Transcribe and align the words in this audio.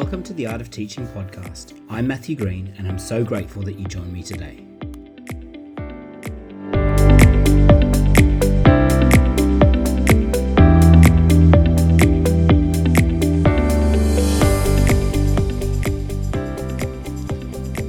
Welcome 0.00 0.22
to 0.22 0.32
the 0.32 0.46
Art 0.46 0.62
of 0.62 0.70
Teaching 0.70 1.06
podcast. 1.08 1.78
I'm 1.90 2.06
Matthew 2.06 2.34
Green, 2.34 2.72
and 2.78 2.88
I'm 2.88 2.98
so 2.98 3.22
grateful 3.22 3.60
that 3.64 3.74
you 3.74 3.84
joined 3.84 4.10
me 4.10 4.22
today. 4.22 4.64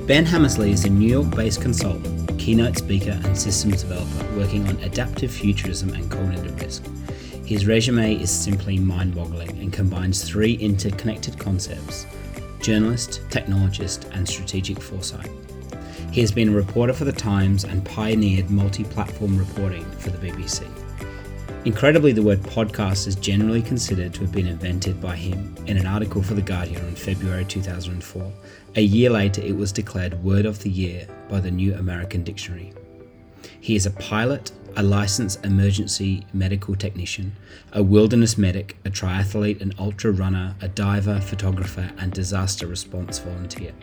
Ben 0.06 0.26
Hammersley 0.26 0.74
is 0.74 0.84
a 0.84 0.90
New 0.90 1.08
York 1.08 1.34
based 1.34 1.62
consultant, 1.62 2.38
keynote 2.38 2.78
speaker, 2.78 3.18
and 3.24 3.38
systems 3.38 3.84
developer 3.84 4.38
working 4.38 4.68
on 4.68 4.76
adaptive 4.82 5.32
futurism 5.32 5.94
and 5.94 6.12
cognitive 6.12 6.60
risk. 6.60 6.84
His 7.52 7.68
resume 7.68 8.16
is 8.16 8.32
simply 8.32 8.80
mind 8.80 9.14
boggling 9.14 9.50
and 9.60 9.74
combines 9.74 10.24
three 10.24 10.54
interconnected 10.54 11.38
concepts 11.38 12.08
journalist, 12.62 13.20
technologist, 13.28 14.10
and 14.16 14.26
strategic 14.26 14.82
foresight. 14.82 15.30
He 16.14 16.22
has 16.22 16.32
been 16.32 16.48
a 16.48 16.56
reporter 16.56 16.94
for 16.94 17.04
The 17.04 17.12
Times 17.12 17.66
and 17.66 17.84
pioneered 17.84 18.50
multi 18.50 18.86
platform 18.86 19.38
reporting 19.38 19.84
for 20.00 20.12
the 20.12 20.18
BBC. 20.18 20.66
Incredibly, 21.66 22.14
the 22.14 22.24
word 22.24 22.40
podcast 22.40 23.06
is 23.06 23.16
generally 23.18 23.62
considered 23.62 24.14
to 24.14 24.22
have 24.22 24.32
been 24.32 24.48
invented 24.48 25.02
by 25.02 25.18
him 25.18 25.54
in 25.68 25.76
an 25.76 25.86
article 25.86 26.24
for 26.24 26.36
The 26.36 26.42
Guardian 26.42 26.86
in 26.86 26.96
February 26.96 27.44
2004. 27.44 28.32
A 28.78 28.82
year 28.82 29.10
later, 29.10 29.42
it 29.42 29.58
was 29.58 29.74
declared 29.74 30.24
Word 30.24 30.46
of 30.46 30.60
the 30.60 30.70
Year 30.70 31.06
by 31.28 31.42
the 31.42 31.52
New 31.52 31.74
American 31.74 32.24
Dictionary. 32.24 32.72
He 33.60 33.76
is 33.76 33.86
a 33.86 33.92
pilot, 33.92 34.54
a 34.76 34.84
licensed 34.84 35.44
emergency 35.46 36.26
medical 36.34 36.76
technician, 36.76 37.36
a 37.74 37.84
wilderness 37.84 38.38
medic, 38.38 38.78
a 38.86 38.90
triathlete, 38.90 39.62
an 39.62 39.74
ultra 39.80 40.12
runner, 40.12 40.56
a 40.62 40.68
diver, 40.68 41.20
photographer, 41.20 41.92
and 41.98 42.14
disaster 42.14 42.68
response 42.68 43.20
volunteer. 43.20 43.74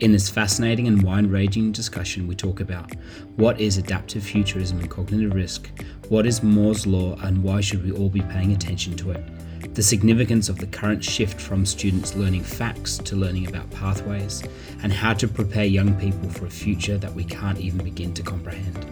In 0.00 0.10
this 0.10 0.28
fascinating 0.28 0.88
and 0.88 1.02
wide 1.02 1.26
ranging 1.26 1.70
discussion, 1.70 2.26
we 2.26 2.34
talk 2.34 2.60
about 2.60 2.92
what 3.36 3.60
is 3.60 3.78
adaptive 3.78 4.24
futurism 4.24 4.80
and 4.80 4.90
cognitive 4.90 5.32
risk, 5.32 5.70
what 6.08 6.26
is 6.26 6.42
Moore's 6.42 6.86
Law, 6.86 7.16
and 7.22 7.42
why 7.42 7.60
should 7.60 7.84
we 7.84 7.92
all 7.92 8.08
be 8.08 8.22
paying 8.22 8.52
attention 8.52 8.96
to 8.96 9.12
it, 9.12 9.74
the 9.74 9.82
significance 9.82 10.48
of 10.48 10.58
the 10.58 10.66
current 10.66 11.04
shift 11.04 11.40
from 11.40 11.64
students 11.64 12.16
learning 12.16 12.42
facts 12.42 12.98
to 12.98 13.16
learning 13.16 13.46
about 13.46 13.70
pathways, 13.70 14.42
and 14.82 14.92
how 14.92 15.12
to 15.14 15.28
prepare 15.28 15.64
young 15.64 15.94
people 16.00 16.28
for 16.30 16.46
a 16.46 16.50
future 16.50 16.98
that 16.98 17.14
we 17.14 17.24
can't 17.24 17.58
even 17.58 17.84
begin 17.84 18.12
to 18.12 18.22
comprehend. 18.22 18.84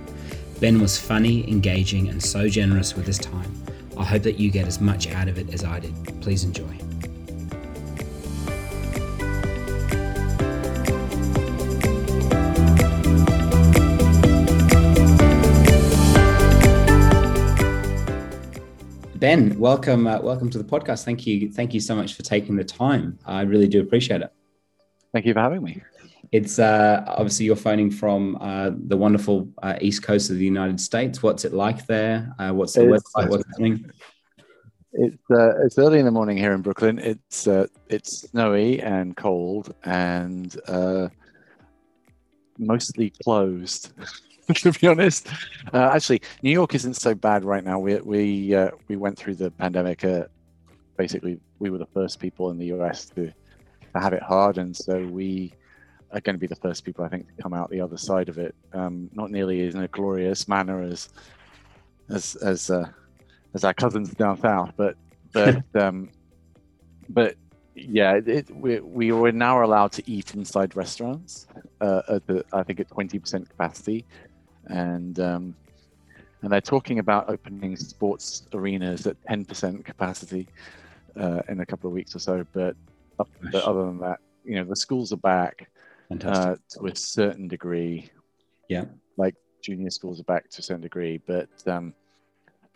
Ben 0.61 0.79
was 0.79 0.99
funny, 0.99 1.51
engaging, 1.51 2.11
and 2.11 2.23
so 2.23 2.47
generous 2.47 2.95
with 2.95 3.07
his 3.07 3.17
time. 3.17 3.51
I 3.97 4.05
hope 4.05 4.23
that 4.25 4.39
you 4.39 4.51
get 4.51 4.67
as 4.67 4.79
much 4.79 5.09
out 5.09 5.27
of 5.27 5.39
it 5.39 5.55
as 5.55 5.65
I 5.65 5.81
did. 5.81 5.95
Please 6.21 6.45
enjoy. 6.45 6.69
Ben, 19.15 19.59
welcome, 19.59 20.07
uh, 20.07 20.21
welcome 20.21 20.51
to 20.51 20.59
the 20.59 20.65
podcast. 20.65 21.05
Thank 21.05 21.27
you, 21.27 21.51
thank 21.51 21.73
you 21.73 21.81
so 21.81 21.95
much 21.95 22.13
for 22.13 22.23
taking 22.23 22.57
the 22.57 22.65
time. 22.65 23.19
I 23.25 23.43
really 23.43 23.69
do 23.69 23.81
appreciate 23.81 24.21
it. 24.21 24.31
Thank 25.15 25.25
you 25.25 25.33
for 25.33 25.41
having 25.41 25.63
me. 25.63 25.83
It's 26.33 26.59
uh, 26.59 27.05
obviously 27.07 27.47
you're 27.47 27.57
phoning 27.57 27.91
from 27.91 28.37
uh, 28.41 28.71
the 28.75 28.97
wonderful 28.97 29.49
uh, 29.63 29.77
east 29.81 30.03
coast 30.03 30.31
of 30.31 30.37
the 30.37 30.45
United 30.45 30.81
States. 30.81 31.23
What's 31.23 31.45
it 31.45 31.53
like 31.53 31.87
there? 31.87 32.35
Uh, 32.39 32.53
what's 32.53 32.75
the 32.75 32.85
weather 32.85 33.03
like? 33.17 33.31
What's 33.31 33.47
happening? 33.49 33.91
It's 34.93 35.31
uh, 35.31 35.55
it's 35.65 35.79
early 35.79 35.99
in 35.99 36.05
the 36.05 36.11
morning 36.11 36.37
here 36.37 36.53
in 36.53 36.63
Brooklyn. 36.63 36.99
It's 36.99 37.49
it's 37.89 38.29
snowy 38.31 38.81
and 38.81 39.17
cold 39.17 39.75
and 39.85 40.57
mostly 42.59 43.13
closed. 43.25 43.93
to 44.55 44.73
be 44.73 44.87
honest. 44.87 45.29
Uh, 45.73 45.91
actually, 45.95 46.23
New 46.43 46.51
York 46.51 46.75
isn't 46.75 46.95
so 46.95 47.15
bad 47.15 47.45
right 47.45 47.65
now. 47.65 47.79
We 47.79 47.97
we 48.01 48.55
uh, 48.55 48.71
we 48.89 48.97
went 48.97 49.19
through 49.19 49.37
the 49.37 49.51
pandemic. 49.51 50.05
Uh, 50.05 50.25
basically, 50.97 51.39
we 51.59 51.71
were 51.71 51.79
the 51.79 51.87
first 51.87 52.19
people 52.19 52.51
in 52.51 52.59
the 52.59 52.67
US 52.67 53.07
to, 53.11 53.27
to 53.27 54.01
have 54.01 54.13
it 54.13 54.23
hard, 54.23 54.59
and 54.59 54.77
so 54.77 55.07
we 55.07 55.53
are 56.13 56.21
going 56.21 56.35
to 56.35 56.41
be 56.41 56.47
the 56.47 56.57
first 56.57 56.85
people, 56.85 57.05
I 57.05 57.09
think, 57.09 57.35
to 57.35 57.43
come 57.43 57.55
out 57.55 57.71
the 57.71 57.81
other 57.81 57.97
side 57.97 58.29
of 58.29 58.39
it. 58.39 58.55
Um, 58.73 59.11
not 59.13 59.31
nearly 59.31 59.67
in 59.67 59.77
a 59.77 59.89
glorious 59.89 60.49
manner 60.49 60.83
as 60.83 61.09
as 62.09 62.37
as 62.37 62.71
uh, 62.71 62.89
as 63.55 63.65
our 63.65 63.75
cousins 63.75 64.11
down 64.11 64.39
south, 64.41 64.73
but 64.77 64.97
but 65.33 65.63
um, 65.75 66.11
but 67.09 67.37
yeah, 67.75 68.21
it, 68.25 68.51
we 68.55 68.81
we 68.81 69.13
were 69.13 69.33
now 69.33 69.65
allowed 69.65 69.93
to 69.93 70.11
eat 70.11 70.35
inside 70.35 70.75
restaurants 70.77 71.47
uh, 71.81 72.03
at 72.09 72.27
the 72.27 72.45
I 72.53 72.63
think 72.65 72.81
at 72.81 72.89
twenty 72.89 73.19
percent 73.19 73.49
capacity, 73.49 74.05
and 74.67 75.21
um, 75.21 75.55
and 76.43 76.51
they're 76.51 76.61
talking 76.61 76.99
about 76.99 77.29
opening 77.29 77.77
sports 77.77 78.47
arenas 78.55 79.07
at 79.07 79.23
10% 79.25 79.85
capacity 79.85 80.49
uh, 81.15 81.43
in 81.49 81.61
a 81.61 81.67
couple 81.67 81.89
of 81.89 81.93
weeks 81.93 82.15
or 82.15 82.19
so. 82.19 82.47
But, 82.53 82.77
but 83.19 83.63
other 83.63 83.85
than 83.85 83.99
that, 83.99 84.21
you 84.45 84.55
know, 84.55 84.65
the 84.65 84.77
schools 84.77 85.13
are 85.13 85.19
back 85.19 85.69
uh, 86.25 86.57
to 86.71 86.87
a 86.87 86.97
certain 86.97 87.49
degree. 87.49 88.11
Yeah, 88.69 88.85
like 89.17 89.35
junior 89.63 89.91
schools 89.91 90.21
are 90.21 90.25
back 90.25 90.49
to 90.51 90.61
a 90.61 90.63
certain 90.63 90.83
degree, 90.83 91.21
but 91.27 91.49
um, 91.67 91.95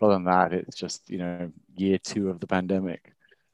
other 0.01 0.13
than 0.13 0.25
that, 0.25 0.53
it's 0.53 0.77
just 0.77 1.09
you 1.09 1.17
know 1.17 1.51
year 1.75 1.97
two 1.97 2.29
of 2.29 2.39
the 2.39 2.47
pandemic, 2.47 3.13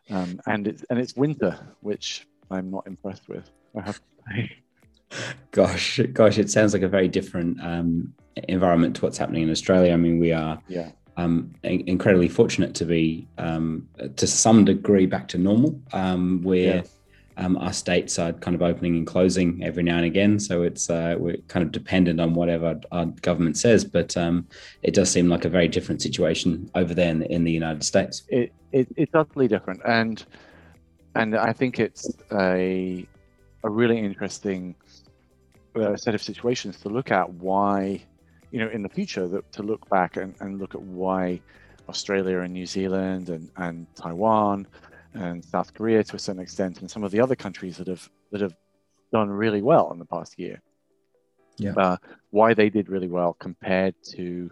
um, 0.09 0.40
and 0.47 0.68
it's 0.68 0.84
and 0.90 1.00
it's 1.00 1.16
winter, 1.16 1.75
which 1.81 2.28
I'm 2.50 2.72
not 2.72 2.88
impressed 2.88 3.28
with. 3.30 3.50
I 3.75 3.81
have 3.81 3.97
to 3.97 4.03
say. 4.30 4.52
Gosh, 5.52 6.00
gosh, 6.13 6.38
it 6.38 6.50
sounds 6.50 6.72
like 6.72 6.84
a 6.84 6.88
very 6.88 7.09
different 7.09 7.59
um, 7.62 8.13
environment 8.48 8.96
to 8.96 9.02
what's 9.02 9.18
happening 9.18 9.44
in 9.44 9.50
Australia. 9.50 9.92
I 9.92 9.98
mean, 9.98 10.19
we 10.19 10.31
are 10.31 10.62
yeah. 10.69 10.92
um, 11.18 11.53
incredibly 11.63 12.30
fortunate 12.30 12.74
to 12.75 12.86
be, 12.86 13.28
um, 13.38 13.90
to 14.16 14.25
some 14.25 14.63
degree, 14.63 15.06
back 15.06 15.28
to 15.30 15.38
normal, 15.38 15.78
um, 15.92 16.42
yeah. 16.46 16.84
Um, 17.38 17.58
our 17.58 17.74
states 17.74 18.19
are 18.19 18.34
kind 18.34 18.56
of 18.56 18.62
opening 18.62 18.96
and 18.97 19.08
closing 19.08 19.64
every 19.64 19.84
now 19.84 19.97
and 19.97 20.06
again. 20.06 20.40
So 20.40 20.64
it's 20.64 20.90
uh, 20.90 21.16
we're 21.18 21.38
kind 21.47 21.64
of 21.66 21.72
dependent 21.72 22.19
on 22.19 22.34
whatever 22.34 22.80
our 22.92 23.06
government 23.06 23.58
says. 23.58 23.84
But 23.86 24.16
um, 24.18 24.47
it 24.84 24.94
does 24.94 25.09
seem 25.09 25.30
like 25.30 25.46
a 25.46 25.50
very 25.50 25.68
different 25.68 26.02
situation 26.02 26.69
over 26.75 26.94
there 26.94 27.09
in, 27.09 27.24
in 27.24 27.44
the 27.44 27.52
United 27.52 27.84
States. 27.84 28.24
It, 28.30 28.52
it, 28.72 28.88
it's 28.96 29.16
utterly 29.16 29.47
different, 29.47 29.81
and 29.86 30.24
and 31.16 31.36
I 31.36 31.53
think 31.53 31.80
it's 31.80 32.12
a 32.31 33.08
a 33.63 33.69
really 33.69 34.00
interesting 34.00 34.75
uh, 35.75 35.96
set 35.96 36.16
of 36.16 36.22
situations 36.22 36.80
to 36.81 36.90
look 36.90 37.12
at 37.12 37.30
why 37.30 38.02
you 38.52 38.59
know, 38.59 38.69
in 38.69 38.84
the 38.84 38.90
future 38.90 39.28
that, 39.28 39.52
to 39.53 39.63
look 39.63 39.90
back 39.90 40.18
and, 40.18 40.36
and 40.42 40.59
look 40.59 40.75
at 40.75 40.81
why 40.81 41.40
Australia 41.90 42.40
and 42.40 42.53
New 42.53 42.66
Zealand 42.66 43.30
and, 43.30 43.50
and 43.58 43.88
Taiwan 43.96 44.68
and 45.13 45.44
South 45.44 45.73
Korea 45.73 46.03
to 46.03 46.16
a 46.16 46.19
certain 46.19 46.41
extent 46.41 46.81
and 46.81 46.89
some 46.89 47.03
of 47.03 47.11
the 47.11 47.19
other 47.19 47.35
countries 47.35 47.77
that 47.77 47.88
have 47.88 48.09
that 48.31 48.41
have 48.41 48.55
done 49.11 49.29
really 49.29 49.61
well 49.61 49.91
in 49.91 49.99
the 49.99 50.05
past 50.05 50.39
year. 50.39 50.61
Yeah. 51.57 51.73
Uh, 51.75 51.97
why 52.29 52.53
they 52.53 52.69
did 52.69 52.89
really 52.89 53.09
well 53.09 53.33
compared 53.33 53.95
to 54.11 54.50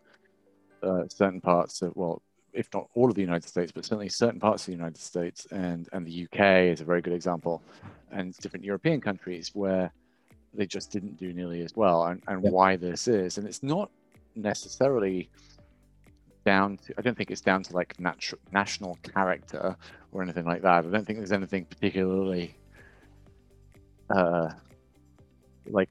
uh, 0.84 1.04
certain 1.08 1.42
parts 1.42 1.82
of 1.82 1.96
well, 1.96 2.22
if 2.54 2.68
not 2.74 2.88
all 2.94 3.10
of 3.10 3.16
the 3.16 3.22
United 3.22 3.48
States, 3.48 3.72
but 3.72 3.86
certainly 3.86 4.10
certain 4.10 4.40
parts 4.40 4.64
of 4.64 4.68
the 4.68 4.78
United 4.78 4.98
States 4.98 5.48
and 5.52 5.88
and 5.94 6.06
the 6.06 6.26
UK 6.26 6.72
is 6.74 6.82
a 6.82 6.86
very 6.86 7.02
good 7.02 7.14
example, 7.14 7.62
and 8.12 8.36
different 8.38 8.66
European 8.66 9.00
countries 9.00 9.52
where 9.54 9.92
they 10.54 10.66
just 10.66 10.92
didn't 10.92 11.18
do 11.18 11.34
nearly 11.34 11.62
as 11.62 11.76
well 11.76 12.06
and, 12.06 12.22
and 12.28 12.44
yeah. 12.44 12.50
why 12.50 12.76
this 12.76 13.08
is 13.08 13.38
and 13.38 13.48
it's 13.48 13.64
not 13.64 13.92
necessarily 14.36 15.30
down 16.46 16.78
to 16.78 16.94
i 16.98 17.02
don't 17.02 17.18
think 17.18 17.32
it's 17.32 17.42
down 17.42 17.62
to 17.62 17.74
like 17.74 18.00
natural 18.00 18.40
national 18.52 18.98
character 19.14 19.76
or 20.12 20.24
anything 20.24 20.46
like 20.46 20.62
that. 20.62 20.86
I 20.86 20.90
don't 20.90 21.06
think 21.06 21.20
there's 21.20 21.32
anything 21.32 21.66
particularly 21.66 22.56
uh 24.10 24.50
like 25.68 25.90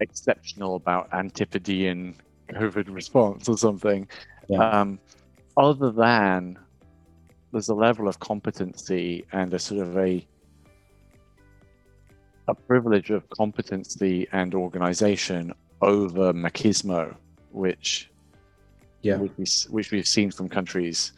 exceptional 0.00 0.76
about 0.76 1.08
antipodean 1.12 2.14
covid 2.50 2.94
response 2.94 3.48
or 3.48 3.56
something. 3.56 4.06
Yeah. 4.48 4.68
um 4.70 4.98
other 5.56 5.90
than 5.90 6.58
there's 7.52 7.68
a 7.68 7.74
level 7.74 8.08
of 8.08 8.20
competency 8.20 9.24
and 9.32 9.52
a 9.54 9.58
sort 9.58 9.80
of 9.80 9.96
a 9.96 10.26
a 12.48 12.54
privilege 12.54 13.10
of 13.10 13.28
competency 13.28 14.26
and 14.32 14.54
organization 14.54 15.52
over 15.82 16.32
machismo, 16.32 17.14
which 17.52 18.10
yeah, 19.02 19.16
which, 19.16 19.32
we, 19.36 19.46
which 19.70 19.90
we've 19.92 20.08
seen 20.08 20.30
from 20.30 20.48
countries 20.48 21.12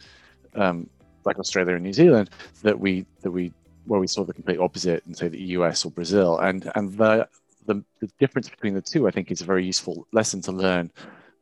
um, 0.55 0.89
like 1.25 1.39
Australia 1.39 1.75
and 1.75 1.83
New 1.83 1.93
Zealand 1.93 2.29
that 2.63 2.79
we 2.79 3.05
that 3.21 3.31
we 3.31 3.51
where 3.85 3.99
we 3.99 4.07
saw 4.07 4.23
the 4.23 4.33
complete 4.33 4.59
opposite 4.59 5.03
in 5.07 5.13
say 5.13 5.27
the 5.27 5.41
US 5.57 5.85
or 5.85 5.91
Brazil, 5.91 6.39
and 6.39 6.71
and 6.75 6.93
the 6.97 7.27
the, 7.65 7.83
the 7.99 8.09
difference 8.19 8.49
between 8.49 8.73
the 8.73 8.81
two, 8.81 9.07
I 9.07 9.11
think, 9.11 9.31
is 9.31 9.41
a 9.41 9.45
very 9.45 9.65
useful 9.65 10.07
lesson 10.11 10.41
to 10.41 10.51
learn 10.51 10.91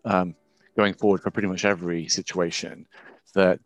um, 0.05 0.35
going 0.75 0.93
forward 0.93 1.21
for 1.21 1.31
pretty 1.31 1.47
much 1.47 1.65
every 1.65 2.07
situation. 2.07 2.85
That 3.35 3.59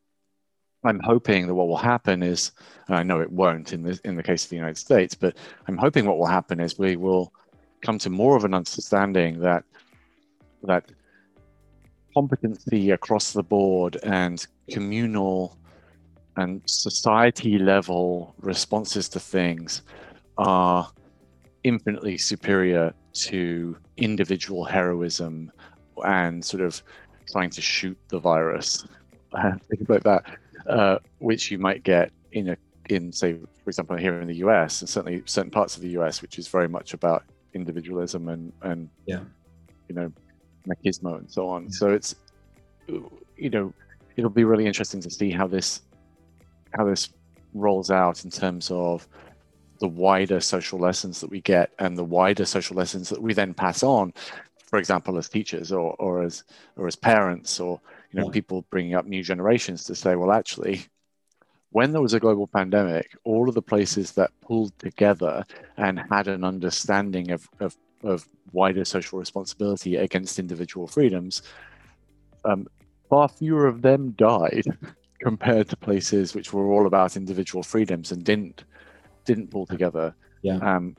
I'm 0.83 0.99
hoping 0.99 1.47
that 1.47 1.55
what 1.55 1.67
will 1.67 1.77
happen 1.77 2.21
is, 2.21 2.51
and 2.87 2.97
I 2.97 3.03
know 3.03 3.21
it 3.21 3.31
won't 3.31 3.73
in 3.73 3.83
the 3.83 3.99
in 4.03 4.15
the 4.15 4.23
case 4.23 4.43
of 4.43 4.49
the 4.49 4.55
United 4.55 4.77
States, 4.77 5.15
but 5.15 5.37
I'm 5.67 5.77
hoping 5.77 6.05
what 6.05 6.17
will 6.17 6.25
happen 6.25 6.59
is 6.59 6.77
we 6.77 6.95
will 6.95 7.33
come 7.81 7.97
to 7.99 8.09
more 8.09 8.35
of 8.35 8.45
an 8.45 8.53
understanding 8.53 9.39
that 9.41 9.63
that 10.63 10.85
competency 12.13 12.91
across 12.91 13.33
the 13.33 13.43
board 13.43 13.97
and 14.03 14.45
communal 14.69 15.57
and 16.37 16.61
society 16.65 17.57
level 17.57 18.33
responses 18.39 19.07
to 19.09 19.19
things 19.19 19.83
are 20.37 20.89
infinitely 21.63 22.17
superior 22.17 22.93
to 23.13 23.77
individual 23.97 24.63
heroism 24.63 25.51
and 26.05 26.43
sort 26.43 26.63
of 26.63 26.81
trying 27.31 27.49
to 27.49 27.61
shoot 27.61 27.97
the 28.09 28.19
virus. 28.19 28.85
Things 29.69 29.89
like 29.89 30.03
that 30.03 30.25
uh, 30.67 30.99
which 31.19 31.51
you 31.51 31.57
might 31.57 31.83
get 31.83 32.11
in 32.31 32.49
a 32.49 32.57
in 32.89 33.11
say 33.13 33.33
for 33.63 33.69
example 33.69 33.95
here 33.95 34.19
in 34.19 34.27
the 34.27 34.35
us 34.35 34.81
and 34.81 34.89
certainly 34.89 35.23
certain 35.25 35.51
parts 35.51 35.77
of 35.77 35.81
the 35.81 35.89
us 35.89 36.21
which 36.21 36.37
is 36.37 36.49
very 36.49 36.67
much 36.67 36.93
about 36.93 37.23
individualism 37.53 38.27
and 38.27 38.51
and 38.63 38.89
yeah. 39.05 39.21
you 39.87 39.95
know 39.95 40.11
machismo 40.67 41.17
and 41.17 41.31
so 41.31 41.47
on. 41.47 41.63
Yeah. 41.63 41.69
so 41.71 41.91
it's 41.91 42.15
you 42.87 43.49
know 43.49 43.73
it'll 44.15 44.29
be 44.29 44.43
really 44.43 44.65
interesting 44.65 45.01
to 45.01 45.09
see 45.09 45.31
how 45.31 45.47
this 45.47 45.81
how 46.75 46.85
this 46.85 47.09
rolls 47.53 47.91
out 47.91 48.23
in 48.23 48.31
terms 48.31 48.71
of 48.71 49.07
the 49.79 49.87
wider 49.87 50.39
social 50.39 50.79
lessons 50.79 51.19
that 51.21 51.29
we 51.29 51.41
get 51.41 51.71
and 51.79 51.97
the 51.97 52.03
wider 52.03 52.45
social 52.45 52.75
lessons 52.75 53.09
that 53.09 53.21
we 53.21 53.33
then 53.33 53.53
pass 53.53 53.83
on 53.83 54.13
for 54.65 54.79
example 54.79 55.17
as 55.17 55.29
teachers 55.29 55.71
or, 55.71 55.93
or 55.99 56.23
as 56.23 56.43
or 56.77 56.87
as 56.87 56.95
parents 56.95 57.59
or 57.59 57.79
you 58.11 58.19
know 58.19 58.27
yeah. 58.27 58.31
people 58.31 58.65
bringing 58.69 58.95
up 58.95 59.05
new 59.05 59.21
generations 59.21 59.83
to 59.83 59.93
say 59.93 60.15
well 60.15 60.31
actually 60.31 60.85
when 61.71 61.91
there 61.91 62.01
was 62.01 62.13
a 62.13 62.19
global 62.19 62.47
pandemic 62.47 63.15
all 63.23 63.49
of 63.49 63.55
the 63.55 63.61
places 63.61 64.13
that 64.13 64.31
pulled 64.41 64.77
together 64.79 65.43
and 65.77 65.99
had 66.09 66.27
an 66.27 66.43
understanding 66.43 67.31
of, 67.31 67.47
of, 67.59 67.75
of 68.03 68.27
wider 68.51 68.85
social 68.85 69.19
responsibility 69.19 69.97
against 69.97 70.39
individual 70.39 70.87
freedoms 70.87 71.43
um, 72.45 72.65
far 73.09 73.27
fewer 73.27 73.67
of 73.67 73.81
them 73.81 74.11
died 74.11 74.63
compared 75.23 75.69
to 75.69 75.77
places 75.77 76.35
which 76.35 76.53
were 76.53 76.71
all 76.71 76.85
about 76.85 77.15
individual 77.15 77.63
freedoms 77.63 78.11
and 78.11 78.23
didn't 78.23 78.65
didn't 79.25 79.49
pull 79.49 79.65
together. 79.65 80.13
Yeah. 80.41 80.57
Um, 80.57 80.95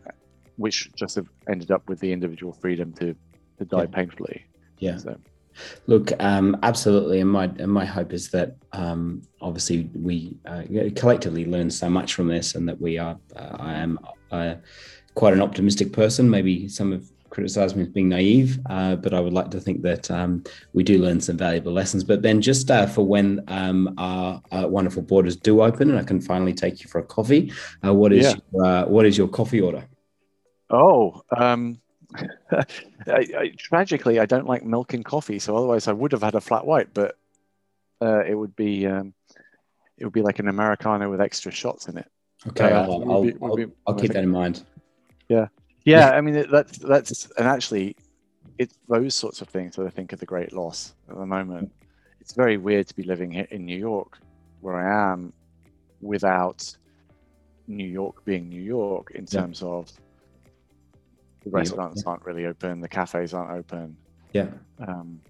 which 0.56 0.90
just 0.94 1.16
have 1.16 1.28
ended 1.48 1.70
up 1.70 1.88
with 1.88 1.98
the 2.00 2.12
individual 2.12 2.52
freedom 2.52 2.92
to 2.94 3.14
to 3.58 3.64
die 3.64 3.82
yeah. 3.82 3.86
painfully. 3.86 4.46
Yeah. 4.78 4.96
So. 4.96 5.16
Look, 5.86 6.10
um, 6.20 6.56
absolutely, 6.62 7.20
and 7.20 7.30
my 7.30 7.44
and 7.44 7.70
my 7.70 7.84
hope 7.84 8.12
is 8.12 8.30
that 8.30 8.56
um, 8.72 9.22
obviously 9.40 9.90
we 9.94 10.36
uh, 10.46 10.62
collectively 10.96 11.44
learn 11.44 11.70
so 11.70 11.88
much 11.88 12.14
from 12.14 12.28
this, 12.28 12.54
and 12.54 12.68
that 12.68 12.80
we 12.80 12.98
are. 12.98 13.18
Uh, 13.36 13.56
I 13.60 13.74
am 13.74 13.98
uh, 14.32 14.54
quite 15.14 15.32
an 15.32 15.42
optimistic 15.42 15.92
person. 15.92 16.28
Maybe 16.28 16.68
some 16.68 16.92
of 16.92 17.10
criticize 17.34 17.74
me 17.74 17.82
as 17.82 17.88
being 17.88 18.08
naive, 18.08 18.58
uh, 18.70 18.94
but 18.96 19.12
I 19.12 19.20
would 19.20 19.32
like 19.32 19.50
to 19.50 19.60
think 19.60 19.82
that 19.82 20.10
um, 20.10 20.44
we 20.72 20.84
do 20.84 20.98
learn 20.98 21.20
some 21.20 21.36
valuable 21.36 21.72
lessons. 21.72 22.04
But 22.04 22.22
then, 22.22 22.40
just 22.40 22.70
uh, 22.70 22.86
for 22.86 23.04
when 23.04 23.42
um, 23.48 23.94
our, 23.98 24.40
our, 24.52 24.68
wonderful 24.68 25.02
borders 25.02 25.36
do 25.36 25.60
open 25.60 25.90
and 25.90 25.98
I 25.98 26.04
can 26.04 26.20
finally 26.20 26.54
take 26.54 26.82
you 26.82 26.88
for 26.88 27.00
a 27.00 27.04
coffee, 27.04 27.52
uh, 27.84 27.92
what 27.92 28.12
is 28.12 28.26
yeah. 28.26 28.34
your, 28.52 28.64
uh, 28.64 28.86
what 28.86 29.04
is 29.04 29.18
your 29.18 29.28
coffee 29.28 29.60
order? 29.60 29.84
Oh, 30.70 31.22
um, 31.36 31.80
I, 32.52 32.64
I, 33.06 33.52
tragically, 33.58 34.20
I 34.20 34.26
don't 34.26 34.46
like 34.46 34.64
milk 34.64 34.94
in 34.94 35.02
coffee, 35.02 35.40
so 35.40 35.56
otherwise 35.56 35.88
I 35.88 35.92
would 35.92 36.12
have 36.12 36.22
had 36.22 36.36
a 36.36 36.40
flat 36.40 36.64
white, 36.64 36.94
but 36.94 37.18
uh, 38.00 38.24
it 38.24 38.34
would 38.34 38.54
be 38.54 38.86
um, 38.86 39.12
it 39.98 40.04
would 40.04 40.12
be 40.12 40.22
like 40.22 40.38
an 40.38 40.48
americano 40.48 41.10
with 41.10 41.20
extra 41.20 41.50
shots 41.50 41.88
in 41.88 41.98
it. 41.98 42.10
Okay, 42.48 42.70
uh, 42.70 42.82
I'll, 42.82 43.10
I'll, 43.10 43.22
be, 43.22 43.34
I'll, 43.42 43.56
I'll 43.88 43.94
keep 43.94 44.12
that 44.12 44.22
in 44.22 44.30
mind. 44.30 44.64
Yeah 45.28 45.48
yeah, 45.84 46.10
I 46.10 46.20
mean 46.20 46.46
that's 46.50 46.78
that's 46.78 47.30
and 47.38 47.46
actually, 47.46 47.96
it's 48.58 48.78
those 48.88 49.14
sorts 49.14 49.40
of 49.40 49.48
things 49.48 49.76
that 49.76 49.86
I 49.86 49.90
think 49.90 50.12
are 50.12 50.16
the 50.16 50.26
great 50.26 50.52
loss 50.52 50.94
at 51.08 51.16
the 51.16 51.26
moment. 51.26 51.72
It's 52.20 52.32
very 52.32 52.56
weird 52.56 52.88
to 52.88 52.94
be 52.94 53.02
living 53.02 53.30
here 53.30 53.46
in 53.50 53.64
New 53.64 53.76
York, 53.76 54.18
where 54.60 54.76
I 54.76 55.12
am, 55.12 55.32
without 56.00 56.74
New 57.66 57.86
York 57.86 58.24
being 58.24 58.48
New 58.48 58.62
York 58.62 59.12
in 59.14 59.26
terms 59.26 59.60
yeah. 59.60 59.68
of 59.68 59.92
the 61.44 61.50
restaurants 61.50 62.02
yeah. 62.04 62.10
aren't 62.10 62.24
really 62.24 62.46
open, 62.46 62.80
the 62.80 62.88
cafes 62.88 63.34
aren't 63.34 63.50
open. 63.50 63.96
Yeah. 64.32 64.48
Um, 64.86 65.20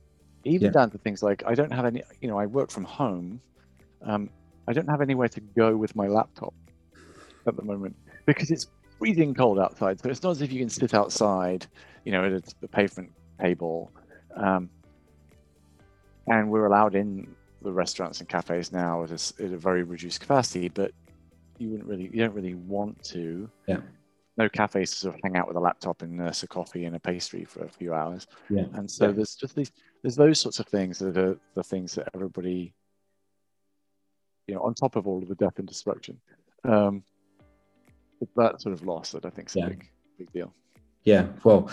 even 0.45 0.67
yeah. 0.67 0.71
down 0.71 0.91
to 0.91 0.99
things 0.99 1.23
like 1.23 1.43
I 1.47 1.55
don't 1.55 1.73
have 1.73 1.85
any. 1.85 2.03
You 2.21 2.29
know, 2.29 2.39
I 2.39 2.47
work 2.47 2.71
from 2.71 2.85
home. 2.85 3.41
Um, 4.03 4.31
I 4.69 4.73
don't 4.73 4.89
have 4.89 5.01
anywhere 5.01 5.29
to 5.29 5.41
go 5.41 5.77
with 5.77 5.95
my 5.97 6.07
laptop 6.07 6.55
at 7.47 7.57
the 7.57 7.63
moment 7.63 7.97
because 8.27 8.51
it's 8.51 8.67
freezing 9.05 9.35
cold 9.35 9.59
outside, 9.59 10.01
so 10.01 10.09
it's 10.09 10.23
not 10.23 10.31
as 10.31 10.41
if 10.41 10.51
you 10.51 10.59
can 10.59 10.71
sit 10.71 10.95
outside, 10.95 11.67
you 12.05 12.13
know, 12.13 12.25
at 12.25 12.55
a, 12.63 12.69
pavement 12.69 13.13
table. 13.39 13.93
Um, 14.35 14.71
and 16.27 16.51
we're 16.51 16.65
allowed 16.65 16.95
in 16.95 17.29
the 17.61 17.71
restaurants 17.71 18.21
and 18.21 18.29
cafes 18.31 18.73
now 18.73 19.05
at 19.05 19.11
a, 19.11 19.45
at 19.45 19.53
a, 19.53 19.59
very 19.59 19.83
reduced 19.83 20.21
capacity, 20.21 20.71
but 20.71 20.91
you 21.59 21.69
wouldn't 21.69 21.87
really, 21.87 22.05
you 22.05 22.21
don't 22.21 22.33
really 22.33 22.55
want 22.55 23.03
to. 23.05 23.51
Yeah. 23.67 23.81
No 24.39 24.49
cafes 24.49 24.91
to 24.93 24.97
sort 24.97 25.15
of 25.17 25.21
hang 25.23 25.37
out 25.37 25.49
with 25.49 25.59
a 25.59 25.61
laptop 25.61 26.01
and 26.01 26.17
nurse 26.17 26.43
a 26.43 26.49
coffee 26.49 26.87
and 26.87 26.97
a 26.97 26.99
pastry 26.99 27.45
for 27.45 27.63
a 27.63 27.69
few 27.69 27.93
hours. 27.93 28.27
Yeah. 28.49 28.65
And 28.73 28.91
so 28.91 29.09
yeah. 29.09 29.13
there's 29.13 29.35
just 29.35 29.55
these, 29.55 29.71
there's 30.03 30.17
those 30.17 30.41
sorts 30.41 30.61
of 30.61 30.67
things 30.67 30.99
that 31.01 31.19
are 31.19 31.39
the 31.55 31.63
things 31.63 31.95
that 31.97 32.09
everybody, 32.15 32.73
you 34.47 34.55
know, 34.55 34.63
on 34.63 34.73
top 34.73 34.97
of 34.97 35.07
all 35.07 35.23
of 35.23 35.29
the 35.29 35.35
death 35.35 35.59
and 35.59 35.69
destruction, 35.69 36.19
um, 36.65 37.05
that 38.37 38.61
sort 38.61 38.73
of 38.73 38.83
loss 38.83 39.13
that 39.13 39.25
I 39.25 39.31
think 39.31 39.49
is 39.49 39.57
yeah. 39.57 39.67
a 39.67 39.69
big, 39.71 39.91
big 40.19 40.33
deal. 40.33 40.55
Yeah, 41.05 41.27
well, 41.43 41.71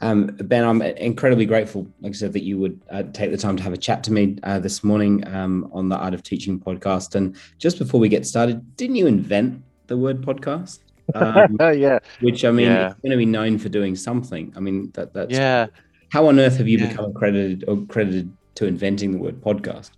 um, 0.00 0.26
Ben, 0.26 0.64
I'm 0.64 0.80
incredibly 0.82 1.46
grateful, 1.46 1.86
like 2.00 2.10
I 2.10 2.14
said, 2.14 2.32
that 2.34 2.44
you 2.44 2.58
would 2.58 2.80
uh, 2.90 3.02
take 3.12 3.30
the 3.30 3.36
time 3.36 3.56
to 3.56 3.62
have 3.62 3.72
a 3.72 3.78
chat 3.78 4.04
to 4.04 4.12
me 4.12 4.38
uh, 4.44 4.60
this 4.60 4.84
morning 4.84 5.26
um, 5.26 5.68
on 5.72 5.88
the 5.88 5.96
Art 5.96 6.14
of 6.14 6.22
Teaching 6.22 6.60
podcast. 6.60 7.14
And 7.14 7.36
just 7.58 7.78
before 7.78 7.98
we 7.98 8.08
get 8.08 8.24
started, 8.24 8.76
didn't 8.76 8.96
you 8.96 9.06
invent 9.06 9.62
the 9.86 9.96
word 9.96 10.22
podcast? 10.22 10.80
Um, 11.14 11.56
yeah. 11.58 12.00
Which 12.20 12.44
I 12.44 12.50
mean, 12.50 12.66
yeah. 12.66 12.92
going 13.02 13.12
to 13.12 13.16
be 13.16 13.24
known 13.24 13.56
for 13.56 13.70
doing 13.70 13.96
something. 13.96 14.52
I 14.54 14.60
mean, 14.60 14.90
that 14.92 15.14
that's 15.14 15.32
yeah. 15.32 15.68
How 16.10 16.26
on 16.26 16.38
earth 16.38 16.58
have 16.58 16.68
you 16.68 16.76
yeah. 16.76 16.88
become 16.88 17.12
accredited 17.12 17.64
or 17.66 17.78
credited 17.86 18.30
to 18.56 18.66
inventing 18.66 19.12
the 19.12 19.18
word 19.18 19.40
podcast? 19.40 19.92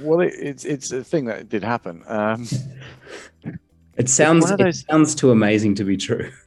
Well, 0.00 0.20
it, 0.20 0.34
it's 0.36 0.66
it's 0.66 0.92
a 0.92 1.02
thing 1.02 1.24
that 1.24 1.48
did 1.48 1.64
happen. 1.64 2.04
Um, 2.06 2.46
It 4.00 4.08
sounds 4.08 4.48
those... 4.48 4.80
it 4.80 4.86
sounds 4.90 5.14
too 5.14 5.30
amazing 5.30 5.74
to 5.76 5.84
be 5.84 5.96
true. 5.96 6.30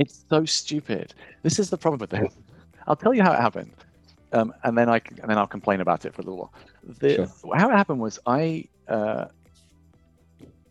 It's 0.00 0.24
so 0.30 0.44
stupid. 0.44 1.12
This 1.42 1.58
is 1.58 1.70
the 1.70 1.76
problem 1.76 1.98
with 1.98 2.10
this. 2.10 2.32
I'll 2.86 2.94
tell 2.94 3.12
you 3.12 3.24
how 3.24 3.32
it 3.32 3.40
happened, 3.40 3.74
um, 4.32 4.54
and 4.62 4.78
then 4.78 4.88
I 4.88 5.00
and 5.20 5.28
then 5.28 5.36
I'll 5.36 5.48
complain 5.48 5.80
about 5.80 6.04
it 6.04 6.14
for 6.14 6.22
a 6.22 6.24
little 6.24 6.38
while. 6.38 6.52
The, 7.00 7.14
sure. 7.16 7.56
How 7.56 7.68
it 7.68 7.72
happened 7.72 7.98
was 7.98 8.20
I. 8.24 8.68
Uh, 8.86 9.24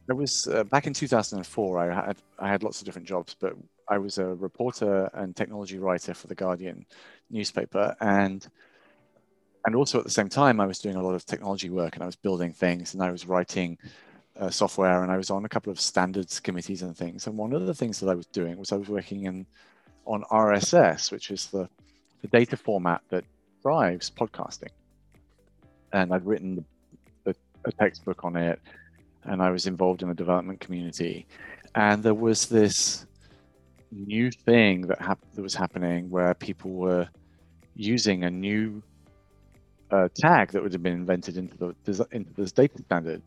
it 0.07 0.13
was 0.13 0.47
uh, 0.47 0.63
back 0.63 0.87
in 0.87 0.93
2004. 0.93 1.77
I 1.77 1.93
had 1.93 2.17
I 2.39 2.47
had 2.47 2.63
lots 2.63 2.79
of 2.79 2.85
different 2.85 3.05
jobs, 3.05 3.35
but 3.37 3.53
I 3.89 3.97
was 3.97 4.17
a 4.17 4.27
reporter 4.27 5.09
and 5.13 5.35
technology 5.35 5.77
writer 5.77 6.13
for 6.13 6.27
the 6.27 6.35
Guardian 6.35 6.85
newspaper, 7.29 7.97
and 7.99 8.47
and 9.65 9.75
also 9.75 9.97
at 9.97 10.05
the 10.05 10.17
same 10.19 10.29
time 10.29 10.61
I 10.61 10.65
was 10.65 10.79
doing 10.79 10.95
a 10.95 11.03
lot 11.03 11.15
of 11.15 11.25
technology 11.25 11.69
work, 11.69 11.95
and 11.95 12.03
I 12.03 12.05
was 12.05 12.15
building 12.15 12.53
things, 12.53 12.93
and 12.93 13.03
I 13.03 13.11
was 13.11 13.27
writing 13.27 13.77
uh, 14.39 14.49
software 14.49 15.03
and 15.03 15.11
I 15.11 15.17
was 15.17 15.29
on 15.29 15.45
a 15.45 15.49
couple 15.49 15.71
of 15.71 15.79
standards 15.79 16.39
committees 16.39 16.81
and 16.81 16.95
things. 16.95 17.27
And 17.27 17.37
one 17.37 17.53
of 17.53 17.65
the 17.65 17.73
things 17.73 17.99
that 17.99 18.09
I 18.09 18.15
was 18.15 18.25
doing 18.27 18.57
was 18.57 18.71
I 18.71 18.77
was 18.77 18.87
working 18.87 19.25
in 19.25 19.45
on 20.05 20.23
RSS, 20.31 21.11
which 21.11 21.31
is 21.31 21.47
the, 21.47 21.67
the 22.21 22.27
data 22.27 22.55
format 22.55 23.01
that 23.09 23.25
drives 23.61 24.09
podcasting. 24.09 24.69
And 25.93 26.13
I'd 26.13 26.25
written 26.25 26.65
the, 27.25 27.35
a 27.65 27.71
textbook 27.71 28.23
on 28.23 28.35
it 28.35 28.61
and 29.23 29.41
I 29.41 29.51
was 29.51 29.67
involved 29.67 30.01
in 30.01 30.09
the 30.09 30.15
development 30.15 30.59
community. 30.59 31.27
And 31.75 32.01
there 32.01 32.13
was 32.13 32.47
this 32.47 33.05
new 33.91 34.31
thing 34.31 34.81
that, 34.87 35.01
hap- 35.01 35.25
that 35.33 35.41
was 35.41 35.55
happening 35.55 36.09
where 36.09 36.33
people 36.33 36.71
were 36.71 37.07
using 37.75 38.23
a 38.23 38.29
new 38.29 38.81
uh, 39.91 40.09
tag 40.15 40.51
that 40.51 40.61
would 40.61 40.73
have 40.73 40.83
been 40.83 40.93
invented 40.93 41.37
into 41.37 41.57
the 41.57 42.07
into 42.11 42.33
this 42.33 42.51
data 42.51 42.77
standard 42.83 43.21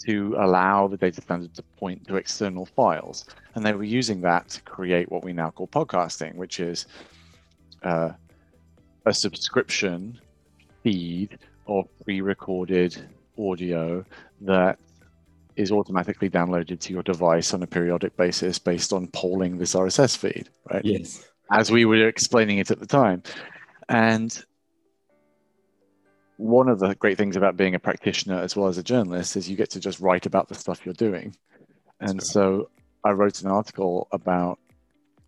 to 0.00 0.36
allow 0.38 0.88
the 0.88 0.96
data 0.96 1.20
standard 1.20 1.54
to 1.54 1.62
point 1.78 2.06
to 2.08 2.16
external 2.16 2.66
files. 2.66 3.26
And 3.54 3.64
they 3.64 3.72
were 3.72 3.84
using 3.84 4.20
that 4.22 4.48
to 4.50 4.62
create 4.62 5.10
what 5.10 5.24
we 5.24 5.32
now 5.32 5.50
call 5.50 5.68
podcasting, 5.68 6.34
which 6.34 6.60
is 6.60 6.86
uh, 7.82 8.10
a 9.06 9.14
subscription 9.14 10.18
feed 10.82 11.38
of 11.66 11.86
pre 12.04 12.20
recorded 12.20 13.08
audio 13.38 14.04
that 14.42 14.78
is 15.56 15.70
automatically 15.70 16.28
downloaded 16.28 16.80
to 16.80 16.92
your 16.92 17.02
device 17.02 17.54
on 17.54 17.62
a 17.62 17.66
periodic 17.66 18.16
basis 18.16 18.58
based 18.58 18.92
on 18.92 19.06
polling 19.08 19.56
this 19.56 19.74
RSS 19.74 20.16
feed, 20.16 20.48
right? 20.70 20.84
Yes. 20.84 21.24
As 21.50 21.70
we 21.70 21.84
were 21.84 22.08
explaining 22.08 22.58
it 22.58 22.70
at 22.70 22.80
the 22.80 22.86
time. 22.86 23.22
And 23.88 24.44
one 26.36 26.68
of 26.68 26.78
the 26.78 26.94
great 26.94 27.16
things 27.16 27.36
about 27.36 27.56
being 27.56 27.74
a 27.74 27.78
practitioner 27.78 28.40
as 28.40 28.56
well 28.56 28.68
as 28.68 28.78
a 28.78 28.82
journalist 28.82 29.36
is 29.36 29.48
you 29.48 29.56
get 29.56 29.70
to 29.70 29.80
just 29.80 30.00
write 30.00 30.26
about 30.26 30.48
the 30.48 30.54
stuff 30.54 30.84
you're 30.84 30.94
doing. 30.94 31.36
And 32.00 32.22
so 32.22 32.70
I 33.04 33.10
wrote 33.10 33.42
an 33.42 33.50
article 33.50 34.08
about 34.12 34.58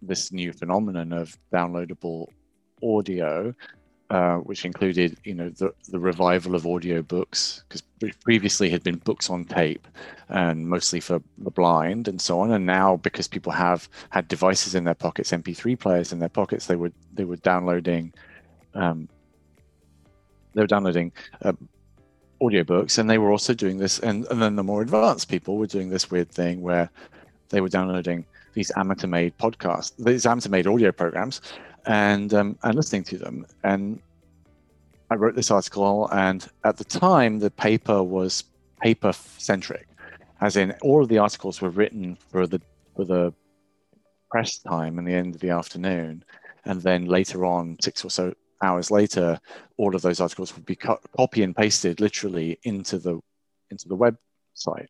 this 0.03 0.33
new 0.33 0.53
phenomenon 0.53 1.13
of 1.13 1.37
downloadable 1.53 2.27
audio, 2.83 3.55
uh, 4.11 4.37
which 4.37 4.65
included, 4.65 5.19
you 5.25 5.35
know, 5.35 5.49
the, 5.51 5.73
the 5.89 5.99
revival 5.99 6.55
of 6.55 6.67
audio 6.67 7.03
books, 7.03 7.65
because 7.69 7.83
previously 8.23 8.69
had 8.69 8.83
been 8.83 8.97
books 8.97 9.31
on 9.31 9.45
tape 9.45 9.87
and 10.29 10.69
mostly 10.69 11.01
for 11.01 11.21
the 11.39 11.51
blind 11.51 12.09
and 12.09 12.21
so 12.21 12.41
on. 12.41 12.53
And 12.53 12.67
now 12.67 12.97
because 12.97 13.29
people 13.29 13.53
have 13.53 13.89
had 14.11 14.29
devices 14.29 14.75
in 14.75 14.85
their 14.85 14.95
pockets, 14.95 15.31
MP3 15.31 15.79
players 15.79 16.13
in 16.13 16.19
their 16.19 16.29
pockets, 16.29 16.67
they 16.67 16.77
were 16.77 16.93
they 17.15 17.25
were 17.25 17.37
downloading 17.37 18.13
um, 18.75 19.09
they 20.57 20.63
were 20.63 20.67
downloading 20.67 21.13
uh, 21.43 21.53
audiobooks 22.43 22.99
and 22.99 23.09
they 23.09 23.19
were 23.19 23.31
also 23.31 23.55
doing 23.55 23.79
this 23.79 23.99
and, 24.01 24.27
and 24.31 24.43
then 24.43 24.57
the 24.57 24.65
more 24.65 24.83
advanced 24.83 25.29
people 25.29 25.59
were 25.59 25.67
doing 25.67 25.89
this 25.89 26.11
weird 26.11 26.31
thing 26.31 26.61
where 26.63 26.91
they 27.51 27.61
were 27.61 27.69
downloading 27.69 28.25
these 28.55 28.73
amateur 28.77 29.07
made 29.07 29.37
podcasts 29.39 29.93
these 29.99 30.27
amateur 30.27 30.49
made 30.49 30.67
audio 30.67 30.91
programs 30.91 31.41
and 31.87 32.35
um, 32.35 32.59
and 32.65 32.75
listening 32.75 33.05
to 33.05 33.19
them. 33.19 33.47
And 33.63 34.01
i 35.11 35.15
wrote 35.15 35.37
this 35.37 35.51
article 35.51 36.09
and 36.11 36.49
at 36.65 36.77
the 36.77 36.85
time 36.85 37.39
the 37.39 37.51
paper 37.51 38.03
was 38.03 38.45
paper 38.81 39.13
centric 39.39 39.87
as 40.41 40.57
in 40.57 40.73
all 40.83 41.03
of 41.03 41.09
the 41.09 41.19
articles 41.19 41.61
were 41.61 41.71
written 41.71 42.17
for 42.31 42.47
the 42.47 42.61
for 42.95 43.05
the 43.05 43.33
press 44.31 44.59
time 44.59 44.99
in 44.99 45.05
the 45.05 45.15
end 45.15 45.35
of 45.35 45.41
the 45.41 45.51
afternoon 45.51 46.25
and 46.65 46.83
then 46.83 47.07
later 47.07 47.45
on 47.45 47.77
six 47.81 48.05
or 48.05 48.11
so 48.11 48.35
hours 48.63 48.91
later, 48.91 49.39
all 49.77 49.95
of 49.95 50.03
those 50.03 50.21
articles 50.21 50.55
would 50.55 50.67
be 50.67 50.77
cut, 50.77 51.01
copy 51.17 51.43
and 51.43 51.55
pasted 51.55 52.01
literally 52.01 52.59
into 52.63 52.99
the 52.99 53.21
into 53.71 53.89
the 53.89 53.97
website. 53.97 54.89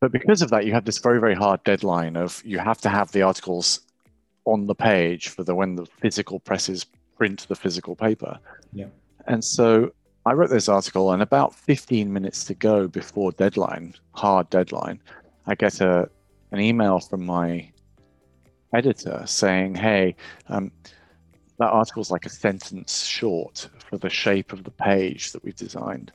But 0.00 0.12
because 0.12 0.42
of 0.42 0.50
that, 0.50 0.66
you 0.66 0.72
have 0.72 0.84
this 0.84 0.98
very 0.98 1.20
very 1.20 1.34
hard 1.34 1.62
deadline 1.64 2.16
of 2.16 2.42
you 2.44 2.58
have 2.58 2.80
to 2.82 2.88
have 2.88 3.12
the 3.12 3.22
articles 3.22 3.80
on 4.44 4.66
the 4.66 4.74
page 4.74 5.28
for 5.28 5.42
the 5.42 5.54
when 5.54 5.76
the 5.76 5.86
physical 5.86 6.40
presses 6.40 6.86
print 7.16 7.46
the 7.48 7.54
physical 7.54 7.94
paper. 7.94 8.38
Yeah. 8.72 8.88
And 9.26 9.42
so 9.44 9.92
I 10.26 10.32
wrote 10.32 10.50
this 10.50 10.68
article, 10.68 11.12
and 11.12 11.22
about 11.22 11.54
15 11.54 12.12
minutes 12.12 12.44
to 12.44 12.54
go 12.54 12.88
before 12.88 13.32
deadline, 13.32 13.94
hard 14.12 14.48
deadline, 14.50 15.00
I 15.46 15.54
get 15.54 15.80
a 15.80 16.08
an 16.50 16.60
email 16.60 17.00
from 17.00 17.26
my 17.26 17.70
editor 18.72 19.22
saying, 19.26 19.74
"Hey, 19.74 20.16
um, 20.48 20.70
that 21.58 21.70
article 21.70 22.02
is 22.02 22.10
like 22.10 22.26
a 22.26 22.30
sentence 22.30 23.04
short 23.04 23.68
for 23.88 23.98
the 23.98 24.10
shape 24.10 24.52
of 24.52 24.64
the 24.64 24.70
page 24.70 25.32
that 25.32 25.44
we've 25.44 25.54
designed. 25.54 26.12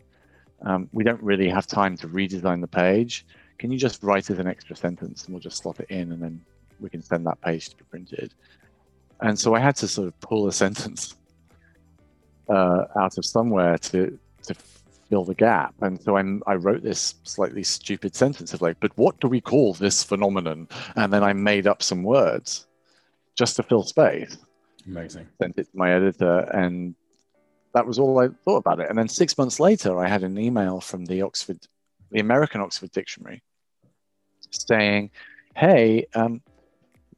Um, 0.61 0.89
we 0.91 1.03
don't 1.03 1.21
really 1.23 1.47
have 1.49 1.65
time 1.65 1.95
to 1.97 2.07
redesign 2.07 2.61
the 2.61 2.67
page. 2.67 3.25
Can 3.57 3.71
you 3.71 3.77
just 3.77 4.03
write 4.03 4.29
as 4.29 4.39
an 4.39 4.47
extra 4.47 4.75
sentence 4.75 5.25
and 5.25 5.33
we'll 5.33 5.41
just 5.41 5.61
slot 5.61 5.79
it 5.79 5.89
in 5.89 6.11
and 6.11 6.21
then 6.21 6.41
we 6.79 6.89
can 6.89 7.01
send 7.01 7.25
that 7.27 7.41
page 7.41 7.69
to 7.69 7.77
be 7.77 7.85
printed? 7.89 8.33
And 9.21 9.37
so 9.39 9.55
I 9.55 9.59
had 9.59 9.75
to 9.77 9.87
sort 9.87 10.07
of 10.07 10.19
pull 10.19 10.47
a 10.47 10.51
sentence 10.63 11.15
uh, 12.49 12.85
out 12.97 13.17
of 13.17 13.25
somewhere 13.25 13.77
to 13.77 14.17
to 14.43 14.55
fill 15.09 15.25
the 15.25 15.35
gap. 15.35 15.73
And 15.81 16.01
so 16.01 16.17
I, 16.17 16.23
I 16.47 16.55
wrote 16.55 16.83
this 16.83 17.15
slightly 17.23 17.63
stupid 17.63 18.15
sentence 18.15 18.53
of 18.53 18.61
like, 18.61 18.79
but 18.79 18.95
what 18.95 19.19
do 19.19 19.27
we 19.27 19.41
call 19.41 19.73
this 19.73 20.03
phenomenon? 20.03 20.67
And 20.95 21.11
then 21.11 21.23
I 21.23 21.33
made 21.33 21.67
up 21.67 21.81
some 21.81 22.03
words 22.03 22.67
just 23.35 23.55
to 23.55 23.63
fill 23.63 23.83
space. 23.83 24.37
Amazing. 24.87 25.27
Sent 25.41 25.57
it 25.57 25.65
to 25.71 25.77
my 25.77 25.93
editor, 25.93 26.39
and 26.53 26.95
that 27.73 27.85
was 27.85 27.99
all 27.99 28.19
I 28.19 28.29
thought 28.45 28.57
about 28.57 28.79
it. 28.79 28.89
And 28.89 28.97
then 28.97 29.07
six 29.07 29.37
months 29.37 29.59
later, 29.59 29.99
I 29.99 30.07
had 30.07 30.23
an 30.23 30.37
email 30.37 30.81
from 30.81 31.05
the 31.05 31.21
Oxford, 31.21 31.59
the 32.11 32.19
American 32.19 32.61
Oxford 32.61 32.91
Dictionary, 32.91 33.43
saying, 34.49 35.11
"Hey, 35.55 36.07
um, 36.15 36.41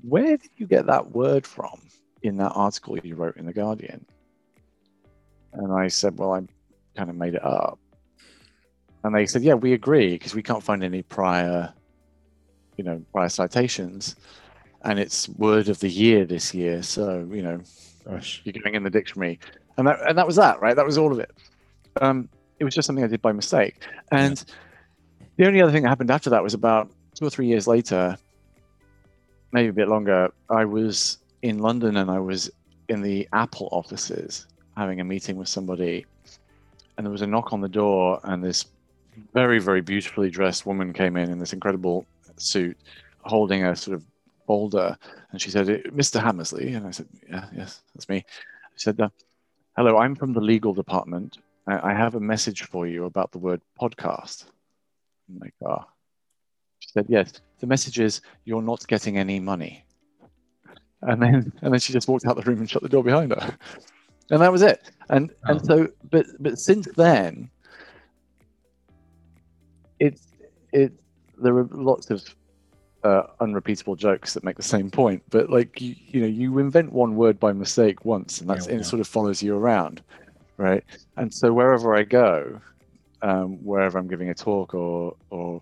where 0.02 0.38
did 0.38 0.50
you 0.58 0.68
get 0.68 0.88
that 0.88 1.12
word 1.12 1.46
from 1.46 1.80
in 2.22 2.38
that 2.38 2.52
article 2.56 2.98
you 3.00 3.16
wrote 3.16 3.38
in 3.38 3.46
the 3.46 3.54
Guardian?" 3.54 4.06
And 5.54 5.72
I 5.72 5.88
said, 5.88 6.18
"Well, 6.18 6.34
I 6.34 6.42
kind 6.96 7.10
of 7.10 7.16
made 7.16 7.36
it 7.36 7.44
up." 7.44 7.80
And 9.04 9.16
they 9.16 9.26
said, 9.26 9.44
"Yeah, 9.44 9.56
we 9.56 9.74
agree 9.74 10.12
because 10.12 10.36
we 10.36 10.44
can't 10.44 10.64
find 10.64 10.84
any 10.84 11.04
prior, 11.04 11.74
you 12.78 12.84
know, 12.84 13.04
prior 13.14 13.30
citations." 13.30 14.16
And 14.84 15.00
it's 15.00 15.30
word 15.30 15.70
of 15.70 15.80
the 15.80 15.90
year 15.90 16.26
this 16.26 16.54
year. 16.54 16.82
So 16.84 17.28
you 17.32 17.42
know, 17.42 17.62
Gosh. 18.06 18.42
you're 18.44 18.54
going 18.54 18.76
in 18.76 18.84
the 18.84 18.90
dictionary, 18.90 19.40
and 19.78 19.88
that 19.88 20.00
and 20.08 20.18
that 20.18 20.28
was 20.28 20.36
that, 20.38 20.62
right? 20.62 20.76
That 20.76 20.86
was 20.86 20.98
all 20.98 21.12
of 21.12 21.20
it. 21.20 21.32
Um, 22.02 22.30
it 22.60 22.64
was 22.64 22.76
just 22.76 22.86
something 22.86 23.04
I 23.04 23.08
did 23.08 23.22
by 23.22 23.32
mistake, 23.32 23.76
and 24.12 24.44
yeah. 24.48 25.26
the 25.38 25.48
only 25.48 25.62
other 25.62 25.72
thing 25.72 25.84
that 25.84 25.90
happened 25.90 26.12
after 26.12 26.30
that 26.30 26.44
was 26.44 26.54
about 26.54 26.90
two 27.16 27.26
or 27.26 27.30
three 27.30 27.48
years 27.48 27.68
later, 27.68 28.18
maybe 29.52 29.70
a 29.70 29.74
bit 29.74 29.88
longer. 29.88 30.32
I 30.50 30.66
was 30.66 31.18
in 31.42 31.60
London 31.60 31.98
and 31.98 32.10
I 32.10 32.20
was 32.20 32.50
in 32.90 33.02
the 33.02 33.28
Apple 33.34 33.70
offices 33.72 34.48
having 34.78 35.00
a 35.00 35.04
meeting 35.04 35.36
with 35.38 35.48
somebody, 35.48 36.06
and 36.98 37.06
there 37.06 37.12
was 37.12 37.22
a 37.22 37.28
knock 37.28 37.54
on 37.54 37.62
the 37.62 37.70
door, 37.70 38.20
and 38.24 38.44
this 38.44 38.66
very 39.34 39.60
very 39.60 39.82
beautifully 39.82 40.30
dressed 40.30 40.66
woman 40.66 40.94
came 40.94 41.18
in 41.18 41.30
in 41.30 41.38
this 41.38 41.52
incredible 41.54 42.06
suit 42.38 42.78
holding 43.24 43.64
a 43.66 43.76
sort 43.76 43.94
of 43.94 44.04
folder, 44.46 44.98
and 45.32 45.42
she 45.42 45.50
said, 45.50 45.68
"Mr. 45.68 46.22
Hammersley," 46.22 46.74
and 46.74 46.88
I 46.88 46.92
said, 46.92 47.08
"Yeah, 47.30 47.46
yes, 47.56 47.82
that's 47.94 48.10
me." 48.10 48.26
She 48.76 48.84
said, 48.84 49.00
uh, 49.00 49.10
"Hello, 49.76 49.98
I'm 49.98 50.16
from 50.16 50.34
the 50.34 50.42
legal 50.42 50.74
department. 50.74 51.38
I, 51.68 51.92
I 51.92 51.94
have 51.94 52.16
a 52.16 52.20
message 52.20 52.64
for 52.64 52.88
you 52.88 53.06
about 53.06 53.32
the 53.32 53.40
word 53.40 53.62
podcast." 53.80 54.46
I'm 55.30 55.40
like, 55.40 55.54
ah. 55.66 55.88
She 56.80 56.90
said, 56.90 57.06
"Yes, 57.10 57.34
the 57.60 57.68
message 57.68 58.00
is 58.00 58.22
you're 58.46 58.62
not 58.62 58.88
getting 58.88 59.18
any 59.18 59.40
money." 59.40 59.86
And 61.04 61.22
then, 61.22 61.54
and 61.62 61.74
then 61.74 61.80
she 61.80 61.94
just 61.94 62.08
walked 62.08 62.26
out 62.26 62.36
the 62.36 62.44
room 62.44 62.60
and 62.60 62.70
shut 62.70 62.84
the 62.84 62.90
door 62.90 63.04
behind 63.04 63.32
her, 63.32 63.58
and 64.30 64.42
that 64.42 64.52
was 64.52 64.62
it. 64.62 64.92
And 65.10 65.32
oh. 65.48 65.52
and 65.52 65.66
so, 65.66 65.88
but 66.10 66.26
but 66.40 66.60
since 66.60 66.88
then, 66.96 67.50
it's 70.00 70.28
it. 70.72 70.94
There 71.38 71.58
are 71.58 71.68
lots 71.72 72.12
of 72.12 72.24
uh, 73.04 73.24
unrepeatable 73.40 73.96
jokes 73.96 74.34
that 74.34 74.44
make 74.44 74.58
the 74.58 74.64
same 74.64 74.92
point. 74.92 75.24
But 75.30 75.50
like 75.50 75.82
you, 75.82 75.96
you 76.08 76.22
know, 76.22 76.28
you 76.28 76.60
invent 76.60 76.92
one 76.92 77.16
word 77.16 77.40
by 77.40 77.54
mistake 77.54 78.06
once, 78.06 78.42
and 78.42 78.50
that's 78.50 78.68
yeah, 78.68 78.74
and 78.74 78.82
it 78.82 78.86
sort 78.86 79.00
of 79.00 79.08
follows 79.08 79.42
you 79.42 79.56
around, 79.56 80.02
right? 80.58 80.84
And 81.18 81.34
so 81.34 81.54
wherever 81.54 81.96
I 81.96 82.04
go, 82.04 82.62
um, 83.22 83.64
wherever 83.64 83.98
I'm 83.98 84.08
giving 84.08 84.30
a 84.30 84.34
talk 84.34 84.74
or 84.74 85.16
or 85.30 85.62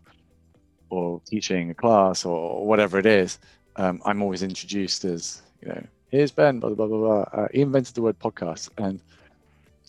or 0.89 1.21
teaching 1.25 1.69
a 1.69 1.73
class 1.73 2.25
or 2.25 2.65
whatever 2.65 2.97
it 2.97 3.05
is, 3.05 3.39
um, 3.75 4.01
I'm 4.05 4.21
always 4.21 4.43
introduced 4.43 5.05
as 5.05 5.41
you 5.61 5.69
know, 5.69 5.83
here's 6.11 6.31
Ben, 6.31 6.59
blah 6.59 6.71
blah 6.71 6.87
blah 6.87 6.97
blah. 6.97 7.43
Uh, 7.43 7.47
he 7.53 7.61
invented 7.61 7.95
the 7.95 8.01
word 8.01 8.19
podcast, 8.19 8.69
and 8.77 8.99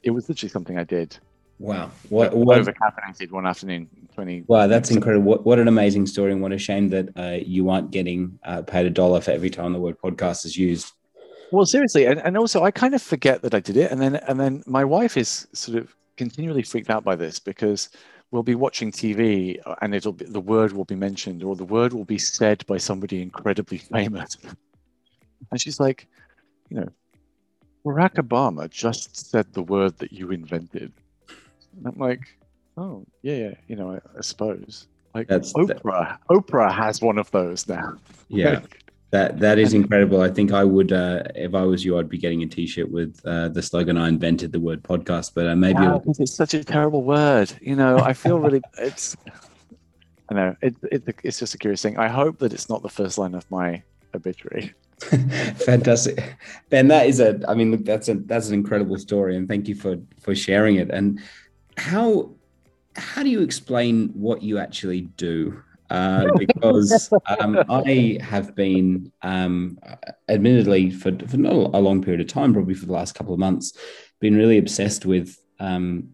it 0.03 0.11
was 0.11 0.29
literally 0.29 0.51
something 0.51 0.79
I 0.79 0.85
did 0.85 1.19
Wow. 1.61 1.91
What, 2.09 2.35
what 2.35 2.59
over 2.59 2.73
caffeinated 2.73 3.31
one 3.31 3.47
afternoon. 3.47 3.89
20. 4.15 4.45
Wow, 4.47 4.67
that's 4.67 4.91
incredible. 4.91 5.27
What, 5.27 5.45
what 5.45 5.59
an 5.59 5.69
amazing 5.69 6.07
story. 6.07 6.33
And 6.33 6.41
what 6.41 6.53
a 6.53 6.59
shame 6.59 6.89
that 6.89 7.09
uh, 7.17 7.39
you 7.45 7.69
aren't 7.69 7.91
getting 7.91 8.39
uh, 8.45 8.63
paid 8.63 8.87
a 8.87 8.91
dollar 8.91 9.21
for 9.21 9.31
every 9.31 9.51
time 9.51 9.75
the 9.75 9.79
word 9.79 9.99
podcast 10.01 10.47
is 10.47 10.57
used. 10.57 10.93
Well, 11.53 11.67
seriously. 11.67 12.07
And, 12.07 12.19
and 12.21 12.39
also, 12.39 12.65
I 12.65 12.71
kind 12.71 12.95
of 12.95 13.03
forget 13.03 13.43
that 13.43 13.55
I 13.55 13.61
did 13.61 13.77
it. 13.77 13.91
And 13.91 14.01
then, 14.01 14.17
and 14.17 14.41
then 14.41 14.63
my 14.67 14.85
wife 14.85 15.19
is 15.19 15.47
sort 15.53 15.77
of 15.77 15.95
continually 16.17 16.63
freaked 16.63 16.89
out 16.89 17.05
by 17.05 17.15
this 17.15 17.39
because 17.39 17.91
we'll 18.31 18.43
be 18.43 18.55
watching 18.55 18.91
TV 18.91 19.61
and 19.83 19.95
it'll 19.95 20.13
be, 20.13 20.25
the 20.25 20.41
word 20.41 20.73
will 20.73 20.87
be 20.87 20.95
mentioned 20.95 21.43
or 21.43 21.57
the 21.57 21.65
word 21.65 21.93
will 21.93 22.07
be 22.07 22.19
said 22.19 22.65
by 22.67 22.79
somebody 22.79 23.21
incredibly 23.21 23.79
famous. 23.93 24.39
And 25.51 25.61
she's 25.61 25.79
like, 25.79 26.09
you 26.71 26.81
know, 26.81 26.89
Barack 27.85 28.15
Obama 28.15 28.71
just 28.71 29.31
said 29.31 29.53
the 29.53 29.63
word 29.63 29.99
that 29.99 30.13
you 30.13 30.31
invented. 30.31 30.93
I'm 31.85 31.99
like, 31.99 32.37
oh 32.77 33.05
yeah, 33.23 33.37
yeah, 33.37 33.55
you 33.69 33.77
know, 33.77 33.93
I, 33.93 34.19
I 34.19 34.21
suppose. 34.21 34.87
Like 35.15 35.27
That's, 35.27 35.53
Oprah, 35.55 35.85
that, 35.85 36.21
Oprah 36.31 36.73
has 36.73 37.03
one 37.03 37.19
of 37.19 37.31
those 37.31 37.69
now. 37.69 37.97
Yeah. 38.33 38.61
That 39.11 39.41
that 39.41 39.59
is 39.59 39.75
incredible. 39.75 40.23
I 40.23 40.29
think 40.29 40.53
I 40.53 40.63
would, 40.63 40.93
uh, 40.93 41.25
if 41.35 41.53
I 41.53 41.63
was 41.63 41.85
you, 41.85 41.99
I'd 41.99 42.09
be 42.09 42.17
getting 42.17 42.45
a 42.45 42.47
T-shirt 42.47 42.89
with 42.89 43.21
uh, 43.25 43.49
the 43.49 43.61
slogan 43.61 43.97
"I 43.97 44.07
invented 44.07 44.53
the 44.53 44.61
word 44.61 44.85
podcast." 44.85 45.33
But 45.35 45.49
uh, 45.49 45.57
maybe 45.57 45.81
it's 46.07 46.33
such 46.33 46.55
a 46.55 46.63
terrible 46.63 47.03
word. 47.03 47.53
You 47.61 47.75
know, 47.75 47.99
I 47.99 48.13
feel 48.13 48.39
really. 48.39 48.63
it's. 48.79 49.17
I 50.29 50.35
know 50.35 50.57
it, 50.63 50.77
it, 50.93 51.03
It's 51.25 51.41
just 51.41 51.57
a 51.57 51.59
curious 51.59 51.83
thing. 51.83 51.99
I 51.99 52.07
hope 52.07 52.39
that 52.39 52.53
it's 52.53 52.69
not 52.69 52.83
the 52.83 52.89
first 52.89 53.19
line 53.19 53.35
of 53.35 53.51
my 53.51 53.83
obituary. 54.15 54.75
Fantastic, 55.01 56.37
Ben. 56.69 56.87
That 56.87 57.09
is 57.09 57.19
a. 57.19 57.41
I 57.49 57.55
mean, 57.55 57.73
look, 57.73 57.85
that's 57.85 58.09
a 58.09 58.15
that's 58.15 58.47
an 58.47 58.55
incredible 58.55 58.97
story, 58.97 59.37
and 59.37 59.49
thank 59.49 59.67
you 59.67 59.75
for 59.75 59.97
for 60.21 60.37
sharing 60.37 60.77
it. 60.77 60.89
And 60.89 61.19
how 61.77 62.31
how 62.97 63.23
do 63.23 63.31
you 63.31 63.43
explain 63.43 64.09
what 64.09 64.43
you 64.43 64.59
actually 64.59 65.03
do? 65.03 65.63
Uh, 65.91 66.29
because 66.39 67.13
um, 67.41 67.65
I 67.69 68.19
have 68.23 68.55
been, 68.55 69.11
um, 69.23 69.77
admittedly, 70.29 70.91
for, 70.91 71.11
for 71.27 71.37
not 71.37 71.53
a 71.53 71.81
long 71.81 72.01
period 72.01 72.21
of 72.21 72.29
time, 72.29 72.53
probably 72.53 72.75
for 72.75 72.87
the 72.87 72.93
last 72.93 73.17
couple 73.17 73.35
of 73.35 73.41
months, 73.41 73.73
been 74.21 74.37
really 74.37 74.59
obsessed 74.59 75.05
with 75.05 75.37
um, 75.59 76.11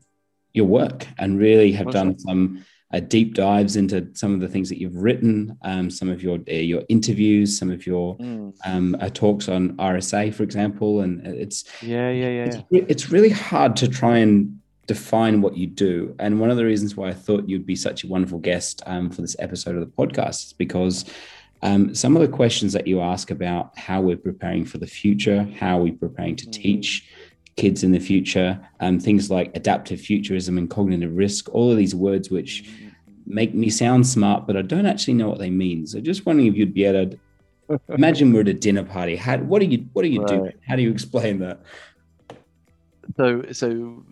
your 0.54 0.64
work 0.64 1.06
and 1.18 1.38
really 1.38 1.72
have 1.72 1.90
done 1.90 2.18
some 2.18 2.64
uh, 2.94 3.00
deep 3.00 3.34
dives 3.34 3.76
into 3.76 4.08
some 4.14 4.32
of 4.32 4.40
the 4.40 4.48
things 4.48 4.68
that 4.70 4.80
you've 4.80 4.96
written, 4.96 5.58
um, 5.62 5.90
some 5.90 6.08
of 6.08 6.22
your 6.22 6.38
uh, 6.48 6.52
your 6.52 6.82
interviews, 6.88 7.58
some 7.58 7.70
of 7.70 7.86
your 7.86 8.16
mm. 8.16 8.54
um, 8.64 8.96
uh, 9.00 9.10
talks 9.10 9.48
on 9.48 9.76
RSA, 9.76 10.32
for 10.32 10.44
example, 10.44 11.00
and 11.00 11.26
it's 11.26 11.64
yeah, 11.82 12.10
yeah, 12.10 12.28
yeah. 12.28 12.44
It's, 12.44 12.90
it's, 12.90 13.10
really 13.10 13.28
hard 13.28 13.76
to 13.76 13.88
try 13.88 14.18
and 14.18 14.58
define 14.86 15.42
what 15.42 15.56
you 15.56 15.66
do, 15.66 16.14
and 16.18 16.40
one 16.40 16.50
of 16.50 16.56
the 16.56 16.64
reasons 16.64 16.96
why 16.96 17.08
I 17.08 17.14
thought 17.14 17.48
you'd 17.48 17.66
be 17.66 17.76
such 17.76 18.04
a 18.04 18.06
wonderful 18.06 18.38
guest 18.38 18.82
um, 18.86 19.10
for 19.10 19.22
this 19.22 19.36
episode 19.38 19.74
of 19.76 19.80
the 19.80 19.86
podcast 19.86 20.46
is 20.46 20.52
because. 20.52 21.04
Um, 21.62 21.94
some 21.94 22.14
of 22.14 22.20
the 22.20 22.28
questions 22.28 22.74
that 22.74 22.86
you 22.86 23.00
ask 23.00 23.30
about 23.30 23.76
how 23.78 24.02
we're 24.02 24.18
preparing 24.18 24.66
for 24.66 24.76
the 24.76 24.86
future, 24.86 25.48
how 25.58 25.78
we're 25.78 25.94
preparing 25.94 26.36
to 26.36 26.46
mm. 26.46 26.52
teach, 26.52 27.08
kids 27.56 27.82
in 27.82 27.92
the 27.92 27.98
future, 27.98 28.60
um, 28.80 29.00
things 29.00 29.30
like 29.30 29.56
adaptive 29.56 29.98
futurism 29.98 30.58
and 30.58 30.68
cognitive 30.68 31.16
risk, 31.16 31.48
all 31.54 31.70
of 31.70 31.78
these 31.78 31.94
words 31.94 32.30
which 32.30 32.70
make 33.26 33.54
me 33.54 33.70
sound 33.70 34.06
smart, 34.06 34.46
but 34.46 34.56
I 34.56 34.62
don't 34.62 34.86
actually 34.86 35.14
know 35.14 35.28
what 35.28 35.38
they 35.38 35.50
mean. 35.50 35.86
So 35.86 36.00
just 36.00 36.26
wondering 36.26 36.48
if 36.48 36.56
you'd 36.56 36.74
be 36.74 36.84
able 36.84 37.16
to 37.68 37.80
imagine 37.88 38.32
we're 38.32 38.42
at 38.42 38.48
a 38.48 38.54
dinner 38.54 38.84
party. 38.84 39.16
How, 39.16 39.38
what 39.38 39.60
do 39.60 39.66
you 39.66 39.86
what 39.92 40.02
do 40.02 40.08
you 40.08 40.22
right. 40.22 40.28
do? 40.28 40.52
How 40.66 40.76
do 40.76 40.82
you 40.82 40.90
explain 40.90 41.40
that? 41.40 41.60
So 43.16 43.42
so 43.52 44.04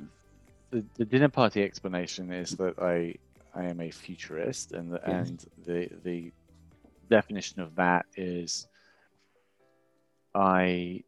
the, 0.75 0.85
the 0.97 1.05
dinner 1.05 1.29
party 1.29 1.63
explanation 1.63 2.33
is 2.33 2.51
that 2.53 2.79
I 2.81 3.15
I 3.55 3.67
am 3.67 3.81
a 3.81 3.91
futurist 3.91 4.73
and 4.73 4.93
the, 4.93 5.01
yeah. 5.07 5.19
and 5.19 5.47
the 5.65 5.89
the 6.03 6.33
definition 7.09 7.61
of 7.61 7.77
that 7.77 8.07
is 8.17 8.67
I 10.35 11.05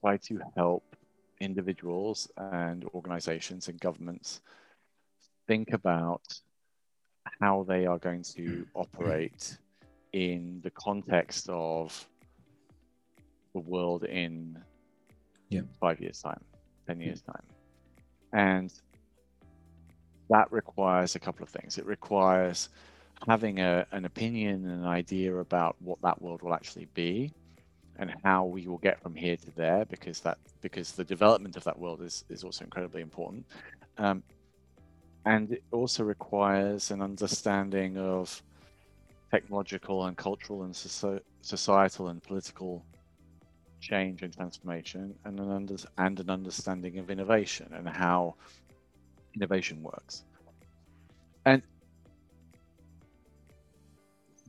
try 0.00 0.16
to 0.16 0.40
help 0.56 0.96
individuals 1.40 2.30
and 2.38 2.84
organizations 2.94 3.68
and 3.68 3.78
governments 3.78 4.40
think 5.46 5.74
about 5.74 6.22
how 7.40 7.66
they 7.68 7.84
are 7.84 7.98
going 7.98 8.22
to 8.22 8.66
operate 8.74 9.58
in 10.14 10.60
the 10.62 10.70
context 10.70 11.50
of 11.50 12.08
the 13.52 13.60
world 13.60 14.04
in 14.04 14.58
yeah. 15.50 15.60
five 15.78 16.00
years' 16.00 16.22
time, 16.22 16.40
10 16.86 17.00
years' 17.00 17.22
time. 17.22 17.42
And 18.32 18.72
that 20.30 20.50
requires 20.50 21.14
a 21.14 21.18
couple 21.18 21.42
of 21.42 21.48
things. 21.48 21.78
It 21.78 21.86
requires 21.86 22.68
having 23.28 23.60
a, 23.60 23.86
an 23.92 24.04
opinion 24.04 24.66
and 24.66 24.80
an 24.82 24.86
idea 24.86 25.36
about 25.36 25.76
what 25.80 26.00
that 26.02 26.20
world 26.20 26.42
will 26.42 26.54
actually 26.54 26.88
be 26.94 27.32
and 27.98 28.12
how 28.24 28.44
we 28.44 28.66
will 28.66 28.78
get 28.78 29.00
from 29.00 29.14
here 29.14 29.36
to 29.36 29.50
there 29.52 29.84
because 29.84 30.20
that 30.20 30.38
because 30.60 30.92
the 30.92 31.04
development 31.04 31.56
of 31.56 31.64
that 31.64 31.78
world 31.78 32.02
is 32.02 32.24
is 32.28 32.42
also 32.42 32.64
incredibly 32.64 33.00
important 33.00 33.46
um, 33.98 34.22
and 35.26 35.52
it 35.52 35.62
also 35.70 36.02
requires 36.02 36.90
an 36.90 37.00
understanding 37.00 37.96
of 37.96 38.42
technological 39.30 40.06
and 40.06 40.16
cultural 40.16 40.64
and 40.64 40.74
societal 40.74 42.08
and 42.08 42.22
political 42.22 42.84
change 43.90 44.22
and 44.22 44.32
transformation 44.32 45.14
and 45.24 45.38
an 45.38 45.50
under, 45.50 45.76
and 45.98 46.20
an 46.20 46.30
understanding 46.30 46.98
of 46.98 47.10
innovation 47.10 47.68
and 47.78 47.88
how 47.88 48.34
innovation 49.36 49.82
works 49.82 50.24
and 51.44 51.62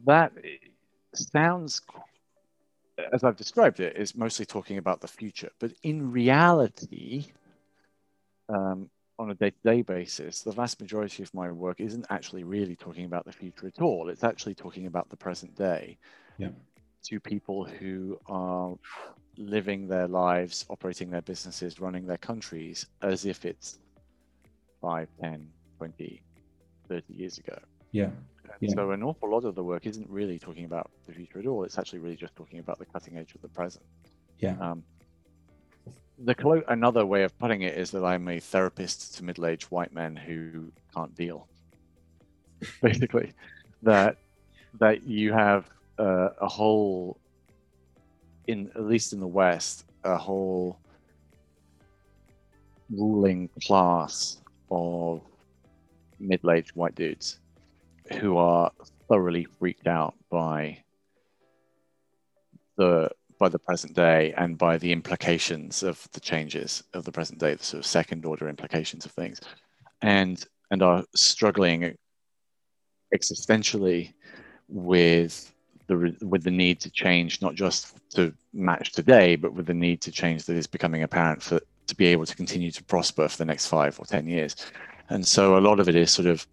that 0.06 0.32
sounds 1.13 1.82
as 3.13 3.24
I've 3.24 3.36
described 3.36 3.80
it, 3.80 3.98
is 3.98 4.15
mostly 4.15 4.46
talking 4.46 4.77
about 4.77 5.01
the 5.01 5.08
future. 5.08 5.50
But 5.60 5.74
in 5.84 6.12
reality, 6.12 7.25
um, 8.50 8.89
on 9.18 9.32
a 9.32 9.36
day-to-day 9.36 9.82
basis, 9.82 10.42
the 10.42 10.51
vast 10.51 10.80
majority 10.80 11.24
of 11.24 11.34
my 11.34 11.51
work 11.51 11.80
isn't 11.80 12.06
actually 12.10 12.44
really 12.44 12.75
talking 12.75 13.06
about 13.06 13.25
the 13.25 13.32
future 13.32 13.68
at 13.68 13.82
all. 13.82 14.10
It's 14.10 14.24
actually 14.24 14.56
talking 14.56 14.88
about 14.88 15.10
the 15.10 15.18
present 15.18 15.56
day. 15.56 15.98
Yeah. 16.38 16.50
To 17.05 17.20
people 17.20 17.66
who 17.66 18.20
are 18.27 18.75
living 19.38 19.88
their 19.88 20.08
lives, 20.08 20.66
operating 20.70 21.10
their 21.10 21.22
businesses, 21.22 21.80
running 21.80 22.06
their 22.06 22.18
countries 22.18 22.86
as 23.02 23.26
if 23.26 23.46
it's 23.46 23.80
5, 24.82 25.08
10, 25.22 25.50
20, 25.78 26.22
30 26.88 27.14
years 27.14 27.38
ago. 27.38 27.58
Yeah. 27.92 28.10
Yeah. 28.62 28.74
So 28.74 28.92
an 28.92 29.04
awful 29.04 29.30
lot 29.30 29.44
of 29.44 29.56
the 29.56 29.64
work 29.64 29.86
isn't 29.86 30.10
really 30.10 30.40
talking 30.40 30.66
about 30.66 30.92
the 31.08 31.14
future 31.14 31.40
at 31.40 31.48
all. 31.48 31.64
It's 31.64 31.78
actually 31.78 32.00
really 32.00 32.16
just 32.16 32.36
talking 32.36 32.60
about 32.60 32.80
the 32.80 32.86
cutting 32.86 33.18
edge 33.18 33.34
of 33.36 33.42
the 33.42 33.48
present. 33.50 33.84
Yeah. 34.40 34.56
Um, 34.60 34.84
the 36.18 36.36
clo- 36.36 36.64
another 36.68 37.06
way 37.06 37.24
of 37.24 37.38
putting 37.38 37.64
it 37.64 37.78
is 37.78 37.92
that 37.92 38.04
I'm 38.04 38.28
a 38.30 38.40
therapist 38.40 39.16
to 39.18 39.24
middle-aged 39.24 39.66
white 39.66 39.94
men 39.94 40.16
who 40.16 40.72
can't 40.94 41.14
deal. 41.16 41.48
Basically, 42.82 43.34
that 43.84 44.18
that 44.80 45.04
you 45.04 45.34
have 45.34 45.70
uh, 46.00 46.30
a 46.40 46.48
whole, 46.48 47.18
in 48.48 48.72
at 48.75 48.84
least 48.84 49.14
in 49.14 49.20
the 49.20 49.27
West, 49.27 49.86
a 50.03 50.18
whole 50.18 50.79
ruling 52.90 53.50
class 53.66 54.42
of 54.70 55.22
middle-aged 56.20 56.75
white 56.75 56.96
dudes 56.96 57.40
who 58.20 58.38
are 58.38 58.72
thoroughly 59.08 59.46
freaked 59.60 59.88
out 59.88 60.14
by 60.29 60.77
the 62.77 63.10
by 63.38 63.50
the 63.50 63.60
present 63.60 63.94
day 63.94 64.34
and 64.38 64.58
by 64.58 64.77
the 64.77 64.92
implications 64.94 65.84
of 65.84 66.08
the 66.14 66.22
changes 66.22 66.84
of 66.94 67.03
the 67.03 67.12
present 67.12 67.40
day, 67.40 67.53
the 67.53 67.64
sort 67.64 67.79
of 67.79 67.86
second 67.86 68.25
order 68.25 68.48
implications 68.48 69.05
of 69.05 69.12
things, 69.12 69.42
and 70.01 70.46
and 70.72 70.81
are 70.81 71.03
struggling 71.16 71.96
existentially 73.14 74.14
with 74.68 75.53
the 75.88 76.16
with 76.22 76.44
the 76.44 76.52
need 76.52 76.80
to 76.82 76.90
change, 76.90 77.42
not 77.42 77.56
just 77.56 77.98
to 78.12 78.34
match 78.54 78.92
today, 78.92 79.36
but 79.36 79.54
with 79.54 79.68
the 79.68 79.74
need 79.74 80.02
to 80.02 80.12
change 80.12 80.46
that 80.46 80.56
is 80.56 80.68
becoming 80.68 81.04
apparent 81.04 81.42
for 81.44 81.60
to 81.88 81.96
be 81.96 82.06
able 82.08 82.26
to 82.26 82.36
continue 82.36 82.72
to 82.72 82.84
prosper 82.84 83.28
for 83.28 83.38
the 83.38 83.46
next 83.46 83.68
five 83.68 84.00
or 84.00 84.06
ten 84.06 84.28
years. 84.28 84.56
And 85.10 85.26
so 85.26 85.58
a 85.58 85.60
lot 85.60 85.80
of 85.80 85.88
it 85.88 85.96
is 85.96 86.12
sort 86.12 86.28
of 86.28 86.48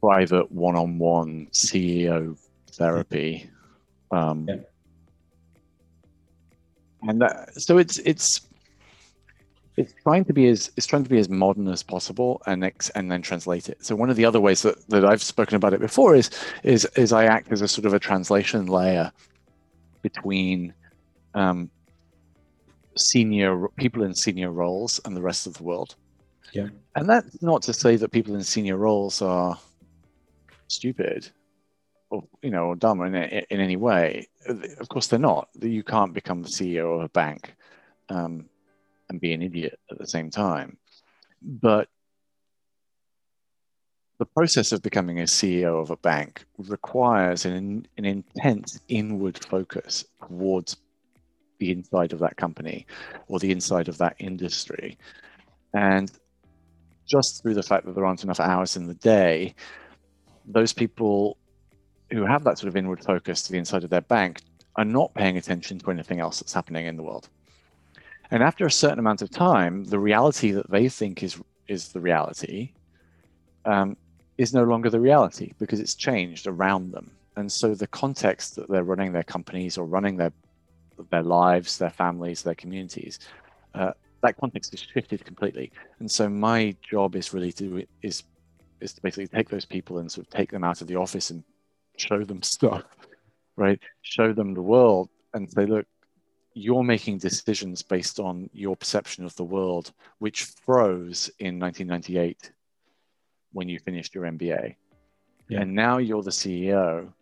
private 0.00 0.50
one-on-one 0.50 1.48
CEO 1.52 2.38
therapy. 2.72 3.50
Um, 4.10 4.46
yeah. 4.48 4.56
And 7.02 7.20
that, 7.20 7.60
so 7.60 7.78
it's 7.78 7.98
it's 7.98 8.40
it's 9.76 9.92
trying 10.02 10.24
to 10.24 10.32
be 10.32 10.48
as 10.48 10.70
it's 10.76 10.86
trying 10.86 11.04
to 11.04 11.10
be 11.10 11.18
as 11.18 11.28
modern 11.28 11.68
as 11.68 11.82
possible 11.82 12.42
and 12.46 12.64
ex, 12.64 12.90
and 12.90 13.10
then 13.10 13.22
translate 13.22 13.68
it. 13.68 13.84
So 13.84 13.94
one 13.94 14.10
of 14.10 14.16
the 14.16 14.24
other 14.24 14.40
ways 14.40 14.62
that, 14.62 14.88
that 14.88 15.04
I've 15.04 15.22
spoken 15.22 15.56
about 15.56 15.74
it 15.74 15.80
before 15.80 16.14
is 16.14 16.30
is 16.62 16.84
is 16.96 17.12
I 17.12 17.26
act 17.26 17.52
as 17.52 17.62
a 17.62 17.68
sort 17.68 17.84
of 17.84 17.94
a 17.94 17.98
translation 17.98 18.66
layer 18.66 19.12
between 20.02 20.72
um, 21.34 21.70
senior 22.96 23.68
people 23.76 24.02
in 24.02 24.14
senior 24.14 24.50
roles 24.50 25.00
and 25.04 25.16
the 25.16 25.22
rest 25.22 25.46
of 25.46 25.54
the 25.54 25.62
world. 25.62 25.94
Yeah. 26.52 26.68
And 26.94 27.08
that's 27.08 27.42
not 27.42 27.62
to 27.62 27.74
say 27.74 27.96
that 27.96 28.12
people 28.12 28.34
in 28.34 28.42
senior 28.42 28.76
roles 28.76 29.20
are 29.20 29.58
stupid 30.68 31.28
or 32.10 32.24
you 32.42 32.50
know 32.50 32.66
or 32.66 32.76
dumb 32.76 33.02
in, 33.02 33.14
in 33.14 33.60
any 33.60 33.76
way 33.76 34.26
of 34.46 34.88
course 34.88 35.06
they're 35.06 35.18
not 35.18 35.48
you 35.60 35.82
can't 35.82 36.12
become 36.12 36.42
the 36.42 36.48
ceo 36.48 36.96
of 36.96 37.02
a 37.02 37.08
bank 37.08 37.54
um, 38.08 38.48
and 39.08 39.20
be 39.20 39.32
an 39.32 39.42
idiot 39.42 39.78
at 39.90 39.98
the 39.98 40.06
same 40.06 40.30
time 40.30 40.76
but 41.42 41.88
the 44.18 44.26
process 44.26 44.72
of 44.72 44.82
becoming 44.82 45.20
a 45.20 45.24
ceo 45.24 45.80
of 45.80 45.90
a 45.90 45.96
bank 45.96 46.44
requires 46.58 47.44
an, 47.44 47.86
an 47.96 48.04
intense 48.04 48.80
inward 48.88 49.38
focus 49.44 50.04
towards 50.26 50.76
the 51.58 51.70
inside 51.70 52.12
of 52.12 52.18
that 52.18 52.36
company 52.36 52.86
or 53.28 53.38
the 53.38 53.50
inside 53.50 53.88
of 53.88 53.98
that 53.98 54.16
industry 54.18 54.98
and 55.74 56.12
just 57.06 57.42
through 57.42 57.54
the 57.54 57.62
fact 57.62 57.86
that 57.86 57.94
there 57.94 58.04
aren't 58.04 58.24
enough 58.24 58.40
hours 58.40 58.76
in 58.76 58.86
the 58.86 58.94
day 58.94 59.54
those 60.46 60.72
people 60.72 61.36
who 62.12 62.24
have 62.24 62.44
that 62.44 62.58
sort 62.58 62.68
of 62.68 62.76
inward 62.76 63.02
focus 63.02 63.42
to 63.42 63.52
the 63.52 63.58
inside 63.58 63.84
of 63.84 63.90
their 63.90 64.00
bank 64.00 64.40
are 64.76 64.84
not 64.84 65.12
paying 65.14 65.36
attention 65.36 65.78
to 65.78 65.90
anything 65.90 66.20
else 66.20 66.40
that's 66.40 66.52
happening 66.52 66.86
in 66.86 66.96
the 66.96 67.02
world. 67.02 67.28
And 68.30 68.42
after 68.42 68.66
a 68.66 68.70
certain 68.70 68.98
amount 68.98 69.22
of 69.22 69.30
time, 69.30 69.84
the 69.84 69.98
reality 69.98 70.50
that 70.52 70.70
they 70.70 70.88
think 70.88 71.22
is 71.22 71.40
is 71.68 71.88
the 71.88 72.00
reality 72.00 72.72
um, 73.64 73.96
is 74.38 74.54
no 74.54 74.64
longer 74.64 74.90
the 74.90 75.00
reality 75.00 75.52
because 75.58 75.80
it's 75.80 75.94
changed 75.94 76.46
around 76.46 76.92
them. 76.92 77.10
And 77.36 77.50
so 77.50 77.74
the 77.74 77.86
context 77.88 78.56
that 78.56 78.68
they're 78.68 78.84
running 78.84 79.12
their 79.12 79.24
companies 79.24 79.76
or 79.76 79.84
running 79.86 80.16
their 80.16 80.32
their 81.10 81.22
lives, 81.22 81.78
their 81.78 81.90
families, 81.90 82.42
their 82.42 82.54
communities, 82.54 83.18
uh, 83.74 83.92
that 84.22 84.38
context 84.38 84.72
is 84.72 84.80
shifted 84.80 85.24
completely. 85.24 85.70
And 85.98 86.10
so 86.10 86.28
my 86.28 86.74
job 86.82 87.16
is 87.16 87.34
really 87.34 87.52
to 87.52 87.84
is 88.02 88.22
is 88.80 88.92
to 88.94 89.02
basically 89.02 89.28
take 89.28 89.48
those 89.48 89.64
people 89.64 89.98
and 89.98 90.10
sort 90.10 90.26
of 90.26 90.30
take 90.30 90.50
them 90.50 90.64
out 90.64 90.80
of 90.80 90.86
the 90.86 90.96
office 90.96 91.30
and 91.30 91.42
show 91.96 92.24
them 92.24 92.42
stuff, 92.56 92.84
right? 93.56 93.80
Show 94.02 94.32
them 94.32 94.54
the 94.54 94.62
world 94.62 95.08
and 95.34 95.50
say, 95.50 95.66
look, 95.66 95.86
you're 96.58 96.82
making 96.82 97.18
decisions 97.18 97.82
based 97.82 98.18
on 98.18 98.48
your 98.54 98.74
perception 98.74 99.26
of 99.26 99.36
the 99.36 99.44
world, 99.44 99.92
which 100.20 100.44
froze 100.44 101.30
in 101.38 101.60
1998 101.60 102.50
when 103.52 103.68
you 103.68 103.78
finished 103.78 104.14
your 104.14 104.24
MBA. 104.24 104.74
Yeah. 105.50 105.60
And 105.60 105.74
now 105.74 105.98
you're 105.98 106.22
the 106.22 106.30
CEO. 106.30 107.12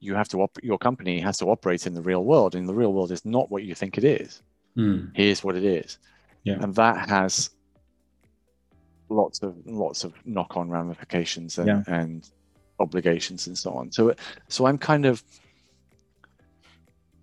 You 0.00 0.14
have 0.14 0.28
to 0.28 0.42
op- 0.42 0.62
your 0.62 0.76
company 0.76 1.18
has 1.20 1.38
to 1.38 1.46
operate 1.46 1.86
in 1.86 1.94
the 1.94 2.02
real 2.02 2.24
world, 2.24 2.54
and 2.54 2.68
the 2.68 2.74
real 2.74 2.92
world 2.92 3.10
is 3.10 3.24
not 3.24 3.50
what 3.50 3.62
you 3.62 3.74
think 3.74 3.96
it 3.96 4.04
is. 4.04 4.42
Mm. 4.76 5.12
Here's 5.14 5.42
what 5.42 5.56
it 5.56 5.64
is, 5.64 5.96
yeah. 6.42 6.58
and 6.60 6.74
that 6.74 7.08
has 7.08 7.50
lots 9.08 9.42
of 9.42 9.56
lots 9.64 10.04
of 10.04 10.12
knock-on 10.26 10.68
ramifications 10.68 11.56
and, 11.56 11.68
yeah. 11.68 11.82
and 11.86 12.28
obligations 12.80 13.46
and 13.46 13.56
so 13.56 13.72
on. 13.72 13.90
So, 13.90 14.14
so 14.48 14.66
I'm 14.66 14.76
kind 14.76 15.06
of 15.06 15.22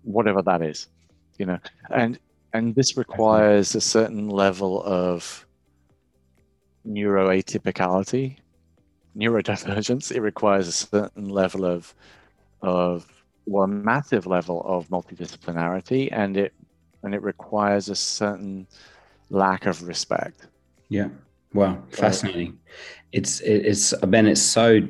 whatever 0.02 0.42
that 0.42 0.60
is, 0.62 0.88
you 1.38 1.46
know, 1.46 1.58
and 1.90 2.18
and 2.52 2.74
this 2.74 2.96
requires 2.96 3.74
a 3.74 3.80
certain 3.80 4.28
level 4.28 4.82
of 4.82 5.46
neuroatypicality, 6.86 8.38
neurodivergence. 9.16 10.12
It 10.12 10.20
requires 10.20 10.68
a 10.68 10.72
certain 10.72 11.28
level 11.28 11.64
of 11.64 11.94
of 12.60 13.06
well, 13.46 13.64
a 13.64 13.68
massive 13.68 14.26
level 14.26 14.62
of 14.64 14.88
multidisciplinarity, 14.88 16.08
and 16.12 16.36
it 16.36 16.52
and 17.02 17.14
it 17.14 17.22
requires 17.22 17.88
a 17.88 17.96
certain 17.96 18.66
lack 19.30 19.66
of 19.66 19.82
respect. 19.82 20.46
Yeah. 20.88 21.08
Wow, 21.54 21.82
fascinating. 21.90 22.58
It's 23.12 23.40
it's 23.40 23.92
Ben. 24.06 24.26
It's 24.26 24.40
so 24.40 24.80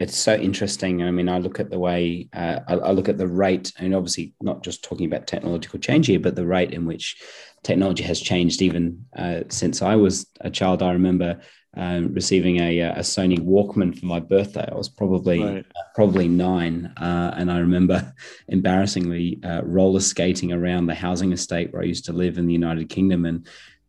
it's 0.00 0.16
so 0.16 0.34
interesting. 0.34 1.02
I 1.02 1.10
mean, 1.10 1.28
I 1.28 1.38
look 1.38 1.60
at 1.60 1.70
the 1.70 1.78
way 1.78 2.28
uh, 2.32 2.60
I, 2.66 2.74
I, 2.74 2.90
look 2.92 3.10
at 3.10 3.18
the 3.18 3.28
rate, 3.28 3.70
and 3.78 3.94
obviously 3.94 4.32
not 4.40 4.64
just 4.64 4.82
talking 4.82 5.04
about 5.04 5.26
technological 5.26 5.78
change 5.78 6.06
here, 6.06 6.18
but 6.18 6.34
the 6.34 6.46
rate 6.46 6.72
in 6.72 6.86
which 6.86 7.22
technology 7.62 8.02
has 8.04 8.18
changed 8.18 8.62
even 8.62 9.04
uh, 9.14 9.42
since 9.50 9.82
I 9.82 9.96
was 9.96 10.26
a 10.40 10.50
child. 10.50 10.82
I 10.82 10.92
remember 10.92 11.40
um, 11.76 12.14
receiving 12.14 12.60
a, 12.60 12.80
uh, 12.80 12.92
a, 12.92 13.00
Sony 13.00 13.38
Walkman 13.38 13.96
for 13.96 14.06
my 14.06 14.20
birthday. 14.20 14.66
I 14.72 14.74
was 14.74 14.88
probably 14.88 15.44
right. 15.44 15.66
uh, 15.76 15.82
probably 15.94 16.28
nine, 16.28 16.94
uh, 16.96 17.34
and 17.36 17.52
I 17.52 17.58
remember 17.58 18.14
embarrassingly 18.48 19.38
uh, 19.44 19.60
roller 19.64 20.00
skating 20.00 20.50
around 20.50 20.86
the 20.86 20.94
housing 20.94 21.30
estate 21.30 21.74
where 21.74 21.82
I 21.82 21.86
used 21.86 22.06
to 22.06 22.14
live 22.14 22.38
in 22.38 22.46
the 22.46 22.54
United 22.54 22.88
Kingdom, 22.88 23.26
and 23.26 23.46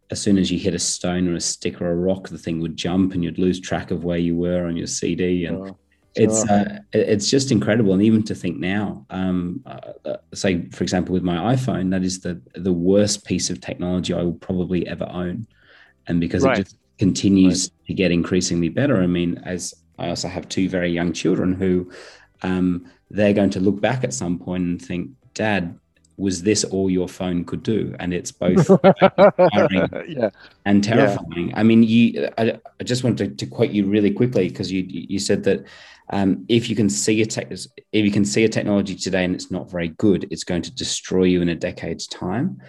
as 0.10 0.22
soon 0.22 0.38
as 0.38 0.52
you 0.52 0.60
hit 0.60 0.74
a 0.74 0.80
stone 0.80 1.30
or 1.30 1.36
a 1.36 1.40
stick 1.40 1.80
or 1.80 1.90
a 1.90 1.96
rock, 1.96 2.28
the 2.28 2.38
thing 2.38 2.60
would 2.60 2.76
jump 2.76 3.14
and 3.14 3.24
you'd 3.24 3.40
lose 3.40 3.62
track 3.62 3.92
of 3.92 4.04
where 4.04 4.18
you 4.18 4.36
were 4.36 4.66
on 4.66 4.76
your 4.76 4.88
CD. 4.88 5.46
And 5.46 5.68
sure. 5.68 5.78
It's 6.16 6.50
uh, 6.50 6.80
it's 6.92 7.30
just 7.30 7.52
incredible. 7.52 7.94
And 7.94 8.02
even 8.02 8.24
to 8.24 8.36
think 8.36 8.58
now, 8.58 9.06
um, 9.10 9.64
uh, 9.66 10.18
say 10.34 10.68
for 10.70 10.84
example, 10.84 11.14
with 11.14 11.24
my 11.24 11.56
iPhone, 11.56 11.92
that 11.92 12.04
is 12.04 12.20
the 12.20 12.42
the 12.56 12.74
worst 12.74 13.26
piece 13.26 13.50
of 13.50 13.62
technology 13.62 14.14
I 14.14 14.22
will 14.22 14.34
probably 14.34 14.88
ever 14.88 15.08
own, 15.10 15.48
and 16.08 16.20
because 16.20 16.44
right. 16.44 16.60
it 16.60 16.64
just 16.64 16.78
continues 17.00 17.66
right. 17.66 17.88
to 17.88 17.94
get 17.94 18.12
increasingly 18.12 18.70
better. 18.70 19.02
I 19.02 19.08
mean, 19.08 19.42
as 19.46 19.74
I 19.98 20.10
also 20.10 20.28
have 20.28 20.50
two 20.50 20.68
very 20.68 20.92
young 20.92 21.14
children 21.14 21.54
who 21.54 21.92
um, 22.42 22.86
they're 23.10 23.34
going 23.34 23.50
to 23.52 23.60
look 23.60 23.80
back 23.80 24.04
at 24.04 24.14
some 24.14 24.38
point 24.38 24.64
and 24.64 24.82
think, 24.82 25.12
Dad, 25.34 25.80
was 26.18 26.44
this 26.44 26.64
all 26.64 26.90
your 26.90 27.08
phone 27.08 27.44
could 27.44 27.64
do? 27.64 27.96
And 28.00 28.14
it's 28.14 28.32
both 28.32 28.70
yeah. 30.08 30.30
and 30.66 30.84
terrifying. 30.84 31.50
Yeah. 31.50 31.60
I 31.60 31.64
mean, 31.64 31.84
you. 31.84 32.30
I, 32.38 32.60
I 32.80 32.84
just 32.84 33.04
want 33.04 33.18
to, 33.18 33.28
to, 33.30 33.46
quote 33.46 33.72
you 33.72 33.86
really 33.86 34.12
quickly 34.12 34.50
because 34.50 34.72
you 34.72 34.84
you 34.88 35.20
said 35.20 35.44
that 35.46 35.66
um, 36.12 36.46
if 36.50 36.70
you 36.70 36.76
can 36.76 36.90
see 36.90 37.22
a 37.22 37.26
tech, 37.26 37.52
if 37.52 38.06
you 38.06 38.12
can 38.12 38.26
see 38.26 38.44
a 38.44 38.50
technology 38.50 38.96
today 38.96 39.24
and 39.26 39.34
it's 39.34 39.50
not 39.50 39.72
very 39.72 39.90
good, 39.90 40.28
it's 40.30 40.44
going 40.44 40.62
to 40.64 40.72
destroy 40.76 41.24
you 41.24 41.42
in 41.42 41.50
a 41.50 41.56
decade's 41.56 42.08
time. 42.08 42.62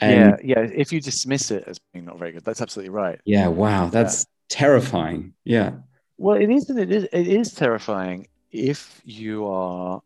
And, 0.00 0.38
yeah, 0.42 0.56
yeah. 0.62 0.68
If 0.74 0.92
you 0.92 1.00
dismiss 1.00 1.50
it 1.50 1.64
as 1.66 1.78
being 1.92 2.06
not 2.06 2.18
very 2.18 2.32
good, 2.32 2.44
that's 2.44 2.60
absolutely 2.60 2.90
right. 2.90 3.20
Yeah. 3.24 3.48
Wow. 3.48 3.86
That's 3.86 4.24
yeah. 4.24 4.56
terrifying. 4.58 5.34
Yeah. 5.44 5.72
Well, 6.16 6.40
it 6.40 6.50
is. 6.50 6.70
It 6.70 6.90
is. 6.90 7.04
It 7.12 7.28
is 7.28 7.52
terrifying 7.52 8.28
if 8.50 9.00
you 9.04 9.46
are 9.46 10.02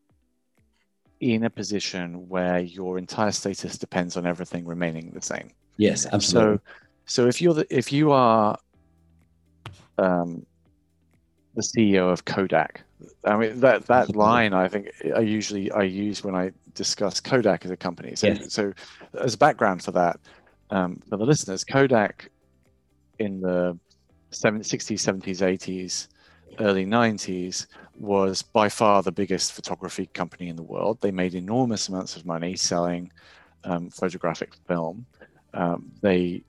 in 1.21 1.45
a 1.45 1.51
position 1.51 2.29
where 2.29 2.59
your 2.59 2.99
entire 2.99 3.33
status 3.33 3.79
depends 3.79 4.17
on 4.17 4.27
everything 4.27 4.65
remaining 4.67 5.11
the 5.13 5.23
same. 5.23 5.51
Yes, 5.77 6.07
absolutely. 6.13 6.59
So, 7.07 7.23
so 7.23 7.29
if 7.29 7.41
you're 7.41 7.55
the, 7.55 7.67
if 7.71 7.93
you 7.93 8.13
are 8.13 8.59
um, 9.99 10.45
the 11.57 11.63
CEO 11.63 12.13
of 12.13 12.25
Kodak, 12.25 12.83
I 13.25 13.37
mean 13.37 13.61
that 13.61 13.87
that 13.87 14.15
line 14.15 14.53
I 14.53 14.69
think 14.69 14.91
I 15.15 15.21
usually 15.21 15.71
I 15.73 15.83
use 15.83 16.23
when 16.23 16.35
I 16.35 16.53
discuss 16.75 17.21
Kodak 17.21 17.65
as 17.65 17.71
a 17.71 17.77
company. 17.77 18.15
So, 18.15 18.29
yes. 18.29 18.53
so 18.53 18.73
as 19.19 19.35
a 19.35 19.39
background 19.39 19.83
for 19.83 19.93
that, 19.93 20.21
um, 20.71 21.03
for 21.09 21.17
the 21.17 21.25
listeners, 21.25 21.65
Kodak 21.65 22.31
in 23.19 23.41
the 23.41 23.79
60s, 24.33 25.23
70s, 25.23 25.41
80s 25.41 26.09
early 26.61 26.87
90s 26.87 27.67
was 27.99 28.43
by 28.43 28.69
far 28.69 29.03
the 29.03 29.13
biggest 29.13 29.53
photography 29.53 30.07
company 30.13 30.49
in 30.49 30.57
the 30.57 30.63
world. 30.63 31.01
They 31.01 31.11
made 31.11 31.35
enormous 31.35 31.89
amounts 31.89 32.17
of 32.17 32.27
money 32.27 32.57
selling 32.57 33.11
um, 33.65 33.91
photographic 33.91 34.55
film. 34.69 35.07
Um, 35.55 35.91
they 36.03 36.43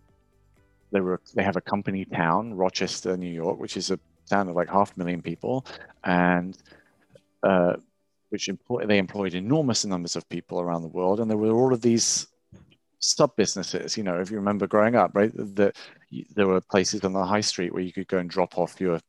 they 0.91 1.01
were 1.01 1.21
they 1.33 1.43
have 1.43 1.55
a 1.55 1.61
company 1.61 2.05
town, 2.05 2.53
Rochester, 2.53 3.17
New 3.17 3.29
York, 3.29 3.59
which 3.59 3.77
is 3.77 3.91
a 3.91 3.99
town 4.27 4.49
of 4.49 4.55
like 4.55 4.69
half 4.69 4.95
a 4.95 4.99
million 4.99 5.21
people, 5.21 5.65
and 6.03 6.57
uh, 7.43 7.75
which 8.29 8.47
employ 8.49 8.85
they 8.85 8.97
employed 8.97 9.33
enormous 9.33 9.85
numbers 9.85 10.15
of 10.15 10.27
people 10.29 10.59
around 10.59 10.81
the 10.81 10.87
world, 10.87 11.19
and 11.19 11.29
there 11.29 11.37
were 11.37 11.51
all 11.51 11.73
of 11.73 11.81
these 11.81 12.27
sub 12.99 13.35
businesses. 13.35 13.97
You 13.97 14.03
know, 14.03 14.19
if 14.19 14.31
you 14.31 14.37
remember 14.37 14.67
growing 14.67 14.95
up, 14.95 15.11
right, 15.13 15.31
that 15.55 15.75
there 16.35 16.47
were 16.47 16.61
places 16.61 17.03
on 17.03 17.13
the 17.13 17.25
high 17.25 17.41
street 17.41 17.73
where 17.73 17.83
you 17.83 17.93
could 17.93 18.07
go 18.07 18.17
and 18.17 18.29
drop 18.29 18.57
off 18.57 18.79
your 18.79 18.99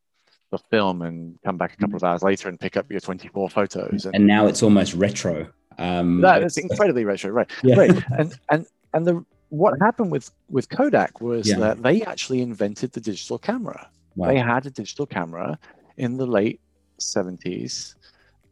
the 0.51 0.59
film 0.71 1.03
and 1.03 1.39
come 1.45 1.59
back 1.59 1.75
a 1.75 1.77
couple 1.77 1.97
of 1.97 2.05
hours 2.05 2.23
later 2.23 2.49
and 2.49 2.59
pick 2.59 2.77
up 2.77 2.91
your 2.91 3.01
24 3.01 3.51
photos. 3.51 4.07
And, 4.07 4.15
and 4.15 4.27
now 4.27 4.47
it's 4.47 4.63
almost 4.63 4.95
retro. 4.95 5.47
Um, 5.79 6.23
that 6.23 6.43
is 6.43 6.57
incredibly 6.57 7.05
retro, 7.05 7.31
right? 7.31 7.51
Yeah. 7.63 7.77
Right. 7.77 8.05
And 8.19 8.39
and 8.49 8.67
and 8.95 9.07
the 9.07 9.25
what 9.51 9.79
happened 9.81 10.11
with 10.11 10.31
with 10.49 10.69
Kodak 10.69 11.21
was 11.21 11.49
yeah. 11.49 11.59
that 11.59 11.83
they 11.83 12.03
actually 12.03 12.41
invented 12.41 12.93
the 12.93 13.01
digital 13.01 13.39
camera. 13.39 13.89
Wow. 14.19 14.29
They 14.29 14.39
had 14.39 14.67
a 14.67 14.71
digital 14.71 15.07
camera 15.07 15.59
in 15.97 16.17
the 16.17 16.27
late 16.27 16.61
70s, 17.01 17.95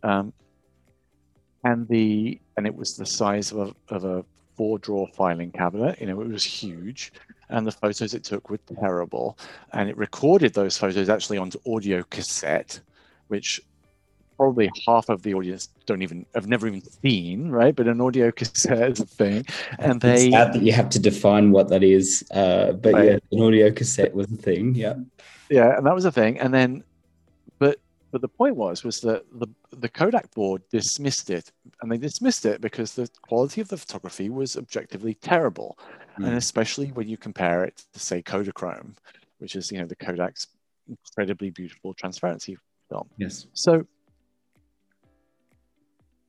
um, 0.03 0.33
and 1.65 1.87
the 1.89 2.41
and 2.57 2.67
it 2.67 2.75
was 2.75 2.97
the 2.97 3.05
size 3.05 3.53
of 3.53 3.59
a, 3.59 3.95
of 3.95 4.05
a 4.05 4.25
four 4.57 4.79
drawer 4.79 5.09
filing 5.15 5.51
cabinet. 5.51 6.01
You 6.01 6.07
know, 6.07 6.21
it 6.21 6.29
was 6.29 6.45
huge 6.45 7.13
and 7.49 7.67
the 7.67 7.73
photos 7.73 8.15
it 8.15 8.25
took 8.25 8.51
were 8.51 8.59
terrible. 8.81 9.39
And 9.73 9.89
it 9.89 9.97
recorded 9.97 10.55
those 10.55 10.77
photos 10.77 11.09
actually 11.09 11.39
onto 11.39 11.59
audio 11.67 12.03
cassette, 12.05 12.81
which 13.29 13.61
probably 14.37 14.71
half 14.87 15.09
of 15.09 15.23
the 15.23 15.35
audience 15.35 15.69
don't 15.87 16.03
even 16.03 16.27
have 16.35 16.47
never 16.47 16.67
even 16.67 16.83
seen, 16.83 17.49
right? 17.51 17.75
But 17.75 17.89
an 17.89 18.01
audio 18.01 18.31
cassette 18.33 18.91
is 18.91 19.01
a 19.01 19.07
thing, 19.07 19.47
and 19.79 20.01
they 20.01 20.31
sad 20.31 20.53
that 20.55 20.63
you 20.63 20.73
have 20.73 20.89
to 20.91 20.99
define 20.99 21.51
what 21.51 21.69
that 21.69 21.83
is. 21.83 22.25
Uh, 22.31 22.73
but 22.73 22.95
right. 22.95 23.05
yeah, 23.05 23.19
an 23.33 23.43
audio 23.43 23.71
cassette 23.71 24.15
was 24.15 24.31
a 24.31 24.37
thing. 24.37 24.75
Yeah, 24.75 24.95
yeah, 25.51 25.77
and 25.77 25.87
that 25.87 25.95
was 25.95 26.05
a 26.05 26.13
thing. 26.13 26.39
And 26.39 26.53
then, 26.53 26.85
but 27.59 27.79
but 28.11 28.21
the 28.21 28.29
point 28.29 28.57
was 28.57 28.85
was 28.85 29.01
that 29.01 29.25
the 29.33 29.49
the 29.71 29.89
Kodak 29.89 30.33
board 30.35 30.63
dismissed 30.71 31.31
it, 31.31 31.51
and 31.83 31.91
they 31.91 31.99
dismissed 31.99 32.47
it 32.47 32.61
because 32.61 32.95
the 32.95 33.09
quality 33.23 33.61
of 33.61 33.69
the 33.69 33.77
photography 33.77 34.29
was 34.31 34.57
objectively 34.57 35.15
terrible 35.15 35.79
mm. 36.19 36.27
and 36.27 36.37
especially 36.37 36.89
when 36.89 37.09
you 37.09 37.17
compare 37.17 37.65
it 37.65 37.83
to 37.93 38.01
say 38.01 38.23
Kodachrome, 38.23 38.95
which 39.39 39.57
is 39.57 39.71
you 39.71 39.79
know 39.79 39.87
the 39.87 39.97
Kodak's 39.97 40.47
incredibly 40.89 41.51
beautiful 41.51 41.95
transparency 41.95 42.57
film. 42.89 43.09
Yes. 43.19 43.47
So, 43.55 43.87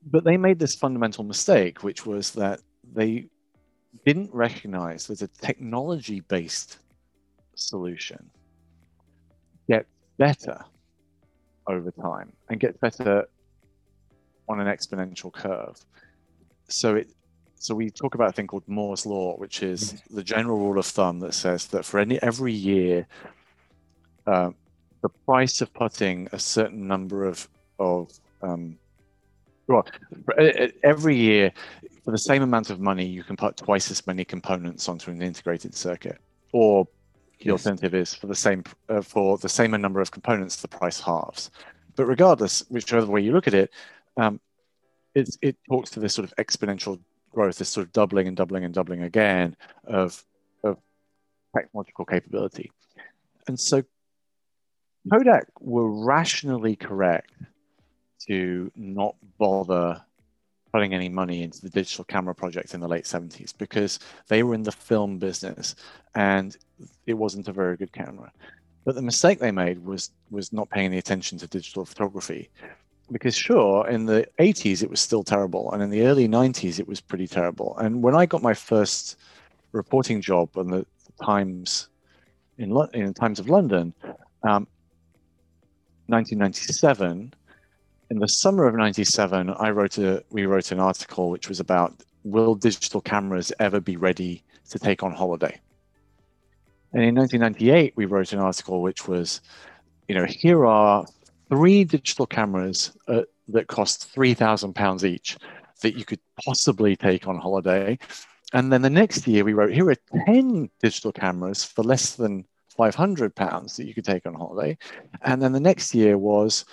but 0.10 0.24
they 0.24 0.38
made 0.38 0.60
this 0.60 0.76
fundamental 0.76 1.24
mistake, 1.24 1.84
which 1.84 2.06
was 2.06 2.32
that 2.32 2.62
they 2.93 3.26
didn't 4.06 4.34
recognize 4.34 5.08
that 5.08 5.22
a 5.22 5.28
technology-based 5.28 6.78
solution 7.56 8.30
gets 9.67 9.89
better 10.17 10.63
over 11.67 11.91
time 11.91 12.32
and 12.50 12.60
gets 12.60 12.78
better 12.78 13.28
on 14.48 14.60
an 14.60 14.67
exponential 14.67 15.32
curve. 15.32 15.78
So 16.70 16.96
it 16.96 17.10
so 17.60 17.74
we 17.74 17.89
talk 17.89 18.13
about 18.13 18.30
a 18.30 18.32
thing 18.32 18.48
called 18.48 18.67
Moore's 18.67 19.06
law, 19.06 19.36
which 19.38 19.63
is 19.63 19.93
mm-hmm. 19.93 20.15
the 20.15 20.24
general 20.24 20.60
rule 20.60 20.78
of 20.78 20.86
thumb 20.86 21.20
that 21.20 21.34
says 21.34 21.65
that 21.67 21.86
for 21.86 22.00
any 22.00 22.22
every 22.22 22.54
year, 22.54 23.08
uh, 24.28 24.52
the 25.02 25.10
price 25.26 25.60
of 25.62 25.74
putting 25.74 26.30
a 26.32 26.39
certain 26.39 26.88
number 26.88 27.26
of 27.26 27.48
of 27.80 28.12
um, 28.41 28.78
well, 29.67 29.86
every 30.84 31.15
year 31.15 31.51
for 32.03 32.12
the 32.12 32.17
same 32.17 32.41
amount 32.41 32.69
of 32.69 32.80
money, 32.80 33.06
you 33.06 33.23
can 33.23 33.36
put 33.36 33.58
twice 33.58 33.91
as 33.91 34.06
many 34.08 34.23
components 34.23 34.88
onto 34.88 35.12
an 35.12 35.21
integrated 35.21 35.75
circuit. 35.75 36.19
Or 36.53 36.88
the 37.39 37.45
yes. 37.45 37.51
alternative 37.51 37.93
is 37.93 38.13
for 38.13 38.27
the 38.27 38.36
same 38.36 38.63
uh, 38.89 39.01
for 39.01 39.38
the 39.38 39.49
same 39.49 39.71
number 39.71 40.01
of 40.01 40.10
components, 40.12 40.56
the 40.58 40.67
price 40.67 40.99
halves. 40.99 41.51
But 41.95 42.06
regardless, 42.06 42.63
whichever 42.69 43.06
way 43.06 43.21
you 43.21 43.32
look 43.34 43.47
at 43.47 43.53
it, 43.53 43.71
um, 44.15 44.39
it, 45.13 45.36
it 45.41 45.58
talks 45.69 45.89
to 45.91 45.99
this 45.99 46.13
sort 46.13 46.30
of 46.30 46.36
exponential 46.38 46.99
growth, 47.32 47.58
this 47.58 47.69
sort 47.69 47.86
of 47.86 47.91
doubling 47.91 48.27
and 48.27 48.38
doubling 48.38 48.63
and 48.63 48.73
doubling 48.73 49.01
again 49.03 49.56
of, 49.86 50.23
of 50.63 50.77
technological 51.56 52.06
capability. 52.06 52.71
And 53.47 53.60
so 53.60 53.84
Kodak 55.12 55.47
were 55.60 55.89
rationally 55.89 56.75
correct 56.75 57.32
to 58.27 58.71
not 58.75 59.15
bother 59.38 60.01
putting 60.71 60.93
any 60.93 61.10
money 61.10 61.43
into 61.43 61.62
the 61.62 61.69
digital 61.69 62.03
camera 62.03 62.36
project 62.36 62.73
in 62.73 62.80
the 62.80 62.88
late 62.88 63.06
70s 63.06 63.53
because 63.58 63.99
they 64.27 64.43
were 64.43 64.53
in 64.53 64.63
the 64.63 64.71
film 64.71 65.17
business 65.17 65.75
and 66.15 66.58
it 67.06 67.13
wasn't 67.13 67.47
a 67.47 67.51
very 67.51 67.77
good 67.77 67.91
camera. 67.91 68.32
But 68.86 68.95
the 68.95 69.01
mistake 69.01 69.39
they 69.39 69.51
made 69.51 69.84
was 69.84 70.12
was 70.32 70.53
not 70.53 70.69
paying 70.69 70.88
any 70.88 70.97
attention 70.97 71.38
to 71.39 71.47
digital 71.47 71.84
photography. 71.84 72.49
Because 73.12 73.36
sure, 73.36 73.88
in 73.88 74.06
the 74.06 74.27
80s 74.39 74.84
it 74.84 74.89
was 74.89 74.99
still 74.99 75.23
terrible, 75.23 75.71
and 75.71 75.82
in 75.82 75.89
the 75.89 76.03
early 76.03 76.27
90s 76.27 76.80
it 76.80 76.88
was 76.88 77.01
pretty 77.01 77.27
terrible. 77.27 77.77
And 77.77 78.01
when 78.01 78.15
I 78.15 78.25
got 78.25 78.41
my 78.41 78.53
first 78.53 79.17
reporting 79.71 80.21
job 80.21 80.49
on 80.58 80.67
the 80.67 80.86
Times 81.21 81.89
in, 82.58 82.75
in 82.93 83.13
Times 83.13 83.39
of 83.39 83.49
London, 83.49 83.93
um, 84.43 84.67
1997, 86.08 87.34
in 88.10 88.20
the 88.20 88.28
summer 88.28 88.67
of 88.67 88.76
97 88.76 89.50
i 89.60 89.70
wrote 89.70 89.98
a 89.98 90.24
we 90.30 90.46
wrote 90.46 90.72
an 90.72 90.80
article 90.80 91.30
which 91.30 91.50
was 91.50 91.60
about 91.60 92.04
will 92.28 92.56
digital 92.56 93.02
cameras 93.02 93.54
ever 93.60 93.80
be 93.80 93.96
ready 93.96 94.43
to 94.70 94.78
take 94.78 95.02
on 95.02 95.13
holiday? 95.13 95.60
And 96.93 97.04
in 97.04 97.15
1998 97.15 97.93
we 97.96 98.06
wrote 98.06 98.34
an 98.34 98.39
article 98.39 98.82
which 98.82 99.08
was 99.08 99.41
you 100.08 100.15
know 100.15 100.26
here 100.26 100.65
are 100.65 101.06
three 101.50 101.84
digital 101.84 102.26
cameras 102.26 102.91
uh, 103.08 103.22
that 103.48 103.67
cost 103.67 104.10
3000 104.12 104.74
pounds 104.74 105.06
each 105.06 105.38
that 105.82 105.96
you 105.96 106.04
could 106.04 106.20
possibly 106.43 106.96
take 106.96 107.28
on 107.28 107.38
holiday. 107.38 107.98
And 108.54 108.72
then 108.72 108.82
the 108.82 108.89
next 108.89 109.28
year 109.28 109.43
we 109.43 109.54
wrote 109.54 109.74
here 109.74 109.89
are 109.89 110.26
10 110.26 110.70
digital 110.82 111.12
cameras 111.12 111.63
for 111.63 111.84
less 111.84 112.15
than 112.15 112.46
500 112.76 113.36
pounds 113.36 113.78
that 113.78 113.86
you 113.86 113.93
could 113.93 114.06
take 114.06 114.26
on 114.26 114.34
holiday. 114.34 114.78
And 115.22 115.41
then 115.41 115.52
the 115.52 115.60
next 115.60 115.96
year 115.96 116.17
was 116.17 116.65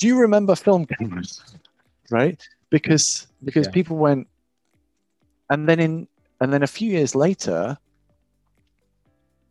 do 0.00 0.08
you 0.08 0.18
remember 0.18 0.56
film 0.56 0.86
cameras? 0.86 1.44
Right? 2.10 2.42
Because 2.70 3.28
because 3.44 3.68
yeah. 3.68 3.72
people 3.72 3.96
went 3.96 4.26
and 5.50 5.68
then 5.68 5.78
in 5.78 6.08
and 6.40 6.52
then 6.52 6.64
a 6.64 6.66
few 6.66 6.90
years 6.90 7.14
later 7.14 7.78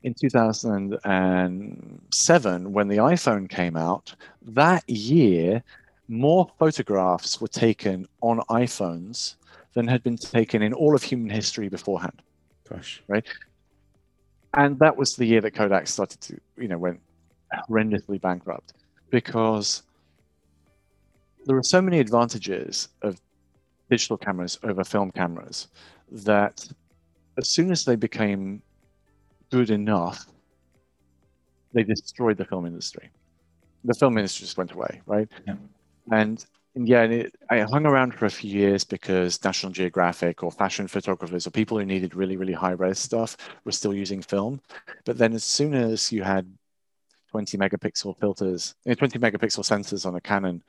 in 0.03 0.13
2007 0.13 2.73
when 2.73 2.89
the 2.89 2.97
iphone 2.97 3.49
came 3.49 3.77
out 3.77 4.13
that 4.41 4.83
year 4.89 5.63
more 6.07 6.49
photographs 6.57 7.39
were 7.39 7.47
taken 7.47 8.05
on 8.21 8.39
iphones 8.49 9.35
than 9.73 9.87
had 9.87 10.03
been 10.03 10.17
taken 10.17 10.61
in 10.61 10.73
all 10.73 10.93
of 10.95 11.03
human 11.03 11.29
history 11.29 11.69
beforehand 11.69 12.21
gosh 12.69 13.01
right 13.07 13.25
and 14.55 14.77
that 14.79 14.97
was 14.97 15.15
the 15.15 15.25
year 15.25 15.41
that 15.41 15.51
kodak 15.51 15.87
started 15.87 16.19
to 16.21 16.39
you 16.57 16.67
know 16.67 16.77
went 16.77 16.99
horrendously 17.69 18.19
bankrupt 18.19 18.73
because 19.09 19.83
there 21.49 21.57
are 21.57 21.63
so 21.63 21.81
many 21.81 21.99
advantages 21.99 22.89
of 23.01 23.19
digital 23.89 24.17
cameras 24.17 24.59
over 24.61 24.83
film 24.83 25.09
cameras 25.09 25.67
that 26.11 26.63
as 27.39 27.49
soon 27.49 27.71
as 27.71 27.83
they 27.85 27.95
became 27.95 28.61
good 29.49 29.71
enough, 29.71 30.27
they 31.73 31.81
destroyed 31.81 32.37
the 32.37 32.45
film 32.45 32.67
industry. 32.67 33.09
The 33.83 33.95
film 33.95 34.19
industry 34.19 34.43
just 34.43 34.59
went 34.59 34.73
away, 34.73 35.01
right? 35.07 35.27
Yeah. 35.47 35.55
And, 36.11 36.45
and 36.75 36.87
yeah, 36.87 37.01
and 37.01 37.13
it, 37.13 37.35
I 37.49 37.61
hung 37.61 37.87
around 37.87 38.13
for 38.13 38.27
a 38.27 38.29
few 38.29 38.51
years 38.51 38.83
because 38.83 39.43
National 39.43 39.71
Geographic 39.71 40.43
or 40.43 40.51
fashion 40.51 40.87
photographers 40.87 41.47
or 41.47 41.49
people 41.49 41.79
who 41.79 41.85
needed 41.85 42.13
really, 42.13 42.37
really 42.37 42.53
high 42.53 42.73
res 42.73 42.99
stuff 42.99 43.35
were 43.65 43.71
still 43.71 43.95
using 43.95 44.21
film. 44.21 44.61
But 45.03 45.17
then 45.17 45.33
as 45.33 45.45
soon 45.45 45.73
as 45.73 46.11
you 46.11 46.21
had 46.21 46.45
20 47.31 47.57
megapixel 47.57 48.19
filters, 48.19 48.75
eh, 48.85 48.93
20 48.93 49.17
megapixel 49.17 49.63
sensors 49.65 50.05
on 50.05 50.13
a 50.13 50.21
Canon 50.21 50.61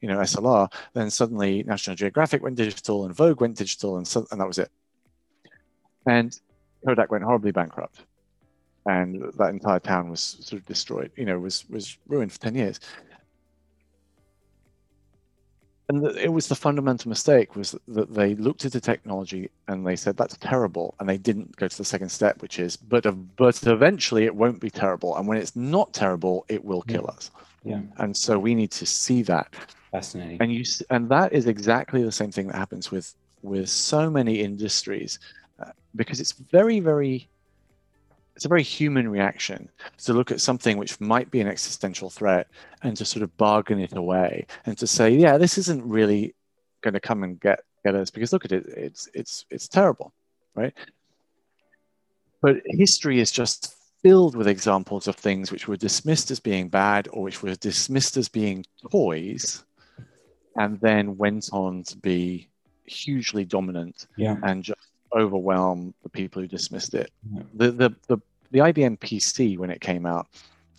you 0.00 0.08
know 0.08 0.18
SLR, 0.18 0.72
then 0.94 1.10
suddenly 1.10 1.62
National 1.62 1.96
Geographic 1.96 2.42
went 2.42 2.56
digital 2.56 3.04
and 3.04 3.14
Vogue 3.14 3.40
went 3.40 3.56
digital, 3.56 3.96
and 3.96 4.06
so, 4.06 4.26
and 4.30 4.40
that 4.40 4.46
was 4.46 4.58
it. 4.58 4.70
And 6.06 6.38
Kodak 6.84 7.10
went 7.10 7.24
horribly 7.24 7.52
bankrupt, 7.52 8.04
and 8.86 9.32
that 9.38 9.50
entire 9.50 9.80
town 9.80 10.10
was 10.10 10.20
sort 10.20 10.60
of 10.60 10.66
destroyed. 10.66 11.10
You 11.16 11.24
know, 11.24 11.38
was 11.38 11.68
was 11.68 11.98
ruined 12.06 12.32
for 12.32 12.40
ten 12.40 12.54
years. 12.54 12.80
And 15.88 16.02
the, 16.02 16.20
it 16.20 16.32
was 16.32 16.48
the 16.48 16.56
fundamental 16.56 17.08
mistake 17.08 17.54
was 17.54 17.76
that 17.86 18.12
they 18.12 18.34
looked 18.34 18.64
at 18.64 18.72
the 18.72 18.80
technology 18.80 19.50
and 19.68 19.86
they 19.86 19.94
said 19.94 20.16
that's 20.16 20.36
terrible, 20.38 20.94
and 20.98 21.08
they 21.08 21.18
didn't 21.18 21.54
go 21.56 21.68
to 21.68 21.76
the 21.76 21.84
second 21.84 22.08
step, 22.08 22.42
which 22.42 22.58
is 22.58 22.76
but 22.76 23.06
but 23.36 23.66
eventually 23.66 24.24
it 24.24 24.34
won't 24.34 24.60
be 24.60 24.70
terrible, 24.70 25.16
and 25.16 25.28
when 25.28 25.38
it's 25.38 25.54
not 25.54 25.92
terrible, 25.92 26.44
it 26.48 26.64
will 26.64 26.82
kill 26.82 27.04
yeah. 27.08 27.14
us. 27.14 27.30
Yeah. 27.64 27.80
And 27.98 28.16
so 28.16 28.38
we 28.38 28.54
need 28.54 28.70
to 28.72 28.86
see 28.86 29.22
that. 29.22 29.52
Fascinating. 29.90 30.38
And 30.40 30.52
you 30.52 30.64
and 30.90 31.08
that 31.08 31.32
is 31.32 31.46
exactly 31.46 32.02
the 32.02 32.12
same 32.12 32.32
thing 32.32 32.48
that 32.48 32.56
happens 32.56 32.90
with 32.90 33.14
with 33.42 33.68
so 33.68 34.10
many 34.10 34.40
industries, 34.40 35.18
uh, 35.60 35.70
because 35.94 36.20
it's 36.20 36.32
very 36.32 36.80
very 36.80 37.28
it's 38.34 38.44
a 38.44 38.48
very 38.48 38.62
human 38.62 39.08
reaction 39.08 39.68
to 39.96 40.12
look 40.12 40.30
at 40.30 40.42
something 40.42 40.76
which 40.76 41.00
might 41.00 41.30
be 41.30 41.40
an 41.40 41.48
existential 41.48 42.10
threat 42.10 42.48
and 42.82 42.94
to 42.94 43.04
sort 43.04 43.22
of 43.22 43.34
bargain 43.38 43.80
it 43.80 43.96
away 43.96 44.46
and 44.66 44.76
to 44.76 44.86
say, 44.86 45.08
yeah, 45.08 45.38
this 45.38 45.56
isn't 45.56 45.82
really 45.88 46.34
going 46.82 46.92
to 46.92 47.00
come 47.00 47.22
and 47.22 47.40
get 47.40 47.60
get 47.84 47.94
us 47.94 48.10
because 48.10 48.32
look 48.32 48.44
at 48.44 48.52
it, 48.52 48.66
it's 48.66 49.08
it's 49.14 49.46
it's 49.50 49.68
terrible, 49.68 50.12
right? 50.54 50.74
But 52.42 52.56
history 52.66 53.20
is 53.20 53.32
just 53.32 53.74
filled 54.02 54.36
with 54.36 54.46
examples 54.46 55.08
of 55.08 55.16
things 55.16 55.50
which 55.50 55.66
were 55.66 55.76
dismissed 55.76 56.30
as 56.30 56.38
being 56.38 56.68
bad 56.68 57.08
or 57.12 57.22
which 57.22 57.42
were 57.42 57.54
dismissed 57.54 58.16
as 58.18 58.28
being 58.28 58.64
toys 58.90 59.64
and 60.58 60.80
then 60.80 61.16
went 61.16 61.50
on 61.52 61.82
to 61.84 61.96
be 61.98 62.48
hugely 62.84 63.44
dominant 63.44 64.06
yeah. 64.16 64.36
and 64.42 64.62
just 64.62 64.80
overwhelm 65.14 65.94
the 66.02 66.08
people 66.08 66.42
who 66.42 66.48
dismissed 66.48 66.94
it. 66.94 67.10
Yeah. 67.32 67.42
The, 67.54 67.70
the 67.70 67.94
the 68.08 68.18
the 68.50 68.58
IBM 68.60 68.98
PC 68.98 69.58
when 69.58 69.70
it 69.70 69.80
came 69.80 70.06
out 70.06 70.28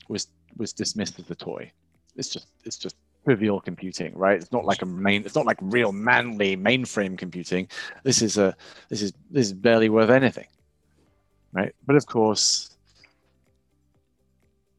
was 0.08 0.28
was 0.58 0.74
dismissed 0.74 1.20
as 1.20 1.30
a 1.30 1.36
toy. 1.36 1.72
It's 2.16 2.30
just 2.30 2.48
it's 2.63 2.78
just 2.78 2.96
trivial 3.26 3.60
computing, 3.60 4.16
right? 4.16 4.38
It's 4.38 4.52
not 4.52 4.66
like 4.66 4.82
a 4.82 4.86
main 4.86 5.26
it's 5.26 5.36
not 5.36 5.46
like 5.46 5.58
real 5.62 5.92
manly 5.92 6.56
mainframe 6.56 7.18
computing. 7.18 7.68
This 8.04 8.22
is 8.22 8.38
a 8.38 8.56
this 8.90 9.02
is 9.02 9.13
this 9.30 9.48
is 9.48 9.54
barely 9.54 9.90
worth 9.90 10.10
anything. 10.10 10.48
Right? 11.54 11.74
But 11.86 11.96
of 11.96 12.06
course 12.06 12.78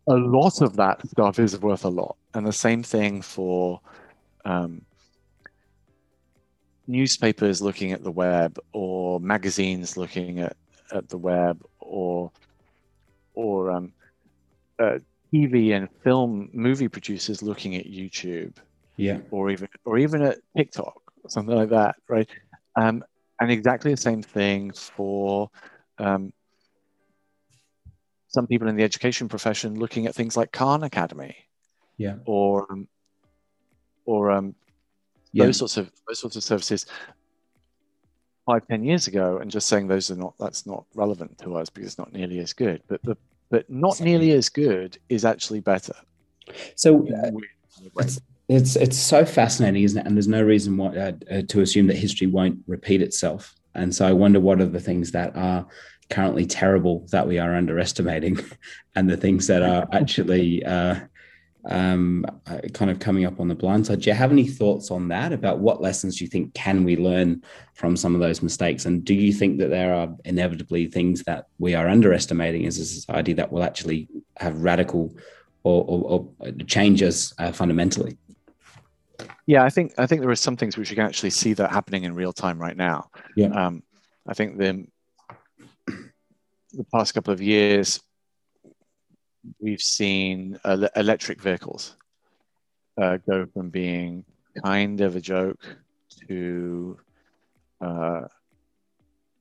a 0.08 0.14
lot 0.14 0.62
of 0.62 0.76
that 0.76 1.06
stuff 1.08 1.38
is 1.38 1.60
worth 1.60 1.84
a 1.84 1.88
lot. 1.88 2.16
And 2.34 2.46
the 2.46 2.52
same 2.52 2.82
thing 2.82 3.20
for 3.20 3.80
um, 4.44 4.82
newspapers 6.88 7.62
looking 7.62 7.92
at 7.92 8.02
the 8.02 8.10
web 8.10 8.58
or 8.72 9.20
magazines 9.20 9.96
looking 9.96 10.40
at, 10.40 10.56
at 10.90 11.08
the 11.08 11.18
web 11.18 11.62
or 11.78 12.32
or 13.34 13.70
um, 13.70 13.92
uh, 14.80 14.98
TV 15.32 15.76
and 15.76 15.88
film 16.02 16.48
movie 16.52 16.88
producers 16.88 17.42
looking 17.42 17.76
at 17.76 17.86
YouTube, 17.86 18.56
yeah, 18.96 19.18
or 19.30 19.50
even 19.50 19.68
or 19.84 19.98
even 19.98 20.22
at 20.22 20.38
TikTok 20.56 21.00
or 21.22 21.30
something 21.30 21.54
like 21.54 21.68
that, 21.68 21.96
right? 22.08 22.28
Um, 22.74 23.04
and 23.40 23.50
exactly 23.50 23.92
the 23.92 23.96
same 23.96 24.22
thing 24.22 24.72
for 24.72 25.50
um, 25.98 26.32
some 28.28 28.46
people 28.46 28.66
in 28.68 28.76
the 28.76 28.82
education 28.82 29.28
profession 29.28 29.78
looking 29.78 30.06
at 30.06 30.14
things 30.14 30.36
like 30.36 30.50
Khan 30.50 30.82
Academy, 30.82 31.36
yeah, 31.96 32.16
or 32.24 32.66
um, 32.72 32.88
or 34.04 34.30
um, 34.30 34.54
yeah. 35.38 35.46
those 35.46 35.58
sorts 35.58 35.76
of 35.76 35.90
those 36.06 36.18
sorts 36.18 36.36
of 36.36 36.44
services 36.44 36.86
five 38.46 38.66
ten 38.66 38.84
years 38.84 39.06
ago, 39.06 39.38
and 39.38 39.50
just 39.50 39.68
saying 39.68 39.88
those 39.88 40.10
are 40.10 40.16
not 40.16 40.34
that's 40.38 40.66
not 40.66 40.84
relevant 40.94 41.38
to 41.38 41.56
us 41.56 41.70
because 41.70 41.88
it's 41.88 41.98
not 41.98 42.12
nearly 42.12 42.38
as 42.38 42.52
good. 42.52 42.82
But 42.88 43.02
the 43.02 43.16
but 43.50 43.68
not 43.70 44.00
nearly 44.00 44.32
as 44.32 44.48
good 44.48 44.98
is 45.08 45.24
actually 45.24 45.60
better. 45.60 45.94
So. 46.74 47.06
Uh, 47.08 47.30
it's, 47.96 48.20
it's 48.48 48.76
it's 48.76 48.96
so 48.96 49.24
fascinating, 49.24 49.82
isn't 49.82 50.00
it? 50.00 50.06
And 50.06 50.16
there's 50.16 50.28
no 50.28 50.42
reason 50.42 50.76
why 50.76 50.96
uh, 50.96 51.12
uh, 51.30 51.42
to 51.48 51.60
assume 51.60 51.86
that 51.88 51.96
history 51.96 52.26
won't 52.26 52.58
repeat 52.66 53.02
itself. 53.02 53.54
And 53.74 53.94
so 53.94 54.06
I 54.06 54.12
wonder 54.12 54.40
what 54.40 54.60
are 54.60 54.66
the 54.66 54.80
things 54.80 55.12
that 55.12 55.36
are 55.36 55.66
currently 56.10 56.46
terrible 56.46 57.06
that 57.10 57.28
we 57.28 57.38
are 57.38 57.54
underestimating, 57.54 58.38
and 58.96 59.08
the 59.08 59.16
things 59.16 59.46
that 59.48 59.62
are 59.62 59.86
actually 59.92 60.64
uh, 60.64 60.96
um, 61.68 62.24
uh, 62.46 62.60
kind 62.72 62.90
of 62.90 62.98
coming 62.98 63.24
up 63.24 63.40
on 63.40 63.48
the 63.48 63.54
blind 63.54 63.86
side. 63.86 64.00
Do 64.00 64.10
you 64.10 64.16
have 64.16 64.32
any 64.32 64.46
thoughts 64.46 64.90
on 64.90 65.08
that 65.08 65.32
about 65.32 65.58
what 65.58 65.82
lessons 65.82 66.18
do 66.18 66.24
you 66.24 66.30
think 66.30 66.54
can 66.54 66.82
we 66.82 66.96
learn 66.96 67.42
from 67.74 67.96
some 67.96 68.14
of 68.14 68.20
those 68.20 68.42
mistakes? 68.42 68.86
And 68.86 69.04
do 69.04 69.14
you 69.14 69.32
think 69.32 69.58
that 69.58 69.68
there 69.68 69.94
are 69.94 70.08
inevitably 70.24 70.86
things 70.86 71.22
that 71.24 71.46
we 71.58 71.74
are 71.74 71.88
underestimating 71.88 72.66
as 72.66 72.78
a 72.78 72.84
society 72.84 73.34
that 73.34 73.52
will 73.52 73.62
actually 73.62 74.08
have 74.38 74.62
radical 74.62 75.14
or, 75.62 75.84
or, 75.86 76.28
or 76.40 76.52
change 76.66 77.02
us 77.02 77.34
uh, 77.38 77.52
fundamentally? 77.52 78.16
Yeah, 79.46 79.64
I 79.64 79.70
think 79.70 79.92
I 79.98 80.06
think 80.06 80.20
there 80.20 80.30
are 80.30 80.36
some 80.36 80.56
things 80.56 80.76
which 80.76 80.90
you 80.90 80.96
can 80.96 81.06
actually 81.06 81.30
see 81.30 81.54
that 81.54 81.70
happening 81.70 82.04
in 82.04 82.14
real 82.14 82.32
time 82.32 82.58
right 82.58 82.76
now. 82.76 83.10
Yeah. 83.34 83.48
Um, 83.48 83.82
I 84.26 84.34
think 84.34 84.58
the 84.58 84.86
the 85.86 86.84
past 86.92 87.14
couple 87.14 87.32
of 87.32 87.40
years 87.40 88.00
we've 89.60 89.80
seen 89.80 90.58
ele- 90.64 90.90
electric 90.96 91.40
vehicles 91.40 91.96
uh, 93.00 93.18
go 93.28 93.46
from 93.52 93.70
being 93.70 94.24
kind 94.64 95.00
of 95.00 95.16
a 95.16 95.20
joke 95.20 95.76
to 96.26 96.98
uh, 97.80 98.22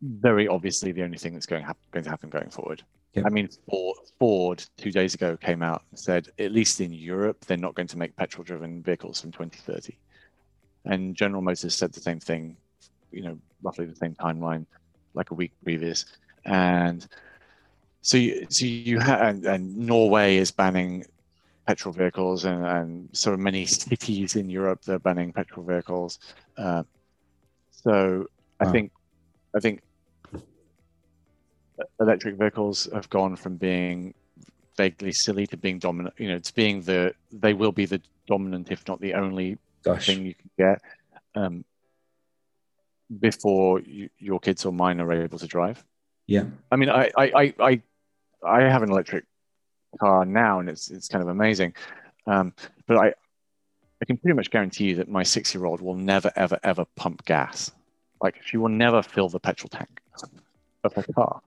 very 0.02 0.48
obviously 0.48 0.92
the 0.92 1.04
only 1.04 1.18
thing 1.18 1.34
that's 1.34 1.46
going, 1.46 1.64
hap- 1.64 1.78
going 1.92 2.04
to 2.04 2.10
happen 2.10 2.30
going 2.30 2.50
forward. 2.50 2.84
I 3.26 3.30
mean, 3.30 3.50
Ford, 3.68 3.98
Ford 4.20 4.64
two 4.78 4.92
days 4.92 5.16
ago 5.16 5.38
came 5.38 5.64
out 5.64 5.84
and 5.90 6.00
said, 6.00 6.30
at 6.38 6.52
least 6.52 6.82
in 6.82 6.94
Europe, 6.94 7.46
they're 7.46 7.58
not 7.58 7.74
going 7.74 7.88
to 7.88 7.98
make 7.98 8.16
petrol 8.16 8.44
driven 8.44 8.84
vehicles 8.84 9.22
from 9.22 9.32
2030. 9.32 9.98
And 10.86 11.16
General 11.16 11.42
Motors 11.42 11.76
said 11.76 11.94
the 11.94 12.00
same 12.00 12.20
thing, 12.20 12.58
you 13.12 13.24
know, 13.24 13.38
roughly 13.64 13.86
the 13.86 13.96
same 13.96 14.14
timeline, 14.16 14.66
like 15.16 15.32
a 15.32 15.34
week 15.34 15.52
previous. 15.64 16.06
And 16.46 17.08
so 18.08 18.16
you, 18.16 18.48
so 18.50 18.66
you 18.66 19.00
have, 19.00 19.20
and, 19.20 19.46
and 19.46 19.76
Norway 19.76 20.38
is 20.38 20.50
banning 20.50 21.04
petrol 21.68 21.94
vehicles, 21.94 22.46
and, 22.46 22.66
and 22.66 23.10
so 23.12 23.36
many 23.36 23.66
cities 23.66 24.38
in 24.38 24.50
Europe 24.50 24.82
they're 24.86 24.98
banning 24.98 25.34
petrol 25.34 25.66
vehicles. 25.66 26.18
Uh, 26.58 26.84
so 27.72 28.26
I 28.62 28.66
Wow. 28.66 28.72
think, 28.72 28.92
I 29.54 29.60
think 29.60 29.82
electric 32.00 32.38
vehicles 32.38 32.88
have 32.94 33.10
gone 33.10 33.36
from 33.36 33.58
being 33.58 34.14
vaguely 34.78 35.12
silly 35.12 35.46
to 35.48 35.58
being 35.58 35.78
dominant. 35.78 36.16
You 36.18 36.30
know, 36.30 36.40
to 36.40 36.54
being 36.56 36.84
the 36.84 37.14
they 37.34 37.54
will 37.54 37.74
be 37.74 37.86
the 37.86 38.02
dominant, 38.26 38.72
if 38.72 38.88
not 38.88 39.02
the 39.02 39.16
only 39.16 39.58
Gosh. 39.84 40.06
thing 40.06 40.26
you 40.26 40.34
can 40.34 40.50
get 40.58 40.82
um, 41.36 41.66
before 43.20 43.82
you, 43.82 44.10
your 44.18 44.40
kids 44.40 44.66
or 44.66 44.72
mine 44.72 45.02
are 45.02 45.12
able 45.12 45.40
to 45.40 45.48
drive. 45.48 45.84
Yeah. 46.26 46.46
I 46.72 46.76
mean, 46.76 46.90
I, 46.90 47.10
I, 47.18 47.54
I, 47.60 47.82
I, 48.44 48.62
have 48.62 48.84
an 48.84 48.92
electric 48.92 49.26
car 50.00 50.26
now, 50.26 50.60
and 50.60 50.70
it's 50.70 50.90
it's 50.90 51.08
kind 51.08 51.22
of 51.22 51.30
amazing. 51.30 51.74
Um, 52.26 52.54
but 52.88 52.98
I, 52.98 53.14
I 54.02 54.06
can 54.06 54.18
pretty 54.18 54.36
much 54.36 54.52
guarantee 54.52 54.86
you 54.86 54.96
that 54.96 55.10
my 55.10 55.24
six-year-old 55.24 55.82
will 55.82 55.96
never, 55.96 56.32
ever, 56.36 56.60
ever 56.64 56.86
pump 56.96 57.26
gas. 57.26 57.72
Like 58.22 58.42
she 58.44 58.58
will 58.58 58.70
never 58.70 59.02
fill 59.02 59.30
the 59.30 59.40
petrol 59.40 59.70
tank 59.70 60.02
of 60.84 60.94
her 60.94 61.06
car. 61.14 61.42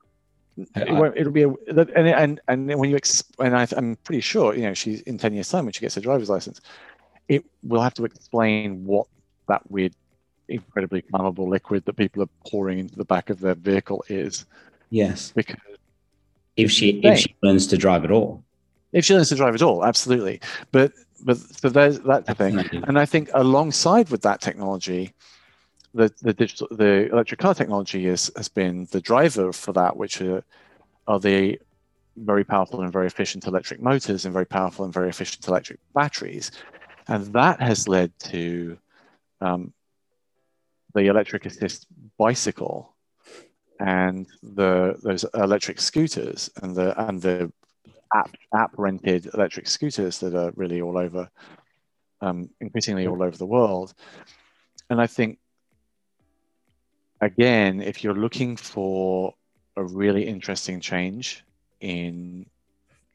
It 0.77 0.93
won't, 0.93 1.17
it'll 1.17 1.33
be 1.33 1.43
a 1.43 1.49
and 1.49 2.09
and 2.09 2.41
and 2.49 2.79
when 2.79 2.91
you 2.91 2.97
ex, 2.97 3.25
and 3.39 3.57
I, 3.57 3.67
I'm 3.77 3.97
pretty 3.97 4.21
sure 4.21 4.55
you 4.55 4.63
know 4.63 4.75
she's 4.75 5.01
in 5.03 5.19
ten 5.19 5.33
years 5.33 5.49
time 5.49 5.65
when 5.65 5.73
she 5.73 5.81
gets 5.81 5.95
her 5.95 6.01
driver's 6.01 6.29
license, 6.29 6.61
it 7.29 7.45
will 7.63 7.81
have 7.81 7.95
to 7.95 8.05
explain 8.05 8.85
what 8.85 9.07
that 9.49 9.69
weird, 9.71 9.95
incredibly 10.49 11.03
flammable 11.03 11.49
liquid 11.49 11.85
that 11.87 11.95
people 11.95 12.23
are 12.23 12.29
pouring 12.47 12.79
into 12.79 12.97
the 12.97 13.05
back 13.05 13.31
of 13.31 13.41
their 13.41 13.55
vehicle 13.55 14.05
is 14.09 14.45
Yes. 14.91 15.33
because 15.35 15.57
If 16.65 16.71
she 16.71 17.01
if 17.01 17.19
she 17.19 17.35
learns 17.43 17.67
to 17.69 17.77
drive 17.77 18.05
at 18.05 18.11
all. 18.11 18.45
if 18.93 19.05
she 19.05 19.15
learns 19.15 19.29
to 19.31 19.37
drive 19.37 19.55
at 19.55 19.63
all, 19.63 19.85
absolutely. 19.85 20.41
But 20.73 20.93
but 21.25 21.37
so 21.39 21.69
there's 21.69 22.01
that 22.01 22.37
thing, 22.37 22.59
and 22.87 22.99
I 22.99 23.07
think 23.07 23.31
alongside 23.35 24.11
with 24.11 24.23
that 24.23 24.41
technology, 24.41 25.13
the 25.95 26.13
the 26.23 26.33
digital 26.33 26.69
the 26.71 27.11
electric 27.11 27.41
car 27.41 27.55
technology 27.55 28.07
is 28.07 28.31
has 28.37 28.49
been 28.49 28.87
the 28.91 29.01
driver 29.01 29.53
for 29.53 29.73
that, 29.73 29.97
which 29.97 30.21
are, 30.23 30.43
are 31.07 31.21
the 31.21 31.61
very 32.17 32.45
powerful 32.45 32.81
and 32.83 32.93
very 32.93 33.07
efficient 33.07 33.47
electric 33.47 33.81
motors 33.81 34.25
and 34.25 34.33
very 34.33 34.47
powerful 34.47 34.85
and 34.85 34.95
very 34.95 35.09
efficient 35.09 35.47
electric 35.47 35.79
batteries, 35.95 36.51
and 37.09 37.27
that 37.33 37.61
has 37.61 37.89
led 37.89 38.13
to 38.19 38.79
um, 39.41 39.73
the 40.95 41.07
electric 41.07 41.47
assist 41.47 41.87
bicycle 42.19 42.95
and 43.81 44.27
the 44.43 44.95
those 45.03 45.25
electric 45.35 45.81
scooters 45.81 46.51
and 46.63 46.77
the 46.77 47.09
and 47.09 47.21
the 47.21 47.51
app 48.15 48.31
app 48.55 48.73
rented 48.77 49.27
electric 49.35 49.67
scooters 49.67 50.19
that 50.19 50.35
are 50.35 50.53
really 50.55 50.81
all 50.83 50.99
over, 50.99 51.29
um, 52.21 52.51
increasingly 52.61 53.07
all 53.07 53.23
over 53.23 53.37
the 53.37 53.47
world. 53.47 53.95
And 54.91 55.01
I 55.01 55.07
think, 55.07 55.39
again, 57.21 57.81
if 57.81 58.05
you're 58.05 58.15
looking 58.15 58.57
for 58.57 59.35
a 59.77 59.85
really 59.85 60.27
interesting 60.27 60.81
change 60.81 61.45
in 61.81 62.45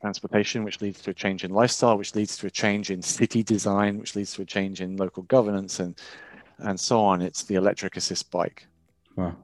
transportation, 0.02 0.64
which 0.64 0.82
leads 0.82 1.02
to 1.02 1.12
a 1.12 1.14
change 1.14 1.44
in 1.44 1.52
lifestyle, 1.52 1.98
which 1.98 2.16
leads 2.16 2.38
to 2.38 2.48
a 2.48 2.52
change 2.52 2.90
in 2.90 3.02
city 3.02 3.44
design, 3.44 4.00
which 4.00 4.16
leads 4.16 4.34
to 4.34 4.42
a 4.42 4.46
change 4.46 4.82
in 4.82 4.98
local 4.98 5.24
governance, 5.24 5.80
and 5.80 6.00
and 6.60 6.80
so 6.80 7.00
on, 7.02 7.22
it's 7.22 7.44
the 7.44 7.56
electric 7.56 7.98
assist 7.98 8.32
bike. 8.32 8.66
Wow. 9.16 9.36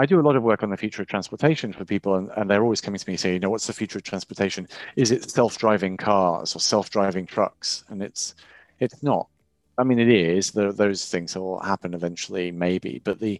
I 0.00 0.06
do 0.06 0.18
a 0.18 0.22
lot 0.22 0.34
of 0.34 0.42
work 0.42 0.62
on 0.62 0.70
the 0.70 0.78
future 0.78 1.02
of 1.02 1.08
transportation 1.08 1.74
for 1.74 1.84
people, 1.84 2.14
and, 2.14 2.30
and 2.36 2.48
they're 2.48 2.62
always 2.62 2.80
coming 2.80 2.98
to 2.98 3.10
me 3.10 3.18
saying, 3.18 3.34
you 3.34 3.40
know, 3.40 3.50
what's 3.50 3.66
the 3.66 3.74
future 3.74 3.98
of 3.98 4.02
transportation? 4.04 4.66
Is 4.96 5.10
it 5.10 5.30
self-driving 5.30 5.98
cars 5.98 6.56
or 6.56 6.60
self-driving 6.60 7.26
trucks? 7.26 7.84
And 7.88 8.02
it's 8.02 8.34
it's 8.78 9.02
not. 9.02 9.28
I 9.76 9.84
mean, 9.84 9.98
it 9.98 10.08
is. 10.08 10.52
There, 10.52 10.72
those 10.72 11.10
things 11.10 11.36
will 11.36 11.60
happen 11.60 11.92
eventually, 11.92 12.50
maybe. 12.50 13.02
But 13.04 13.20
the 13.20 13.38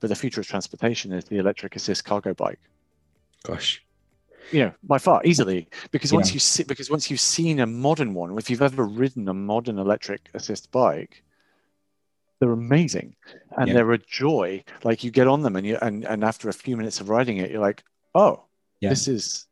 but 0.00 0.08
the 0.08 0.16
future 0.16 0.40
of 0.40 0.46
transportation 0.46 1.12
is 1.12 1.26
the 1.26 1.38
electric 1.38 1.76
assist 1.76 2.06
cargo 2.06 2.32
bike. 2.32 2.60
Gosh. 3.42 3.84
You 4.50 4.60
know, 4.60 4.72
by 4.82 4.96
far, 4.96 5.20
easily, 5.26 5.68
because 5.90 6.10
once 6.10 6.30
Yeah. 6.30 6.34
you 6.34 6.40
see, 6.40 6.64
because 6.64 6.88
once 6.88 7.10
you've 7.10 7.20
seen 7.20 7.60
a 7.60 7.66
modern 7.66 8.14
one, 8.14 8.38
if 8.38 8.48
you've 8.48 8.62
ever 8.62 8.84
ridden 8.84 9.28
a 9.28 9.34
modern 9.34 9.78
electric 9.78 10.30
assist 10.32 10.70
bike, 10.70 11.22
they're 12.40 12.52
amazing 12.52 13.16
and 13.56 13.68
Yeah. 13.68 13.74
they're 13.74 13.92
a 13.92 13.98
joy. 13.98 14.62
Like 14.84 15.02
you 15.04 15.10
get 15.10 15.26
on 15.26 15.42
them 15.42 15.56
and 15.56 15.66
you 15.66 15.78
and, 15.82 16.04
and 16.04 16.24
after 16.24 16.48
a 16.48 16.52
few 16.52 16.76
minutes 16.76 17.00
of 17.00 17.08
riding 17.08 17.38
it, 17.38 17.50
you're 17.50 17.60
like, 17.60 17.82
oh, 18.14 18.44
Yeah. 18.80 18.90
this 18.90 19.08
is 19.08 19.44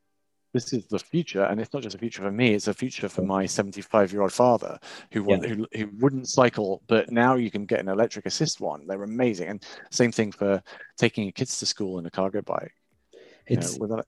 this 0.53 0.73
is 0.73 0.87
the 0.87 0.99
future. 0.99 1.43
And 1.45 1.61
it's 1.61 1.75
not 1.75 1.83
just 1.83 1.97
a 1.97 1.99
future 1.99 2.23
for 2.23 2.31
me, 2.31 2.55
it's 2.55 2.67
a 2.69 2.73
future 2.73 3.11
for 3.11 3.21
my 3.23 3.45
75 3.45 4.11
year 4.13 4.23
old 4.23 4.33
father 4.33 4.79
who, 5.13 5.27
Yeah. 5.29 5.37
who 5.39 5.67
who 5.75 5.91
wouldn't 5.99 6.29
cycle, 6.29 6.83
but 6.87 7.11
now 7.11 7.35
you 7.35 7.51
can 7.51 7.67
get 7.67 7.81
an 7.81 7.89
electric 7.89 8.25
assist 8.27 8.61
one. 8.61 8.87
They're 8.87 9.03
amazing. 9.03 9.49
And 9.49 9.65
same 9.91 10.13
thing 10.13 10.33
for 10.33 10.63
taking 10.97 11.25
your 11.25 11.33
kids 11.33 11.59
to 11.59 11.67
school 11.67 11.99
in 11.99 12.07
a 12.07 12.11
cargo 12.11 12.41
bike. 12.41 12.73
You 13.13 13.57
know, 13.57 13.61
It's 13.63 13.79
with 13.79 13.91
a- 13.93 14.05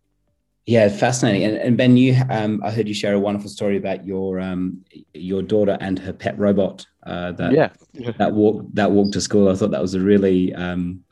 yeah, 0.69 0.91
fascinating. 0.91 1.45
And, 1.45 1.57
and 1.57 1.77
Ben, 1.79 1.97
you 1.97 2.15
um, 2.29 2.61
I 2.63 2.71
heard 2.71 2.87
you 2.87 2.93
share 2.93 3.15
a 3.15 3.19
wonderful 3.19 3.49
story 3.49 3.79
about 3.79 4.07
your 4.07 4.39
um, 4.39 4.85
your 5.15 5.41
daughter 5.41 5.79
and 5.81 5.99
her 5.99 6.13
pet 6.13 6.39
robot 6.39 6.87
uh, 7.05 7.33
that 7.33 7.53
yeah. 7.53 7.71
that 8.19 8.35
walk 8.35 8.67
that 8.75 8.91
walk 8.91 9.11
to 9.13 9.21
school. 9.23 9.49
I 9.49 9.55
thought 9.55 9.71
that 9.71 9.81
was 9.81 9.95
a 9.95 10.01
really. 10.01 10.55
Um, 10.55 11.03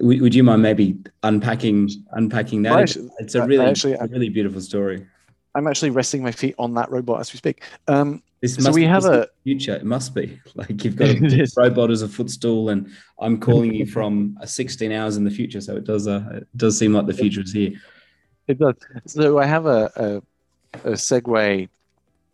would, 0.00 0.22
would 0.22 0.34
you 0.34 0.42
mind 0.42 0.62
maybe 0.62 0.96
unpacking 1.22 1.90
unpacking 2.12 2.62
that? 2.62 2.70
Well, 2.70 2.78
actually- 2.78 3.10
it's 3.18 3.34
a 3.34 3.46
really 3.46 3.66
actually, 3.66 3.92
a 3.92 4.06
really 4.06 4.30
beautiful 4.30 4.62
story. 4.62 5.06
I'm 5.54 5.66
actually 5.66 5.90
resting 5.90 6.22
my 6.22 6.32
feet 6.32 6.54
on 6.58 6.72
that 6.74 6.90
robot 6.90 7.20
as 7.20 7.30
we 7.30 7.36
speak. 7.36 7.64
Um, 7.88 8.22
This 8.40 8.54
So 8.54 8.72
we 8.72 8.82
be 8.82 8.86
have 8.86 9.04
a- 9.04 9.28
future. 9.44 9.74
It 9.74 9.84
must 9.84 10.14
be 10.14 10.40
like 10.54 10.82
you've 10.82 10.96
got 10.96 11.10
a 11.10 11.46
robot 11.58 11.90
as 11.90 12.00
a 12.00 12.08
footstool, 12.08 12.70
and 12.70 12.90
I'm 13.20 13.38
calling 13.38 13.74
you 13.74 13.84
from 13.96 14.38
uh, 14.40 14.46
16 14.46 14.92
hours 14.92 15.18
in 15.18 15.24
the 15.24 15.30
future. 15.30 15.60
So 15.60 15.76
it 15.76 15.84
does. 15.84 16.08
Uh, 16.08 16.24
it 16.36 16.48
does 16.56 16.78
seem 16.78 16.94
like 16.94 17.06
the 17.06 17.12
future 17.12 17.42
is 17.42 17.52
here. 17.52 17.72
It 18.48 18.58
does. 18.58 18.74
So 19.06 19.38
I 19.38 19.46
have 19.46 19.66
a, 19.66 19.90
a, 19.96 20.88
a 20.88 20.92
Segway, 20.92 21.68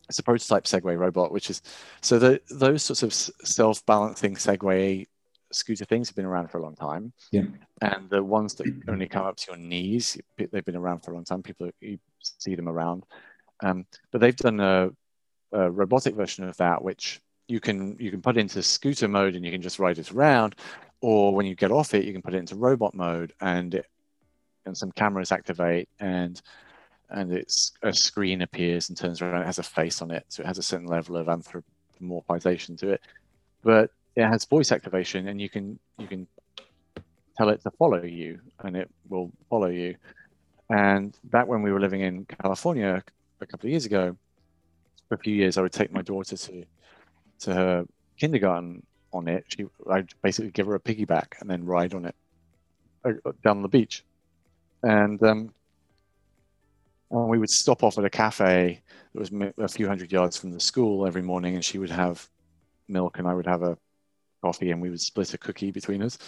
it's 0.08 0.18
a 0.20 0.22
prototype 0.22 0.64
Segway 0.64 0.96
robot, 0.96 1.32
which 1.32 1.50
is 1.50 1.60
so 2.00 2.18
the, 2.18 2.40
those 2.50 2.82
sorts 2.82 3.02
of 3.02 3.12
self-balancing 3.12 4.36
Segway 4.36 5.06
scooter 5.52 5.84
things 5.84 6.08
have 6.08 6.16
been 6.16 6.24
around 6.24 6.50
for 6.50 6.58
a 6.58 6.62
long 6.62 6.76
time. 6.76 7.12
Yeah. 7.30 7.44
And 7.80 8.08
the 8.10 8.22
ones 8.22 8.54
that 8.54 8.66
only 8.88 9.08
come 9.08 9.26
up 9.26 9.36
to 9.36 9.52
your 9.52 9.58
knees, 9.58 10.16
they've 10.36 10.64
been 10.64 10.76
around 10.76 11.00
for 11.00 11.10
a 11.10 11.14
long 11.14 11.24
time. 11.24 11.42
People 11.42 11.70
you 11.80 11.98
see 12.22 12.54
them 12.54 12.68
around, 12.68 13.04
um, 13.60 13.86
but 14.10 14.20
they've 14.20 14.36
done 14.36 14.60
a, 14.60 14.90
a 15.52 15.70
robotic 15.70 16.14
version 16.14 16.48
of 16.48 16.56
that, 16.58 16.82
which 16.82 17.20
you 17.48 17.60
can 17.60 17.96
you 17.98 18.10
can 18.10 18.22
put 18.22 18.36
into 18.36 18.62
scooter 18.62 19.08
mode 19.08 19.34
and 19.34 19.44
you 19.44 19.50
can 19.50 19.62
just 19.62 19.78
ride 19.78 19.98
it 19.98 20.12
around, 20.12 20.54
or 21.00 21.34
when 21.34 21.46
you 21.46 21.54
get 21.54 21.72
off 21.72 21.94
it, 21.94 22.04
you 22.04 22.12
can 22.12 22.22
put 22.22 22.34
it 22.34 22.38
into 22.38 22.56
robot 22.56 22.94
mode 22.94 23.32
and 23.40 23.74
it 23.74 23.86
and 24.66 24.76
some 24.76 24.92
cameras 24.92 25.32
activate 25.32 25.88
and 26.00 26.40
and 27.10 27.32
it's 27.32 27.72
a 27.82 27.92
screen 27.92 28.42
appears 28.42 28.88
and 28.88 28.98
turns 28.98 29.22
around. 29.22 29.42
It 29.42 29.46
has 29.46 29.58
a 29.58 29.62
face 29.62 30.02
on 30.02 30.10
it, 30.10 30.24
so 30.28 30.42
it 30.42 30.46
has 30.46 30.58
a 30.58 30.62
certain 30.62 30.86
level 30.86 31.16
of 31.16 31.26
anthropomorphization 31.26 32.78
to 32.78 32.90
it. 32.90 33.00
But 33.62 33.90
it 34.16 34.26
has 34.26 34.44
voice 34.44 34.72
activation, 34.72 35.28
and 35.28 35.40
you 35.40 35.48
can 35.48 35.78
you 35.98 36.06
can 36.06 36.26
tell 37.36 37.50
it 37.50 37.62
to 37.62 37.70
follow 37.72 38.02
you, 38.02 38.40
and 38.60 38.76
it 38.76 38.90
will 39.08 39.30
follow 39.48 39.68
you. 39.68 39.96
And 40.70 41.16
back 41.24 41.46
when 41.46 41.62
we 41.62 41.72
were 41.72 41.80
living 41.80 42.00
in 42.00 42.24
California 42.24 43.02
a 43.40 43.46
couple 43.46 43.66
of 43.66 43.70
years 43.70 43.86
ago, 43.86 44.16
for 45.08 45.14
a 45.14 45.18
few 45.18 45.34
years, 45.34 45.58
I 45.58 45.62
would 45.62 45.72
take 45.72 45.92
my 45.92 46.02
daughter 46.02 46.36
to 46.36 46.64
to 47.40 47.54
her 47.54 47.84
kindergarten 48.18 48.84
on 49.12 49.28
it. 49.28 49.44
She, 49.48 49.66
I'd 49.90 50.12
basically 50.22 50.50
give 50.50 50.66
her 50.66 50.74
a 50.74 50.80
piggyback 50.80 51.40
and 51.40 51.48
then 51.48 51.64
ride 51.64 51.94
on 51.94 52.06
it 52.06 52.16
uh, 53.04 53.12
down 53.42 53.62
the 53.62 53.68
beach 53.68 54.04
and 54.84 55.22
um, 55.22 55.54
and 57.10 57.28
we 57.28 57.38
would 57.38 57.50
stop 57.50 57.82
off 57.82 57.98
at 57.98 58.04
a 58.04 58.10
cafe 58.10 58.80
that 59.14 59.20
was 59.20 59.30
a 59.58 59.68
few 59.68 59.86
hundred 59.86 60.12
yards 60.12 60.36
from 60.36 60.50
the 60.50 60.60
school 60.60 61.06
every 61.06 61.22
morning, 61.22 61.54
and 61.54 61.64
she 61.64 61.78
would 61.78 61.90
have 61.90 62.28
milk 62.88 63.18
and 63.18 63.26
I 63.26 63.34
would 63.34 63.46
have 63.46 63.62
a 63.62 63.78
coffee 64.42 64.70
and 64.70 64.80
we 64.82 64.90
would 64.90 65.00
split 65.00 65.32
a 65.34 65.38
cookie 65.38 65.70
between 65.70 66.02
us. 66.02 66.18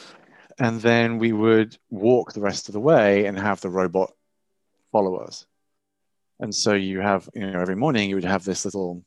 And 0.59 0.81
then 0.81 1.19
we 1.19 1.33
would 1.33 1.77
walk 1.91 2.33
the 2.33 2.41
rest 2.41 2.69
of 2.69 2.73
the 2.73 2.81
way 2.81 3.27
and 3.27 3.39
have 3.39 3.61
the 3.61 3.69
robot 3.69 4.13
follow 4.91 5.17
us. 5.17 5.45
And 6.41 6.55
so 6.55 6.73
you 6.73 7.01
have, 7.01 7.29
you 7.35 7.51
know, 7.51 7.61
every 7.61 7.77
morning 7.77 8.09
you 8.09 8.15
would 8.15 8.25
have 8.25 8.45
this 8.45 8.65
little, 8.65 9.03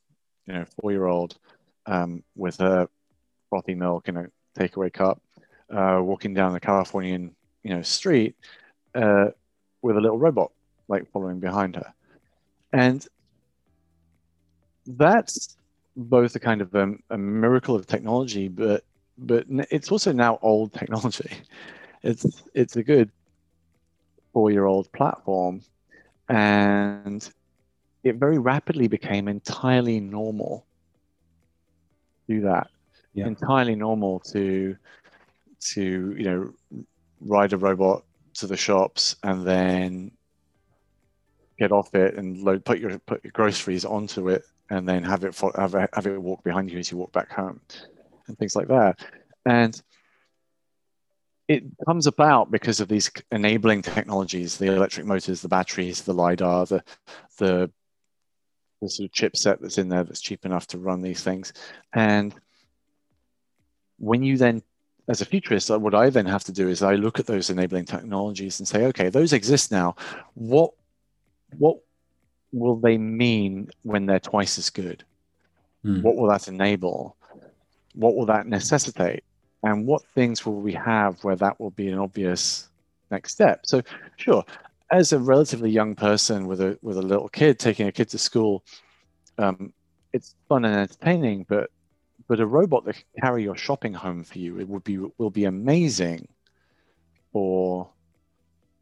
you 0.45 0.53
know, 0.53 0.65
four 0.79 0.91
year 0.91 1.05
old 1.05 1.37
um, 1.87 2.23
with 2.35 2.59
a 2.59 2.87
frothy 3.49 3.73
milk 3.73 4.09
in 4.09 4.17
a 4.17 4.27
takeaway 4.57 4.93
cup, 4.93 5.21
uh, 5.71 5.99
walking 6.03 6.33
down 6.33 6.53
the 6.53 6.59
Californian, 6.59 7.35
you 7.63 7.73
know, 7.73 7.81
street 7.81 8.35
uh, 8.95 9.29
with 9.81 9.97
a 9.97 10.01
little 10.01 10.17
robot 10.17 10.51
like 10.87 11.09
following 11.11 11.39
behind 11.39 11.75
her. 11.75 11.93
And 12.73 13.05
that's 14.85 15.57
both 15.95 16.35
a 16.35 16.39
kind 16.39 16.61
of 16.61 16.73
a, 16.75 16.93
a 17.09 17.17
miracle 17.17 17.75
of 17.75 17.87
technology, 17.87 18.47
but 18.47 18.83
but 19.17 19.45
it's 19.69 19.91
also 19.91 20.11
now 20.11 20.39
old 20.41 20.73
technology. 20.73 21.31
It's 22.01 22.43
it's 22.53 22.77
a 22.77 22.83
good 22.83 23.11
four 24.31 24.51
year 24.51 24.63
old 24.63 24.89
platform, 24.93 25.61
and 26.29 27.29
it 28.05 28.15
very 28.15 28.37
rapidly 28.37 28.87
became 28.87 29.27
entirely 29.27 29.99
normal. 29.99 30.65
Do 32.29 32.39
that, 32.39 32.67
yeah. 33.13 33.27
entirely 33.27 33.75
normal 33.75 34.21
to 34.31 34.77
to 35.73 36.15
you 36.17 36.23
know 36.23 36.53
ride 37.19 37.51
a 37.51 37.57
robot 37.57 38.05
to 38.39 38.47
the 38.47 38.57
shops 38.57 39.15
and 39.23 39.45
then 39.45 40.11
get 41.57 41.71
off 41.71 41.93
it 41.93 42.15
and 42.15 42.41
load 42.41 42.63
put 42.63 42.79
your 42.79 42.97
put 42.99 43.23
your 43.23 43.31
groceries 43.31 43.85
onto 43.85 44.29
it 44.29 44.43
and 44.69 44.87
then 44.87 45.03
have 45.03 45.23
it 45.23 45.35
for, 45.35 45.51
have 45.55 45.73
have 45.73 46.07
it 46.07 46.21
walk 46.21 46.43
behind 46.43 46.71
you 46.71 46.79
as 46.79 46.91
you 46.91 46.97
walk 46.97 47.11
back 47.11 47.31
home 47.31 47.59
and 48.27 48.37
things 48.37 48.55
like 48.55 48.67
that. 48.67 48.99
And 49.45 49.79
it 51.47 51.63
comes 51.85 52.05
about 52.07 52.51
because 52.51 52.79
of 52.79 52.87
these 52.87 53.11
enabling 53.31 53.81
technologies 53.81 54.57
the 54.57 54.67
electric 54.67 55.05
motors 55.05 55.41
the 55.41 55.47
batteries 55.47 56.03
the 56.03 56.13
lidar 56.13 56.65
the 56.67 56.83
the 57.39 57.71
the 58.81 58.89
sort 58.89 59.09
of 59.09 59.13
chipset 59.13 59.59
that's 59.59 59.77
in 59.77 59.89
there 59.89 60.03
that's 60.03 60.21
cheap 60.21 60.45
enough 60.45 60.67
to 60.67 60.77
run 60.77 61.01
these 61.01 61.21
things. 61.21 61.51
And 61.93 62.33
when 63.97 64.23
you 64.23 64.37
then 64.37 64.61
as 65.09 65.21
a 65.21 65.25
futurist 65.25 65.69
what 65.69 65.95
i 65.95 66.09
then 66.09 66.25
have 66.25 66.43
to 66.43 66.51
do 66.51 66.69
is 66.69 66.81
i 66.81 66.95
look 66.95 67.19
at 67.19 67.25
those 67.25 67.49
enabling 67.49 67.85
technologies 67.85 68.59
and 68.59 68.67
say 68.67 68.85
okay 68.85 69.09
those 69.09 69.33
exist 69.33 69.71
now 69.71 69.95
what 70.35 70.71
what 71.57 71.77
will 72.51 72.75
they 72.75 72.97
mean 72.97 73.69
when 73.83 74.05
they're 74.05 74.19
twice 74.19 74.57
as 74.57 74.69
good? 74.69 75.03
Mm. 75.85 76.01
What 76.01 76.15
will 76.15 76.29
that 76.29 76.47
enable? 76.47 77.15
What 77.93 78.15
will 78.15 78.25
that 78.27 78.47
necessitate? 78.47 79.23
And 79.63 79.85
what 79.85 80.05
things 80.15 80.45
will 80.45 80.61
we 80.61 80.73
have 80.73 81.23
where 81.23 81.35
that 81.35 81.59
will 81.59 81.71
be 81.71 81.89
an 81.89 81.99
obvious 81.99 82.69
next 83.11 83.33
step? 83.33 83.61
So, 83.65 83.81
sure, 84.15 84.45
as 84.91 85.11
a 85.11 85.19
relatively 85.19 85.69
young 85.69 85.95
person 85.95 86.47
with 86.47 86.61
a 86.61 86.77
with 86.81 86.97
a 86.97 87.01
little 87.01 87.29
kid 87.29 87.59
taking 87.59 87.87
a 87.87 87.91
kid 87.91 88.09
to 88.09 88.17
school, 88.17 88.63
um, 89.37 89.73
it's 90.13 90.35
fun 90.47 90.65
and 90.65 90.75
entertaining. 90.75 91.45
But 91.47 91.71
but 92.29 92.39
a 92.39 92.45
robot 92.45 92.85
that 92.85 92.93
can 92.93 93.21
carry 93.21 93.43
your 93.43 93.57
shopping 93.57 93.93
home 93.93 94.23
for 94.23 94.39
you, 94.39 94.59
it 94.59 94.69
would 94.69 94.85
be 94.85 94.97
will 95.17 95.29
be 95.29 95.43
amazing 95.43 96.29
for 97.33 97.89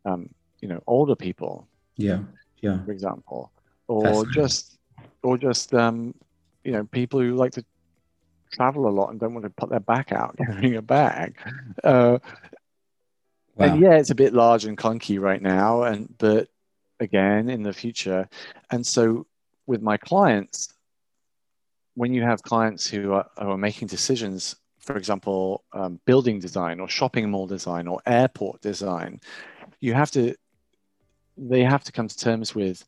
um, 0.06 0.30
you 0.62 0.68
know 0.68 0.84
older 0.86 1.16
people. 1.16 1.68
Yeah 1.96 2.20
yeah. 2.62 2.84
for 2.84 2.92
example, 2.92 3.52
or 3.88 4.26
just 4.26 4.78
or 5.24 5.38
just 5.38 5.74
um, 5.74 6.14
you 6.64 6.72
know 6.72 6.84
people 6.86 7.20
who 7.20 7.36
like 7.36 7.54
to 7.54 7.66
travel 8.52 8.88
a 8.88 8.90
lot 8.90 9.10
and 9.10 9.20
don't 9.20 9.34
want 9.34 9.44
to 9.44 9.50
put 9.50 9.70
their 9.70 9.80
back 9.80 10.12
out 10.12 10.38
carrying 10.38 10.76
a 10.76 10.82
bag. 10.82 11.38
Uh, 11.84 12.20
wow. 13.56 13.66
And 13.66 13.82
yeah, 13.82 13.94
it's 13.94 14.10
a 14.10 14.16
bit 14.16 14.34
large 14.34 14.66
and 14.66 14.78
clunky 14.78 15.20
right 15.20 15.42
now, 15.42 15.84
and 15.84 16.14
but 16.18 16.50
again 17.00 17.50
in 17.50 17.64
the 17.64 17.74
future, 17.74 18.28
and 18.72 18.86
so 18.86 19.26
with 19.66 19.82
my 19.82 19.98
clients, 19.98 20.74
when 21.98 22.14
you 22.14 22.22
have 22.22 22.44
clients 22.44 22.88
who 22.88 23.14
are, 23.14 23.28
who 23.40 23.50
are 23.50 23.58
making 23.58 23.88
decisions, 23.88 24.56
for 24.78 24.96
example, 24.96 25.64
um, 25.74 26.00
building 26.06 26.40
design 26.40 26.80
or 26.80 26.88
shopping 26.88 27.28
mall 27.32 27.48
design 27.48 27.88
or 27.88 28.00
airport 28.06 28.62
design, 28.62 29.20
you 29.80 29.96
have 29.96 30.12
to 30.12 30.36
they 31.40 31.64
have 31.64 31.84
to 31.84 31.92
come 31.92 32.08
to 32.08 32.18
terms 32.18 32.54
with 32.54 32.86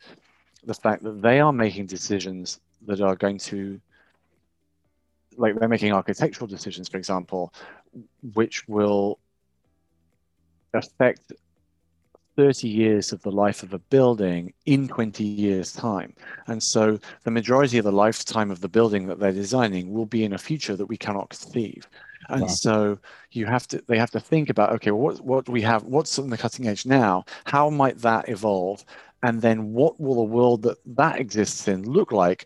the 0.64 0.76
fact 0.76 1.01
that 1.03 1.24
they 1.24 1.39
are 1.39 1.51
making 1.51 1.88
decisions 1.88 2.60
that 2.86 3.01
are 3.01 3.16
going 3.16 3.39
to 3.39 3.82
like 5.38 5.55
they're 5.55 5.68
making 5.68 5.91
architectural 5.91 6.47
decisions 6.47 6.88
for 6.88 6.97
example 6.97 7.53
which 8.34 8.68
will 8.68 9.20
affect 10.74 11.32
30 12.40 12.70
years 12.70 13.12
of 13.12 13.22
the 13.22 13.32
life 13.32 13.64
of 13.64 13.74
a 13.74 13.80
building 13.80 14.54
in 14.66 14.88
20 14.88 15.26
years 15.26 15.74
time. 15.74 16.14
And 16.48 16.64
so 16.64 16.98
the 17.26 17.32
majority 17.32 17.80
of 17.80 17.84
the 17.84 17.92
lifetime 17.92 18.50
of 18.50 18.62
the 18.62 18.70
building 18.70 19.08
that 19.08 19.20
they're 19.20 19.34
designing 19.34 19.92
will 19.92 20.06
be 20.06 20.24
in 20.24 20.32
a 20.32 20.38
future 20.38 20.78
that 20.78 20.86
we 20.86 20.96
cannot 20.96 21.32
conceive. 21.32 21.90
And 22.30 22.44
wow. 22.44 22.48
so 22.48 23.00
you 23.32 23.46
have 23.46 23.68
to 23.68 23.84
they 23.88 23.98
have 23.98 24.12
to 24.12 24.22
think 24.22 24.50
about 24.50 24.72
okay 24.72 24.92
well, 24.92 25.02
what 25.02 25.20
what 25.20 25.46
do 25.48 25.52
we 25.52 25.62
have 25.64 25.84
what's 25.84 26.18
on 26.18 26.30
the 26.30 26.38
cutting 26.38 26.66
edge 26.66 26.86
now? 26.86 27.26
How 27.44 27.70
might 27.70 27.98
that 27.98 28.30
evolve? 28.30 28.86
And 29.22 29.42
then 29.42 29.74
what 29.74 30.00
will 30.00 30.16
the 30.16 30.24
world 30.24 30.62
that 30.62 30.78
that 30.96 31.20
exists 31.20 31.68
in 31.68 31.84
look 31.84 32.14
like? 32.14 32.46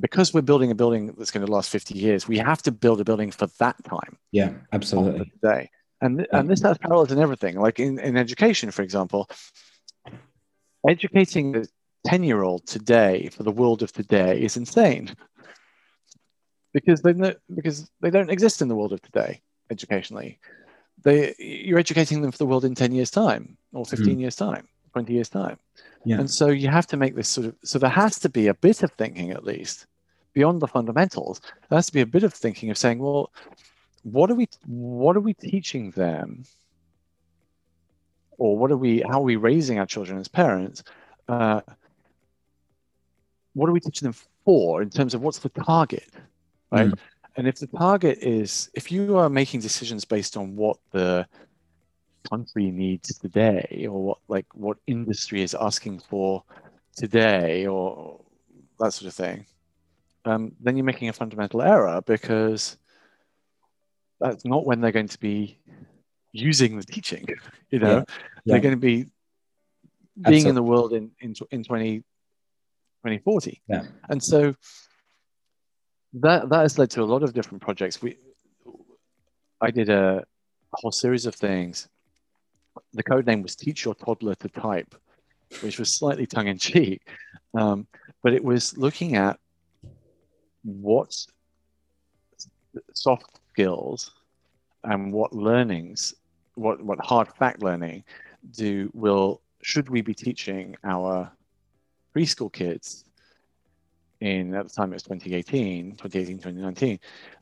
Because 0.00 0.32
we're 0.32 0.40
building 0.40 0.70
a 0.70 0.74
building 0.74 1.14
that's 1.18 1.30
going 1.30 1.44
to 1.44 1.52
last 1.52 1.68
50 1.68 1.98
years 1.98 2.26
we 2.26 2.38
have 2.38 2.62
to 2.62 2.72
build 2.72 3.02
a 3.02 3.04
building 3.04 3.32
for 3.32 3.48
that 3.58 3.76
time. 3.84 4.16
Yeah 4.30 4.52
absolutely. 4.72 5.30
Today 5.42 5.68
and 6.02 6.26
and 6.32 6.50
this 6.50 6.62
has 6.62 6.76
parallels 6.78 7.10
in 7.10 7.18
everything 7.18 7.58
like 7.58 7.80
in, 7.80 7.98
in 7.98 8.16
education 8.16 8.70
for 8.70 8.82
example 8.82 9.28
educating 10.86 11.56
a 11.56 11.64
10 12.04 12.24
year 12.24 12.42
old 12.42 12.66
today 12.66 13.28
for 13.28 13.44
the 13.44 13.50
world 13.50 13.82
of 13.82 13.92
today 13.92 14.40
is 14.40 14.56
insane 14.56 15.14
because 16.72 17.02
they 17.02 17.12
because 17.54 17.90
they 18.00 18.10
don't 18.10 18.30
exist 18.30 18.62
in 18.62 18.68
the 18.68 18.74
world 18.74 18.92
of 18.92 19.00
today 19.02 19.40
educationally. 19.70 20.38
They 21.02 21.34
you're 21.38 21.78
educating 21.78 22.22
them 22.22 22.32
for 22.32 22.38
the 22.38 22.46
world 22.46 22.64
in 22.64 22.74
ten 22.74 22.92
years 22.92 23.10
time 23.10 23.56
or 23.72 23.84
fifteen 23.84 24.18
mm. 24.18 24.20
years 24.20 24.36
time, 24.36 24.68
twenty 24.92 25.14
years 25.14 25.28
time, 25.28 25.58
yeah. 26.04 26.18
and 26.18 26.30
so 26.30 26.48
you 26.48 26.68
have 26.68 26.86
to 26.88 26.96
make 26.96 27.14
this 27.14 27.28
sort 27.28 27.48
of 27.48 27.56
so 27.64 27.78
there 27.78 27.90
has 27.90 28.18
to 28.20 28.28
be 28.28 28.46
a 28.46 28.54
bit 28.54 28.82
of 28.82 28.92
thinking 28.92 29.30
at 29.30 29.44
least 29.44 29.86
beyond 30.32 30.62
the 30.62 30.68
fundamentals. 30.68 31.40
There 31.68 31.76
has 31.76 31.86
to 31.86 31.92
be 31.92 32.00
a 32.00 32.06
bit 32.06 32.22
of 32.22 32.32
thinking 32.32 32.70
of 32.70 32.78
saying, 32.78 32.98
well, 32.98 33.32
what 34.02 34.30
are 34.30 34.34
we 34.34 34.48
what 34.66 35.16
are 35.16 35.20
we 35.20 35.34
teaching 35.34 35.90
them, 35.92 36.44
or 38.38 38.56
what 38.56 38.70
are 38.70 38.76
we 38.76 39.00
how 39.00 39.20
are 39.20 39.24
we 39.24 39.36
raising 39.36 39.78
our 39.78 39.86
children 39.86 40.18
as 40.18 40.28
parents? 40.28 40.82
Uh, 41.28 41.60
what 43.54 43.68
are 43.68 43.72
we 43.72 43.80
teaching 43.80 44.06
them 44.06 44.16
for 44.44 44.82
in 44.82 44.90
terms 44.90 45.14
of 45.14 45.22
what's 45.22 45.38
the 45.38 45.48
target? 45.48 46.08
right? 46.72 46.88
Mm. 46.88 46.98
And 47.36 47.48
if 47.48 47.56
the 47.56 47.66
target 47.66 48.18
is, 48.18 48.70
if 48.74 48.92
you 48.92 49.16
are 49.16 49.28
making 49.28 49.60
decisions 49.60 50.04
based 50.04 50.36
on 50.36 50.56
what 50.56 50.78
the 50.90 51.26
country 52.28 52.70
needs 52.70 53.18
today, 53.18 53.86
or 53.88 54.02
what 54.02 54.18
like 54.28 54.46
what 54.54 54.78
industry 54.86 55.42
is 55.42 55.54
asking 55.54 56.00
for 56.00 56.42
today, 56.96 57.66
or 57.66 58.20
that 58.78 58.92
sort 58.92 59.08
of 59.08 59.14
thing, 59.14 59.46
um, 60.24 60.52
then 60.60 60.76
you're 60.76 60.84
making 60.84 61.08
a 61.08 61.12
fundamental 61.12 61.62
error 61.62 62.02
because 62.04 62.76
that's 64.22 64.44
not 64.44 64.64
when 64.64 64.80
they're 64.80 64.92
going 64.92 65.08
to 65.08 65.18
be 65.18 65.58
using 66.32 66.76
the 66.76 66.84
teaching. 66.84 67.26
You 67.70 67.78
know, 67.78 67.96
yeah. 67.96 68.04
they're 68.46 68.60
going 68.60 68.74
to 68.74 68.80
be 68.80 68.96
being 68.96 70.46
Absolutely. 70.46 70.48
in 70.48 70.54
the 70.54 70.62
world 70.62 70.92
in 70.92 71.10
in 71.20 71.34
in 71.50 71.64
20, 71.64 71.98
2040. 71.98 73.62
Yeah. 73.68 73.84
And 74.08 74.22
so 74.22 74.54
that 76.14 76.48
that 76.48 76.60
has 76.60 76.78
led 76.78 76.90
to 76.90 77.02
a 77.02 77.04
lot 77.04 77.22
of 77.22 77.32
different 77.32 77.62
projects. 77.62 78.00
We 78.00 78.16
I 79.60 79.70
did 79.70 79.88
a, 79.88 80.18
a 80.18 80.76
whole 80.76 80.92
series 80.92 81.26
of 81.26 81.34
things. 81.34 81.88
The 82.92 83.02
code 83.02 83.26
name 83.26 83.42
was 83.42 83.56
Teach 83.56 83.84
Your 83.84 83.94
Toddler 83.94 84.34
to 84.36 84.48
Type, 84.48 84.94
which 85.60 85.78
was 85.78 85.94
slightly 85.94 86.26
tongue 86.26 86.48
in 86.48 86.58
cheek, 86.58 87.02
um, 87.54 87.86
but 88.22 88.32
it 88.32 88.44
was 88.44 88.76
looking 88.76 89.16
at 89.16 89.38
what 90.62 91.14
soft 92.94 93.40
skills 93.52 94.12
and 94.84 95.12
what 95.12 95.32
learnings, 95.32 96.14
what 96.54 96.82
what 96.82 96.98
hard 97.00 97.28
fact 97.28 97.62
learning, 97.62 98.04
do 98.52 98.90
will 98.94 99.40
should 99.62 99.88
we 99.88 100.00
be 100.02 100.14
teaching 100.14 100.76
our 100.84 101.30
preschool 102.14 102.52
kids 102.52 103.04
in 104.20 104.54
at 104.54 104.68
the 104.68 104.74
time 104.74 104.92
it 104.92 104.94
was 104.94 105.02
2018, 105.02 105.92
2018, 105.92 106.38
2019, 106.38 107.00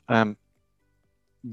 um, 0.08 0.36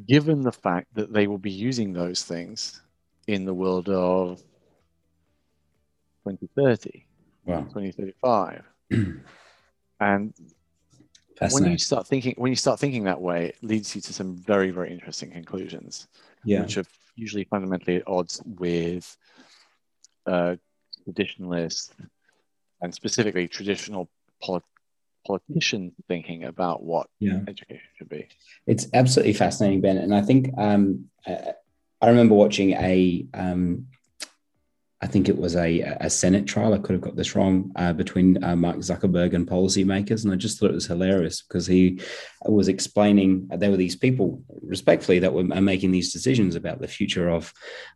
given 0.08 0.42
the 0.42 0.52
fact 0.52 0.88
that 0.94 1.12
they 1.14 1.28
will 1.28 1.38
be 1.38 1.52
using 1.52 1.94
those 1.94 2.24
things 2.24 2.82
in 3.28 3.46
the 3.46 3.54
world 3.54 3.90
of 3.90 4.40
2030, 6.26 7.06
wow. 7.46 7.62
2035. 7.62 8.64
and 10.00 10.34
when 11.52 11.72
you 11.72 11.78
start 11.78 12.08
thinking 12.08 12.34
when 12.38 12.52
you 12.52 12.56
start 12.56 12.80
thinking 12.80 13.04
that 13.06 13.22
way, 13.22 13.48
it 13.48 13.58
leads 13.62 13.96
you 13.96 14.02
to 14.02 14.14
some 14.14 14.36
very 14.36 14.72
very 14.72 14.92
interesting 14.92 15.32
conclusions, 15.32 16.08
yeah. 16.44 16.62
which 16.62 16.78
are 16.78 16.86
usually 17.16 17.46
fundamentally 17.46 17.98
at 17.98 18.08
odds 18.08 18.42
with 18.46 19.18
uh, 20.26 20.56
traditionalists 21.04 21.94
and 22.82 22.94
specifically 22.94 23.48
traditional 23.48 24.10
polit- 24.42 24.64
politician 25.26 25.94
thinking 26.08 26.44
about 26.46 26.84
what 26.84 27.08
yeah. 27.20 27.40
education 27.48 27.88
should 27.98 28.10
be. 28.10 28.28
It's 28.66 28.88
absolutely 28.94 29.34
fascinating, 29.34 29.82
Ben. 29.82 29.98
And 29.98 30.14
I 30.14 30.22
think 30.22 30.52
um, 30.58 31.10
I 31.26 32.08
remember 32.08 32.36
watching 32.36 32.72
a 32.72 33.26
um, 33.34 33.88
I 35.00 35.06
think 35.06 35.30
it 35.30 35.38
was 35.38 35.56
a, 35.56 35.82
a 36.02 36.10
Senate 36.10 36.48
trial. 36.48 36.74
I 36.74 36.80
could 36.80 36.94
have 36.94 37.02
got 37.02 37.16
this 37.16 37.36
wrong 37.36 37.72
uh, 37.76 37.94
between 37.94 38.44
uh, 38.44 38.56
Mark 38.56 38.78
Zuckerberg 38.78 39.36
and 39.36 39.48
policymakers, 39.48 40.24
and 40.24 40.34
I 40.34 40.38
just 40.38 40.60
thought 40.60 40.72
it 40.72 40.76
was 40.76 40.88
hilarious 40.88 41.44
because 41.44 41.68
he 41.68 42.02
was 42.48 42.68
explaining 42.68 43.48
there 43.52 43.70
were 43.70 43.78
these 43.78 43.96
people, 43.96 44.42
respectfully, 44.64 45.20
that 45.20 45.34
were 45.34 45.44
making 45.44 45.92
these 45.92 46.12
decisions 46.12 46.56
about 46.56 46.82
the 46.82 46.88
future 46.88 47.30
of 47.30 47.54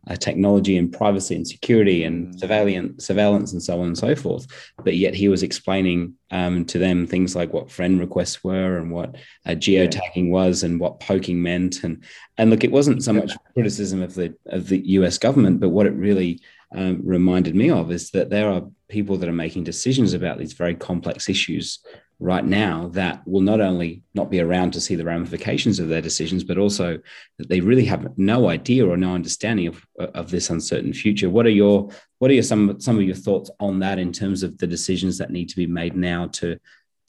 uh, 0.08 0.14
technology 0.14 0.76
and 0.76 0.92
privacy 0.92 1.34
and 1.34 1.46
security 1.46 2.04
and 2.04 2.28
mm. 2.28 2.38
surveillance, 2.38 3.04
surveillance 3.04 3.52
and 3.52 3.62
so 3.62 3.80
on 3.80 3.88
and 3.88 3.98
so 3.98 4.14
forth. 4.14 4.46
But 4.84 4.96
yet 4.96 5.14
he 5.14 5.26
was 5.26 5.42
explaining 5.42 6.14
um, 6.30 6.64
to 6.66 6.78
them 6.78 7.08
things 7.08 7.34
like 7.34 7.52
what 7.52 7.70
friend 7.70 7.98
requests 7.98 8.44
were 8.44 8.78
and 8.78 8.92
what 8.92 9.16
uh, 9.44 9.50
geotagging 9.50 10.30
was 10.30 10.62
and 10.62 10.78
what 10.78 11.00
poking 11.00 11.42
meant. 11.42 11.82
And 11.82 12.04
and 12.38 12.50
look, 12.50 12.62
it 12.62 12.70
wasn't 12.70 13.02
so 13.02 13.12
much 13.12 13.32
criticism 13.54 14.02
of 14.02 14.14
the 14.14 14.36
of 14.46 14.68
the 14.68 14.78
U.S. 14.90 15.18
government, 15.18 15.58
but 15.58 15.70
what 15.70 15.86
it 15.86 15.94
really 15.94 16.40
um, 16.74 17.00
reminded 17.04 17.54
me 17.54 17.70
of 17.70 17.90
is 17.90 18.10
that 18.10 18.30
there 18.30 18.50
are 18.50 18.62
people 18.88 19.16
that 19.16 19.28
are 19.28 19.32
making 19.32 19.64
decisions 19.64 20.14
about 20.14 20.38
these 20.38 20.52
very 20.52 20.74
complex 20.74 21.28
issues 21.28 21.80
right 22.22 22.44
now 22.44 22.88
that 22.92 23.26
will 23.26 23.40
not 23.40 23.60
only 23.60 24.02
not 24.14 24.30
be 24.30 24.40
around 24.40 24.72
to 24.72 24.80
see 24.80 24.94
the 24.94 25.04
ramifications 25.04 25.80
of 25.80 25.88
their 25.88 26.00
decisions, 26.00 26.44
but 26.44 26.56
also 26.56 26.98
that 27.38 27.48
they 27.48 27.60
really 27.60 27.84
have 27.84 28.16
no 28.16 28.48
idea 28.48 28.86
or 28.86 28.96
no 28.96 29.12
understanding 29.12 29.66
of, 29.66 29.84
of 29.98 30.30
this 30.30 30.48
uncertain 30.48 30.92
future. 30.92 31.28
What 31.28 31.46
are 31.46 31.50
your 31.50 31.90
what 32.18 32.30
are 32.30 32.34
your 32.34 32.44
some 32.44 32.80
some 32.80 32.96
of 32.96 33.02
your 33.02 33.16
thoughts 33.16 33.50
on 33.58 33.80
that 33.80 33.98
in 33.98 34.12
terms 34.12 34.44
of 34.44 34.56
the 34.58 34.68
decisions 34.68 35.18
that 35.18 35.32
need 35.32 35.48
to 35.48 35.56
be 35.56 35.66
made 35.66 35.96
now 35.96 36.28
to 36.28 36.58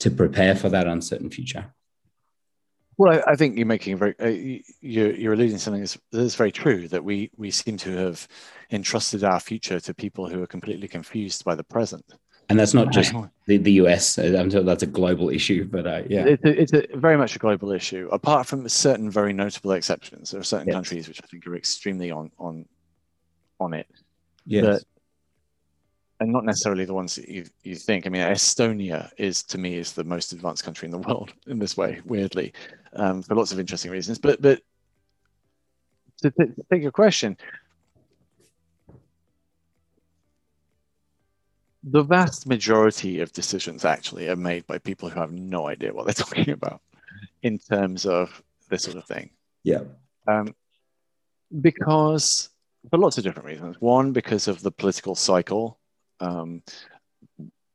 to 0.00 0.10
prepare 0.10 0.56
for 0.56 0.68
that 0.70 0.88
uncertain 0.88 1.30
future? 1.30 1.72
Well, 2.96 3.12
I, 3.12 3.32
I 3.32 3.36
think 3.36 3.56
you're 3.56 3.66
making 3.66 3.94
a 3.94 3.96
very 3.96 4.14
uh, 4.20 4.60
you're, 4.80 5.14
you're 5.14 5.32
alluding 5.32 5.56
to 5.56 5.58
something 5.58 5.82
that's, 5.82 5.98
that's 6.12 6.34
very 6.34 6.52
true 6.52 6.88
that 6.88 7.02
we 7.02 7.30
we 7.36 7.50
seem 7.50 7.76
to 7.78 7.96
have 7.96 8.26
entrusted 8.70 9.24
our 9.24 9.40
future 9.40 9.80
to 9.80 9.94
people 9.94 10.28
who 10.28 10.42
are 10.42 10.46
completely 10.46 10.88
confused 10.88 11.44
by 11.44 11.54
the 11.54 11.64
present. 11.64 12.04
And 12.50 12.58
that's 12.58 12.74
not 12.74 12.92
just 12.92 13.14
the, 13.46 13.56
the 13.56 13.72
US. 13.72 14.18
I'm 14.18 14.50
sure 14.50 14.62
that's 14.62 14.82
a 14.82 14.86
global 14.86 15.30
issue, 15.30 15.64
but 15.64 15.86
uh, 15.86 16.02
yeah, 16.08 16.26
it's, 16.26 16.44
a, 16.44 16.60
it's 16.60 16.72
a 16.74 16.96
very 16.96 17.16
much 17.16 17.36
a 17.36 17.38
global 17.38 17.72
issue. 17.72 18.08
Apart 18.12 18.46
from 18.46 18.68
certain 18.68 19.10
very 19.10 19.32
notable 19.32 19.72
exceptions, 19.72 20.30
there 20.30 20.40
are 20.40 20.44
certain 20.44 20.68
yes. 20.68 20.74
countries 20.74 21.08
which 21.08 21.20
I 21.22 21.26
think 21.26 21.46
are 21.46 21.56
extremely 21.56 22.10
on 22.10 22.30
on 22.38 22.66
on 23.60 23.72
it. 23.74 23.86
Yes. 24.46 24.64
But, 24.64 24.84
and 26.20 26.32
not 26.32 26.44
necessarily 26.44 26.84
the 26.84 26.94
ones 26.94 27.16
that 27.16 27.28
you, 27.28 27.44
you 27.64 27.74
think. 27.74 28.06
I 28.06 28.10
mean, 28.10 28.22
Estonia 28.22 29.10
is 29.18 29.42
to 29.44 29.58
me 29.58 29.76
is 29.76 29.92
the 29.92 30.04
most 30.04 30.32
advanced 30.32 30.64
country 30.64 30.86
in 30.86 30.92
the 30.92 30.98
world 31.08 31.32
in 31.46 31.58
this 31.58 31.76
way, 31.76 32.00
weirdly, 32.04 32.52
um, 32.96 33.22
for 33.22 33.34
lots 33.34 33.52
of 33.52 33.60
interesting 33.60 33.90
reasons. 33.90 34.18
But 34.18 34.40
but 34.40 34.60
to, 36.22 36.30
to 36.30 36.54
take 36.70 36.82
your 36.82 36.92
question, 36.92 37.36
the 41.82 42.02
vast 42.02 42.46
majority 42.46 43.20
of 43.20 43.32
decisions 43.32 43.84
actually 43.84 44.28
are 44.28 44.36
made 44.36 44.66
by 44.66 44.78
people 44.78 45.08
who 45.08 45.20
have 45.20 45.32
no 45.32 45.68
idea 45.68 45.92
what 45.92 46.06
they're 46.06 46.14
talking 46.26 46.50
about 46.50 46.80
in 47.42 47.58
terms 47.58 48.06
of 48.06 48.42
this 48.70 48.84
sort 48.84 48.96
of 48.96 49.04
thing. 49.04 49.30
Yeah. 49.62 49.82
Um, 50.26 50.54
because 51.60 52.50
for 52.90 52.98
lots 52.98 53.18
of 53.18 53.24
different 53.24 53.46
reasons. 53.46 53.76
One, 53.80 54.12
because 54.12 54.48
of 54.48 54.62
the 54.62 54.70
political 54.70 55.14
cycle, 55.14 55.78
um, 56.20 56.62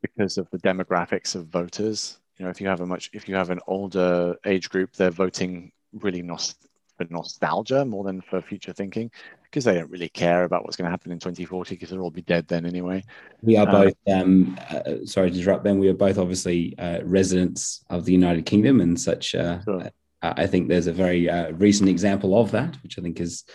because 0.01 0.38
of 0.38 0.49
the 0.51 0.59
demographics 0.59 1.36
of 1.36 1.47
voters. 1.47 2.20
You 2.40 2.46
know, 2.46 2.52
if 2.52 2.62
you 2.62 2.68
have 2.68 2.82
a 2.82 2.86
much, 2.86 3.10
if 3.14 3.28
you 3.28 3.36
have 3.36 3.50
an 3.50 3.60
older 3.68 4.36
age 4.46 4.70
group, 4.70 4.94
they're 4.94 5.12
voting 5.12 5.72
really 5.94 6.24
nost- 6.24 6.56
for 6.98 7.06
nostalgia 7.10 7.86
more 7.86 8.04
than 8.04 8.22
for 8.22 8.42
future 8.42 8.74
thinking 8.74 9.12
because 9.44 9.64
they 9.66 9.74
don't 9.74 9.90
really 9.90 10.10
care 10.10 10.44
about 10.44 10.64
what's 10.64 10.76
going 10.76 10.86
to 10.86 10.92
happen 10.92 11.12
in 11.12 11.20
2040 11.20 11.76
because 11.76 11.90
they'll 11.90 12.02
all 12.02 12.12
be 12.12 12.22
dead 12.22 12.48
then 12.48 12.66
anyway. 12.66 13.04
We 13.42 13.58
are 13.58 13.66
both, 13.66 13.94
um, 14.12 14.58
uh, 14.70 15.06
sorry 15.06 15.32
to 15.32 15.38
interrupt, 15.38 15.64
Ben, 15.64 15.80
we 15.80 15.88
are 15.90 15.94
both 15.94 16.18
obviously 16.18 16.78
uh, 16.78 17.02
residents 17.04 17.84
of 17.90 18.06
the 18.06 18.12
United 18.12 18.46
Kingdom 18.46 18.82
and 18.82 19.00
such. 19.00 19.36
Uh, 19.36 19.62
sure. 19.64 19.90
I 20.22 20.48
think 20.48 20.68
there's 20.68 20.88
a 20.88 20.94
very 20.94 21.30
uh, 21.30 21.52
recent 21.52 21.90
example 21.90 22.40
of 22.40 22.52
that, 22.52 22.76
which 22.84 23.00
I 23.00 23.02
think 23.02 23.22
is 23.22 23.46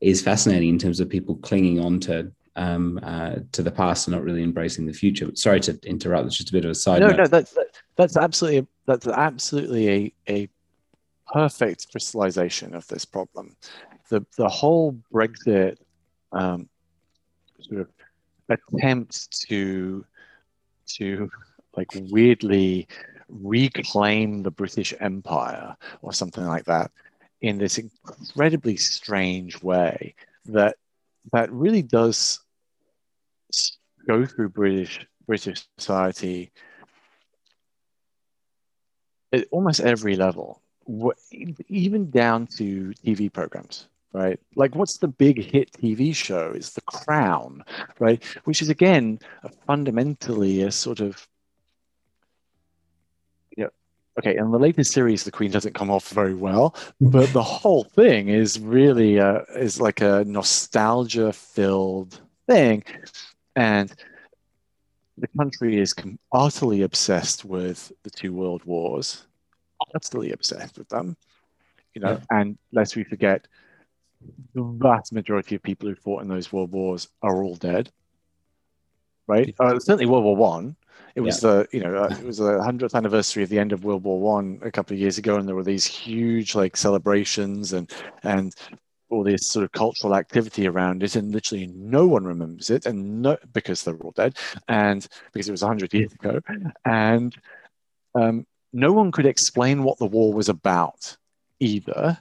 is 0.00 0.20
fascinating 0.20 0.68
in 0.68 0.78
terms 0.78 1.00
of 1.00 1.08
people 1.08 1.36
clinging 1.36 1.80
on 1.80 2.00
to 2.00 2.30
um, 2.56 2.98
uh, 3.02 3.36
to 3.52 3.62
the 3.62 3.70
past 3.70 4.06
and 4.06 4.16
not 4.16 4.24
really 4.24 4.42
embracing 4.42 4.86
the 4.86 4.92
future. 4.92 5.30
Sorry 5.34 5.60
to 5.60 5.78
interrupt. 5.84 6.26
It's 6.26 6.36
just 6.36 6.50
a 6.50 6.52
bit 6.52 6.64
of 6.64 6.70
a 6.72 6.74
side. 6.74 7.00
No, 7.00 7.08
note. 7.08 7.16
no, 7.16 7.26
that's 7.26 7.56
that's 7.96 8.16
absolutely 8.16 8.66
that's 8.86 9.06
absolutely 9.06 9.88
a 9.88 10.12
a 10.28 10.48
perfect 11.32 11.90
crystallization 11.90 12.74
of 12.74 12.86
this 12.88 13.04
problem. 13.04 13.56
The 14.08 14.24
the 14.36 14.48
whole 14.48 14.98
Brexit 15.12 15.76
um, 16.32 16.68
sort 17.60 17.82
of 17.82 17.88
attempt 18.48 19.40
to 19.48 20.04
to 20.86 21.30
like 21.76 21.90
weirdly 22.10 22.88
reclaim 23.28 24.42
the 24.42 24.50
British 24.50 24.94
Empire 25.00 25.76
or 26.00 26.12
something 26.12 26.44
like 26.44 26.64
that 26.64 26.90
in 27.40 27.58
this 27.58 27.76
incredibly 27.78 28.76
strange 28.76 29.62
way 29.62 30.14
that 30.46 30.76
that 31.32 31.50
really 31.52 31.82
does 31.82 32.40
go 34.06 34.24
through 34.24 34.50
British 34.50 35.06
British 35.26 35.66
society 35.78 36.52
at 39.32 39.46
almost 39.50 39.80
every 39.80 40.16
level 40.16 40.62
even 41.68 42.10
down 42.10 42.46
to 42.46 42.92
TV 43.04 43.32
programs, 43.32 43.88
right? 44.12 44.38
Like, 44.54 44.74
what's 44.74 44.98
the 44.98 45.08
big 45.08 45.42
hit 45.42 45.72
TV 45.72 46.14
show? 46.14 46.52
Is 46.52 46.72
The 46.72 46.80
Crown, 46.82 47.64
right? 47.98 48.22
Which 48.44 48.62
is 48.62 48.68
again 48.68 49.18
a 49.42 49.48
fundamentally 49.66 50.62
a 50.62 50.70
sort 50.70 51.00
of. 51.00 51.26
Okay, 54.18 54.34
in 54.38 54.50
the 54.50 54.58
latest 54.58 54.92
series, 54.92 55.24
the 55.24 55.30
Queen 55.30 55.50
doesn't 55.50 55.74
come 55.74 55.90
off 55.90 56.08
very 56.08 56.34
well, 56.34 56.74
but 57.02 57.30
the 57.34 57.42
whole 57.42 57.84
thing 57.84 58.30
is 58.30 58.58
really 58.58 59.20
uh, 59.20 59.40
is 59.56 59.78
like 59.78 60.00
a 60.00 60.24
nostalgia-filled 60.26 62.18
thing, 62.46 62.82
and 63.56 63.92
the 65.18 65.28
country 65.28 65.78
is 65.78 65.94
utterly 66.32 66.82
obsessed 66.82 67.44
with 67.44 67.90
the 68.02 68.10
two 68.10 68.32
world 68.32 68.62
wars 68.64 69.26
utterly 69.94 70.32
obsessed 70.32 70.78
with 70.78 70.88
them. 70.88 71.16
You 71.94 72.02
know, 72.02 72.10
yeah. 72.12 72.38
and 72.38 72.58
lest 72.72 72.96
we 72.96 73.04
forget, 73.04 73.46
the 74.54 74.62
vast 74.62 75.12
majority 75.12 75.54
of 75.54 75.62
people 75.62 75.88
who 75.88 75.94
fought 75.94 76.22
in 76.22 76.28
those 76.28 76.52
world 76.52 76.72
wars 76.72 77.08
are 77.22 77.42
all 77.42 77.56
dead. 77.56 77.90
Right? 79.26 79.54
Uh, 79.58 79.78
certainly 79.78 80.06
World 80.06 80.24
War 80.24 80.36
One. 80.36 80.76
It 81.14 81.20
was 81.22 81.42
yeah. 81.42 81.50
the 81.50 81.68
you 81.72 81.80
know 81.80 81.96
uh, 81.96 82.14
it 82.18 82.24
was 82.24 82.38
the 82.38 82.62
hundredth 82.62 82.94
anniversary 82.94 83.42
of 83.42 83.48
the 83.48 83.58
end 83.58 83.72
of 83.72 83.84
World 83.84 84.04
War 84.04 84.20
One 84.20 84.60
a 84.62 84.70
couple 84.70 84.94
of 84.94 85.00
years 85.00 85.18
ago, 85.18 85.36
and 85.36 85.48
there 85.48 85.56
were 85.56 85.64
these 85.64 85.86
huge 85.86 86.54
like 86.54 86.76
celebrations 86.76 87.72
and 87.72 87.90
and 88.22 88.54
all 89.10 89.22
this 89.22 89.46
sort 89.46 89.64
of 89.64 89.72
cultural 89.72 90.14
activity 90.14 90.66
around 90.66 91.02
it, 91.02 91.16
and 91.16 91.32
literally 91.32 91.66
no 91.68 92.06
one 92.06 92.24
remembers 92.24 92.70
it, 92.70 92.86
and 92.86 93.22
no 93.22 93.36
because 93.52 93.82
they're 93.82 93.96
all 93.96 94.12
dead, 94.12 94.36
and 94.68 95.06
because 95.32 95.48
it 95.48 95.52
was 95.52 95.62
hundred 95.62 95.92
years 95.94 96.12
ago, 96.12 96.40
and 96.84 97.34
um, 98.14 98.46
no 98.72 98.92
one 98.92 99.12
could 99.12 99.26
explain 99.26 99.82
what 99.82 99.98
the 99.98 100.06
war 100.06 100.32
was 100.32 100.48
about 100.48 101.16
either 101.60 102.18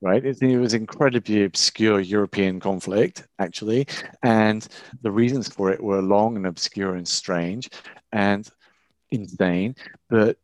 right? 0.00 0.24
It, 0.24 0.42
it, 0.42 0.58
was 0.58 0.74
incredibly 0.74 1.44
obscure 1.44 2.00
European 2.00 2.60
conflict, 2.60 3.26
actually, 3.38 3.86
and 4.22 4.66
the 5.02 5.10
reasons 5.10 5.48
for 5.48 5.70
it 5.70 5.82
were 5.82 6.02
long 6.02 6.36
and 6.36 6.46
obscure 6.46 6.94
and 6.94 7.06
strange 7.06 7.70
and 8.12 8.48
insane. 9.10 9.76
But 10.08 10.38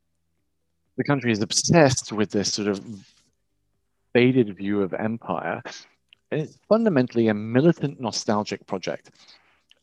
the 0.97 1.05
country 1.05 1.33
is 1.33 1.41
obsessed 1.41 2.13
with 2.13 2.31
this 2.31 2.53
sort 2.53 2.69
of 2.69 2.85
faded 4.17 4.57
view 4.57 4.81
of 4.81 4.95
empire, 4.95 5.63
and 6.31 6.41
it's 6.41 6.57
fundamentally 6.71 7.29
a 7.29 7.35
militant, 7.35 8.01
nostalgic 8.01 8.67
project. 8.67 9.11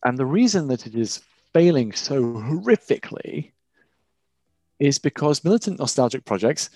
And 0.05 0.17
the 0.17 0.25
reason 0.25 0.67
that 0.69 0.87
it 0.87 0.95
is 0.95 1.21
failing 1.53 1.91
so 1.91 2.23
horrifically 2.23 3.51
is 4.79 4.97
because 4.97 5.43
militant 5.43 5.77
nostalgic 5.77 6.25
projects 6.25 6.71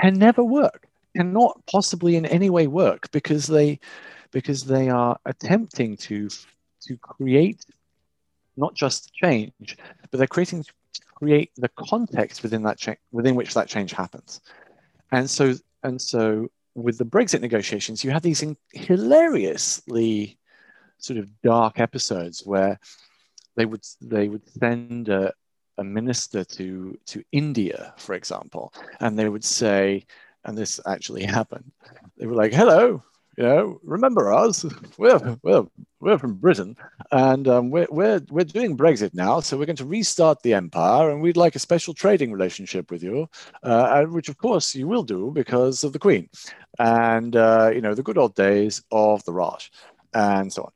can 0.00 0.14
never 0.14 0.44
work, 0.44 0.86
cannot 1.16 1.60
possibly 1.68 2.14
in 2.14 2.24
any 2.26 2.48
way 2.48 2.68
work 2.68 3.10
because 3.10 3.48
they 3.48 3.80
because 4.30 4.62
they 4.62 4.88
are 4.88 5.18
attempting 5.24 5.96
to 5.96 6.28
to 6.82 6.96
create 6.98 7.66
not 8.56 8.72
just 8.76 9.12
change, 9.14 9.76
but 10.10 10.18
they're 10.18 10.28
creating 10.28 10.62
to 10.62 10.72
create 11.16 11.50
the 11.56 11.70
context 11.70 12.44
within 12.44 12.62
that 12.62 12.78
cha- 12.78 13.02
within 13.10 13.34
which 13.34 13.52
that 13.54 13.66
change 13.66 13.90
happens. 13.90 14.40
And 15.10 15.28
so 15.28 15.54
and 15.82 16.00
so 16.00 16.48
with 16.82 16.98
the 16.98 17.04
Brexit 17.04 17.40
negotiations, 17.40 18.04
you 18.04 18.10
had 18.10 18.22
these 18.22 18.44
hilariously 18.72 20.38
sort 20.98 21.18
of 21.18 21.40
dark 21.42 21.78
episodes 21.80 22.44
where 22.44 22.78
they 23.56 23.66
would 23.66 23.84
they 24.00 24.28
would 24.28 24.48
send 24.48 25.08
a, 25.08 25.32
a 25.78 25.84
minister 25.84 26.44
to 26.44 26.98
to 27.06 27.22
India, 27.32 27.94
for 27.98 28.14
example, 28.14 28.72
and 29.00 29.18
they 29.18 29.28
would 29.28 29.44
say, 29.44 30.04
and 30.44 30.56
this 30.56 30.80
actually 30.86 31.24
happened. 31.38 31.70
They 32.16 32.26
were 32.26 32.34
like, 32.34 32.52
"Hello, 32.52 33.02
you 33.38 33.44
know, 33.44 33.80
remember 33.84 34.32
us? 34.32 34.66
We're 34.98 35.38
we're 35.42 35.64
we're 36.00 36.18
from 36.18 36.34
Britain, 36.34 36.76
and 37.12 37.46
um, 37.46 37.70
we're 37.70 37.86
we're 37.88 38.20
we're 38.30 38.44
doing 38.44 38.76
Brexit 38.76 39.14
now, 39.14 39.38
so 39.38 39.56
we're 39.56 39.66
going 39.66 39.76
to 39.76 39.84
restart 39.84 40.42
the 40.42 40.54
empire, 40.54 41.10
and 41.10 41.22
we'd 41.22 41.36
like 41.36 41.54
a 41.54 41.60
special 41.60 41.94
trading 41.94 42.32
relationship 42.32 42.90
with 42.90 43.00
you, 43.04 43.28
uh, 43.62 44.02
which 44.06 44.28
of 44.28 44.38
course 44.38 44.74
you 44.74 44.88
will 44.88 45.04
do 45.04 45.30
because 45.32 45.84
of 45.84 45.92
the 45.92 46.00
Queen, 46.00 46.28
and 46.80 47.36
uh, 47.36 47.70
you 47.72 47.80
know 47.80 47.94
the 47.94 48.02
good 48.02 48.18
old 48.18 48.34
days 48.34 48.82
of 48.90 49.24
the 49.24 49.32
Raj, 49.32 49.70
and 50.14 50.52
so 50.52 50.64
on, 50.64 50.72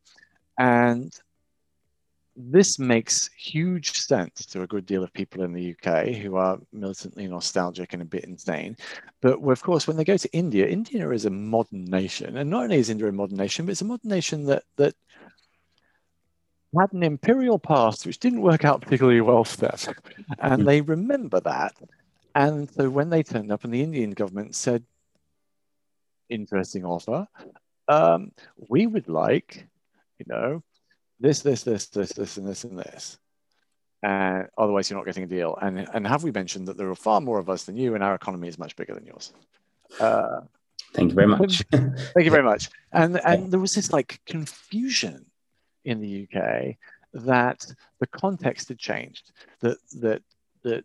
and 0.59 1.21
this 2.35 2.79
makes 2.79 3.29
huge 3.37 3.93
sense 3.93 4.47
to 4.47 4.63
a 4.63 4.67
good 4.67 4.87
deal 4.87 5.05
of 5.05 5.13
people 5.13 5.43
in 5.43 5.53
the 5.53 5.75
UK 5.75 6.09
who 6.09 6.37
are 6.37 6.59
militantly 6.73 7.27
nostalgic 7.27 7.93
and 7.93 8.03
a 8.03 8.07
bit 8.07 8.25
insane. 8.25 8.77
But 9.21 9.39
of 9.43 9.63
course, 9.63 9.87
when 9.87 9.97
they 9.97 10.05
go 10.05 10.17
to 10.17 10.33
India, 10.33 10.67
India 10.67 11.11
is 11.11 11.27
a 11.27 11.31
modern 11.31 11.85
nation. 11.85 12.39
And 12.39 12.49
not 12.49 12.65
only 12.65 12.79
is 12.79 12.91
India 12.91 13.09
a 13.09 13.13
modern 13.13 13.37
nation, 13.37 13.67
but 13.67 13.73
it's 13.73 13.83
a 13.83 13.87
modern 13.87 14.09
nation 14.09 14.47
that, 14.47 14.65
that 14.77 14.95
had 16.79 16.93
an 16.93 17.03
imperial 17.03 17.59
past 17.59 18.07
which 18.07 18.19
didn't 18.19 18.41
work 18.41 18.65
out 18.65 18.81
particularly 18.81 19.21
well 19.21 19.45
for 19.45 19.59
them. 19.59 19.95
And 20.39 20.67
they 20.67 20.81
remember 20.81 21.41
that. 21.41 21.75
And 22.35 22.71
so 22.71 22.89
when 22.89 23.11
they 23.11 23.23
turned 23.23 23.53
up 23.53 23.65
and 23.65 23.75
the 23.75 23.83
Indian 23.83 24.13
government 24.13 24.55
said, 24.55 24.85
interesting 26.31 26.85
offer, 26.85 27.27
um, 27.89 28.33
we 28.57 28.87
would 28.87 29.09
like, 29.09 29.67
you 30.19 30.25
know, 30.27 30.63
this, 31.23 31.41
this, 31.41 31.63
this, 31.63 31.87
this, 31.87 32.13
this, 32.13 32.37
and 32.37 32.47
this, 32.47 32.65
and 32.65 32.79
this. 32.79 33.19
And 34.03 34.49
otherwise, 34.59 34.91
you're 34.91 34.99
not 34.99 35.07
getting 35.07 35.25
a 35.25 35.29
deal. 35.29 35.57
And 35.63 35.89
and 35.95 36.07
have 36.07 36.25
we 36.25 36.33
mentioned 36.33 36.67
that 36.67 36.77
there 36.77 36.91
are 36.91 36.97
far 36.97 37.21
more 37.21 37.39
of 37.39 37.49
us 37.49 37.65
than 37.65 37.77
you, 37.77 37.95
and 37.95 38.03
our 38.03 38.15
economy 38.15 38.49
is 38.49 38.59
much 38.59 38.75
bigger 38.75 38.95
than 38.95 39.07
yours? 39.07 39.33
Uh, 40.01 40.41
Thank 40.93 41.11
you 41.11 41.15
very 41.15 41.29
much. 41.29 41.63
thank 41.71 42.25
you 42.25 42.31
very 42.31 42.43
much. 42.43 42.69
And 42.93 43.21
and 43.25 43.51
there 43.51 43.61
was 43.61 43.75
this 43.75 43.93
like 43.93 44.21
confusion 44.27 45.27
in 45.85 46.01
the 46.01 46.27
UK 46.27 46.77
that 47.15 47.67
the 47.99 48.07
context 48.07 48.69
had 48.69 48.79
changed, 48.79 49.33
that 49.61 49.79
that 50.01 50.23
that 50.65 50.85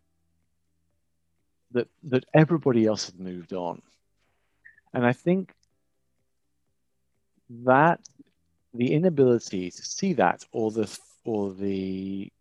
that 1.72 1.88
that 2.04 2.26
everybody 2.34 2.86
else 2.86 3.06
had 3.08 3.20
moved 3.20 3.54
on. 3.54 3.82
And 4.94 5.06
I 5.06 5.14
think 5.14 5.54
that 7.66 8.00
the 8.78 8.94
inability 8.94 9.72
to 9.72 9.84
see 9.84 10.14
that 10.14 10.46
or 10.52 10.72
the 10.72 11.00
or 11.24 11.52
the 11.54 12.32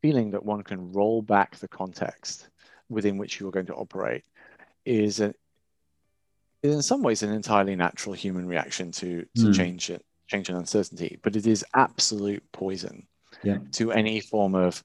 feeling 0.00 0.30
that 0.30 0.44
one 0.44 0.62
can 0.62 0.92
roll 0.92 1.22
back 1.22 1.56
the 1.56 1.68
context 1.68 2.48
within 2.88 3.18
which 3.18 3.40
you 3.40 3.48
are 3.48 3.50
going 3.50 3.66
to 3.66 3.74
operate 3.74 4.24
is 4.84 5.20
a, 5.20 5.34
is 6.62 6.74
in 6.74 6.82
some 6.82 7.02
ways 7.02 7.22
an 7.22 7.32
entirely 7.32 7.76
natural 7.76 8.14
human 8.14 8.46
reaction 8.46 8.90
to 8.90 9.26
to 9.34 9.46
mm. 9.46 9.54
change 9.54 9.90
it 9.90 10.04
change 10.28 10.48
and 10.48 10.58
uncertainty 10.58 11.18
but 11.22 11.36
it 11.36 11.46
is 11.46 11.64
absolute 11.74 12.42
poison 12.52 13.06
yeah. 13.42 13.58
to 13.72 13.92
any 13.92 14.20
form 14.20 14.54
of 14.54 14.82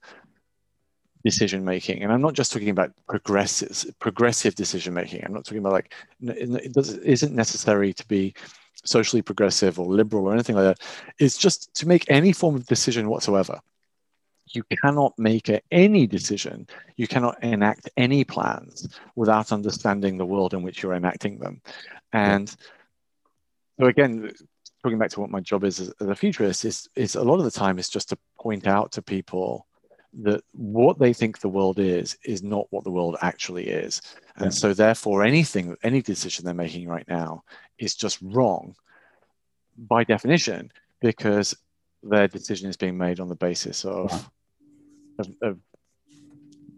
decision 1.24 1.64
making 1.64 2.02
and 2.02 2.12
i'm 2.12 2.20
not 2.20 2.34
just 2.34 2.52
talking 2.52 2.70
about 2.70 2.92
progressive 3.06 3.86
progressive 4.00 4.54
decision 4.54 4.92
making 4.92 5.24
i'm 5.24 5.32
not 5.32 5.44
talking 5.44 5.58
about 5.58 5.72
like 5.72 5.94
it 6.20 6.76
isn't 7.04 7.34
necessary 7.34 7.92
to 7.92 8.06
be 8.08 8.34
socially 8.84 9.22
progressive 9.22 9.78
or 9.78 9.86
liberal 9.86 10.26
or 10.26 10.32
anything 10.32 10.56
like 10.56 10.64
that, 10.64 10.86
is 11.18 11.36
just 11.36 11.72
to 11.74 11.88
make 11.88 12.04
any 12.08 12.32
form 12.32 12.54
of 12.54 12.66
decision 12.66 13.08
whatsoever. 13.08 13.60
You 14.48 14.64
cannot 14.82 15.18
make 15.18 15.48
a, 15.48 15.60
any 15.70 16.06
decision, 16.06 16.66
you 16.96 17.06
cannot 17.06 17.42
enact 17.42 17.88
any 17.96 18.24
plans 18.24 18.88
without 19.14 19.52
understanding 19.52 20.18
the 20.18 20.26
world 20.26 20.52
in 20.52 20.62
which 20.62 20.82
you're 20.82 20.94
enacting 20.94 21.38
them. 21.38 21.62
And 22.12 22.54
so, 23.80 23.86
again, 23.86 24.32
talking 24.82 24.98
back 24.98 25.10
to 25.10 25.20
what 25.20 25.30
my 25.30 25.40
job 25.40 25.64
is 25.64 25.80
as, 25.80 25.92
as 26.00 26.08
a 26.08 26.14
futurist, 26.14 26.64
is, 26.64 26.88
is 26.96 27.14
a 27.14 27.22
lot 27.22 27.38
of 27.38 27.44
the 27.44 27.50
time 27.50 27.78
is 27.78 27.88
just 27.88 28.10
to 28.10 28.18
point 28.38 28.66
out 28.66 28.92
to 28.92 29.02
people 29.02 29.66
that 30.20 30.42
what 30.52 30.98
they 30.98 31.12
think 31.12 31.38
the 31.38 31.48
world 31.48 31.78
is 31.78 32.16
is 32.24 32.42
not 32.42 32.66
what 32.70 32.84
the 32.84 32.90
world 32.90 33.16
actually 33.22 33.68
is. 33.68 34.00
And 34.36 34.46
yeah. 34.46 34.50
so 34.50 34.74
therefore 34.74 35.24
anything 35.24 35.76
any 35.82 36.02
decision 36.02 36.44
they're 36.44 36.54
making 36.54 36.88
right 36.88 37.08
now 37.08 37.44
is 37.78 37.94
just 37.94 38.18
wrong 38.20 38.74
by 39.76 40.04
definition 40.04 40.70
because 41.00 41.56
their 42.02 42.28
decision 42.28 42.68
is 42.68 42.76
being 42.76 42.98
made 42.98 43.20
on 43.20 43.28
the 43.28 43.36
basis 43.36 43.84
of, 43.84 44.30
of, 45.18 45.28
of 45.40 45.58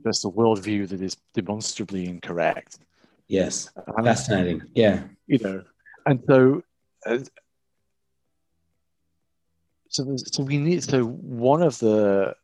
just 0.07 0.24
a 0.24 0.28
worldview 0.28 0.89
that 0.89 1.01
is 1.01 1.16
demonstrably 1.32 2.07
incorrect. 2.07 2.78
Yes. 3.26 3.70
Fascinating. 4.03 4.62
Yeah. 4.74 5.05
You 5.26 5.39
know 5.39 5.64
and 6.07 6.22
so 6.26 6.62
uh, 7.07 7.18
so, 9.89 10.16
so 10.16 10.43
we 10.43 10.59
need 10.59 10.82
so 10.82 11.05
one 11.05 11.62
of 11.62 11.78
the 11.78 12.35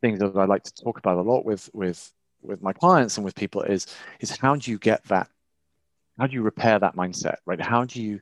things 0.00 0.18
that 0.20 0.36
I 0.36 0.44
like 0.44 0.64
to 0.64 0.74
talk 0.74 0.98
about 0.98 1.18
a 1.18 1.22
lot 1.22 1.44
with 1.44 1.70
with 1.72 2.12
with 2.42 2.62
my 2.62 2.72
clients 2.72 3.16
and 3.16 3.24
with 3.24 3.34
people 3.34 3.62
is 3.62 3.86
is 4.20 4.36
how 4.36 4.56
do 4.56 4.70
you 4.70 4.78
get 4.78 5.04
that 5.04 5.28
how 6.18 6.26
do 6.26 6.34
you 6.34 6.42
repair 6.42 6.78
that 6.78 6.96
mindset 6.96 7.36
right 7.46 7.60
how 7.60 7.84
do 7.84 8.02
you 8.02 8.20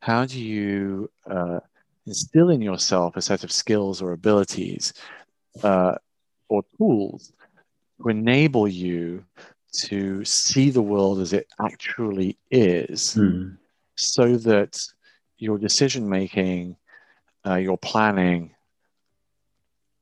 how 0.00 0.24
do 0.24 0.40
you 0.40 1.10
uh, 1.28 1.60
instill 2.06 2.50
in 2.50 2.62
yourself 2.62 3.16
a 3.16 3.22
set 3.22 3.44
of 3.44 3.52
skills 3.52 4.00
or 4.00 4.12
abilities 4.12 4.92
uh, 5.62 5.94
or 6.48 6.62
tools 6.78 7.32
to 8.00 8.08
enable 8.08 8.68
you 8.68 9.24
to 9.72 10.24
see 10.24 10.70
the 10.70 10.82
world 10.82 11.20
as 11.20 11.32
it 11.32 11.46
actually 11.60 12.36
is 12.50 13.14
mm. 13.14 13.56
so 13.96 14.36
that 14.36 14.78
your 15.38 15.58
decision 15.58 16.08
making 16.08 16.76
uh, 17.46 17.56
your 17.56 17.76
planning 17.78 18.54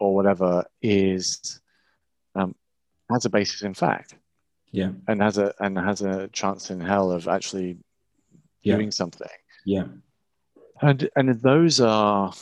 or 0.04 0.14
whatever 0.14 0.64
is 0.82 1.60
um, 2.34 2.54
has 3.10 3.24
a 3.24 3.30
basis 3.30 3.62
in 3.62 3.74
fact. 3.74 4.14
Yeah. 4.70 4.90
And 5.06 5.22
has 5.22 5.38
a 5.38 5.54
and 5.60 5.78
has 5.78 6.02
a 6.02 6.28
chance 6.28 6.70
in 6.70 6.80
hell 6.80 7.12
of 7.12 7.28
actually 7.28 7.78
yeah. 8.62 8.76
doing 8.76 8.90
something. 8.90 9.28
Yeah. 9.64 9.84
And 10.82 11.08
and 11.16 11.40
those 11.40 11.80
are 11.80 12.32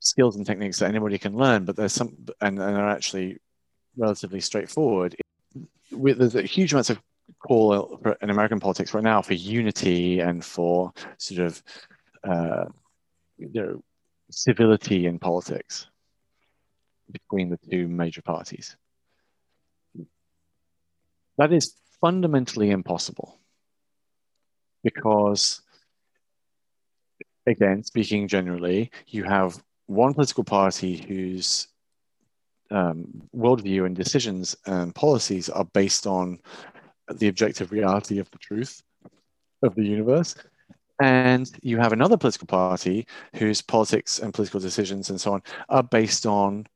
skills 0.00 0.36
and 0.36 0.46
techniques 0.46 0.78
that 0.78 0.88
anybody 0.88 1.18
can 1.18 1.36
learn, 1.36 1.64
but 1.64 1.76
there's 1.76 1.92
some 1.92 2.16
and, 2.40 2.58
and 2.58 2.76
are 2.76 2.90
actually 2.90 3.38
relatively 3.96 4.40
straightforward. 4.40 5.16
There's 5.90 6.34
a 6.34 6.42
huge 6.42 6.72
amounts 6.72 6.90
of 6.90 7.00
call 7.40 7.98
in 8.20 8.30
American 8.30 8.60
politics 8.60 8.94
right 8.94 9.04
now 9.04 9.22
for 9.22 9.34
unity 9.34 10.20
and 10.20 10.44
for 10.44 10.92
sort 11.18 11.40
of 11.40 11.62
uh, 12.24 12.64
you 13.38 13.50
know 13.54 13.82
civility 14.30 15.06
in 15.06 15.18
politics 15.18 15.86
between 17.10 17.48
the 17.50 17.58
two 17.70 17.88
major 17.88 18.22
parties. 18.22 18.76
That 21.38 21.52
is 21.52 21.74
fundamentally 22.00 22.70
impossible 22.70 23.38
because, 24.82 25.62
again, 27.46 27.82
speaking 27.84 28.28
generally, 28.28 28.90
you 29.06 29.24
have 29.24 29.62
one 29.86 30.14
political 30.14 30.44
party 30.44 30.96
whose 30.96 31.68
um, 32.70 33.22
worldview 33.34 33.86
and 33.86 33.96
decisions 33.96 34.56
and 34.66 34.94
policies 34.94 35.48
are 35.48 35.64
based 35.64 36.06
on 36.06 36.38
the 37.14 37.28
objective 37.28 37.72
reality 37.72 38.18
of 38.18 38.30
the 38.30 38.38
truth 38.38 38.82
of 39.62 39.74
the 39.74 39.84
universe, 39.84 40.34
and 41.00 41.50
you 41.62 41.78
have 41.78 41.92
another 41.92 42.16
political 42.16 42.46
party 42.46 43.06
whose 43.36 43.62
politics 43.62 44.18
and 44.18 44.34
political 44.34 44.60
decisions 44.60 45.10
and 45.10 45.20
so 45.20 45.32
on 45.32 45.42
are 45.68 45.82
based 45.82 46.26
on 46.26 46.66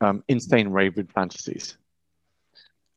um, 0.00 0.24
insane 0.28 0.68
rabid 0.68 1.12
fantasies. 1.12 1.76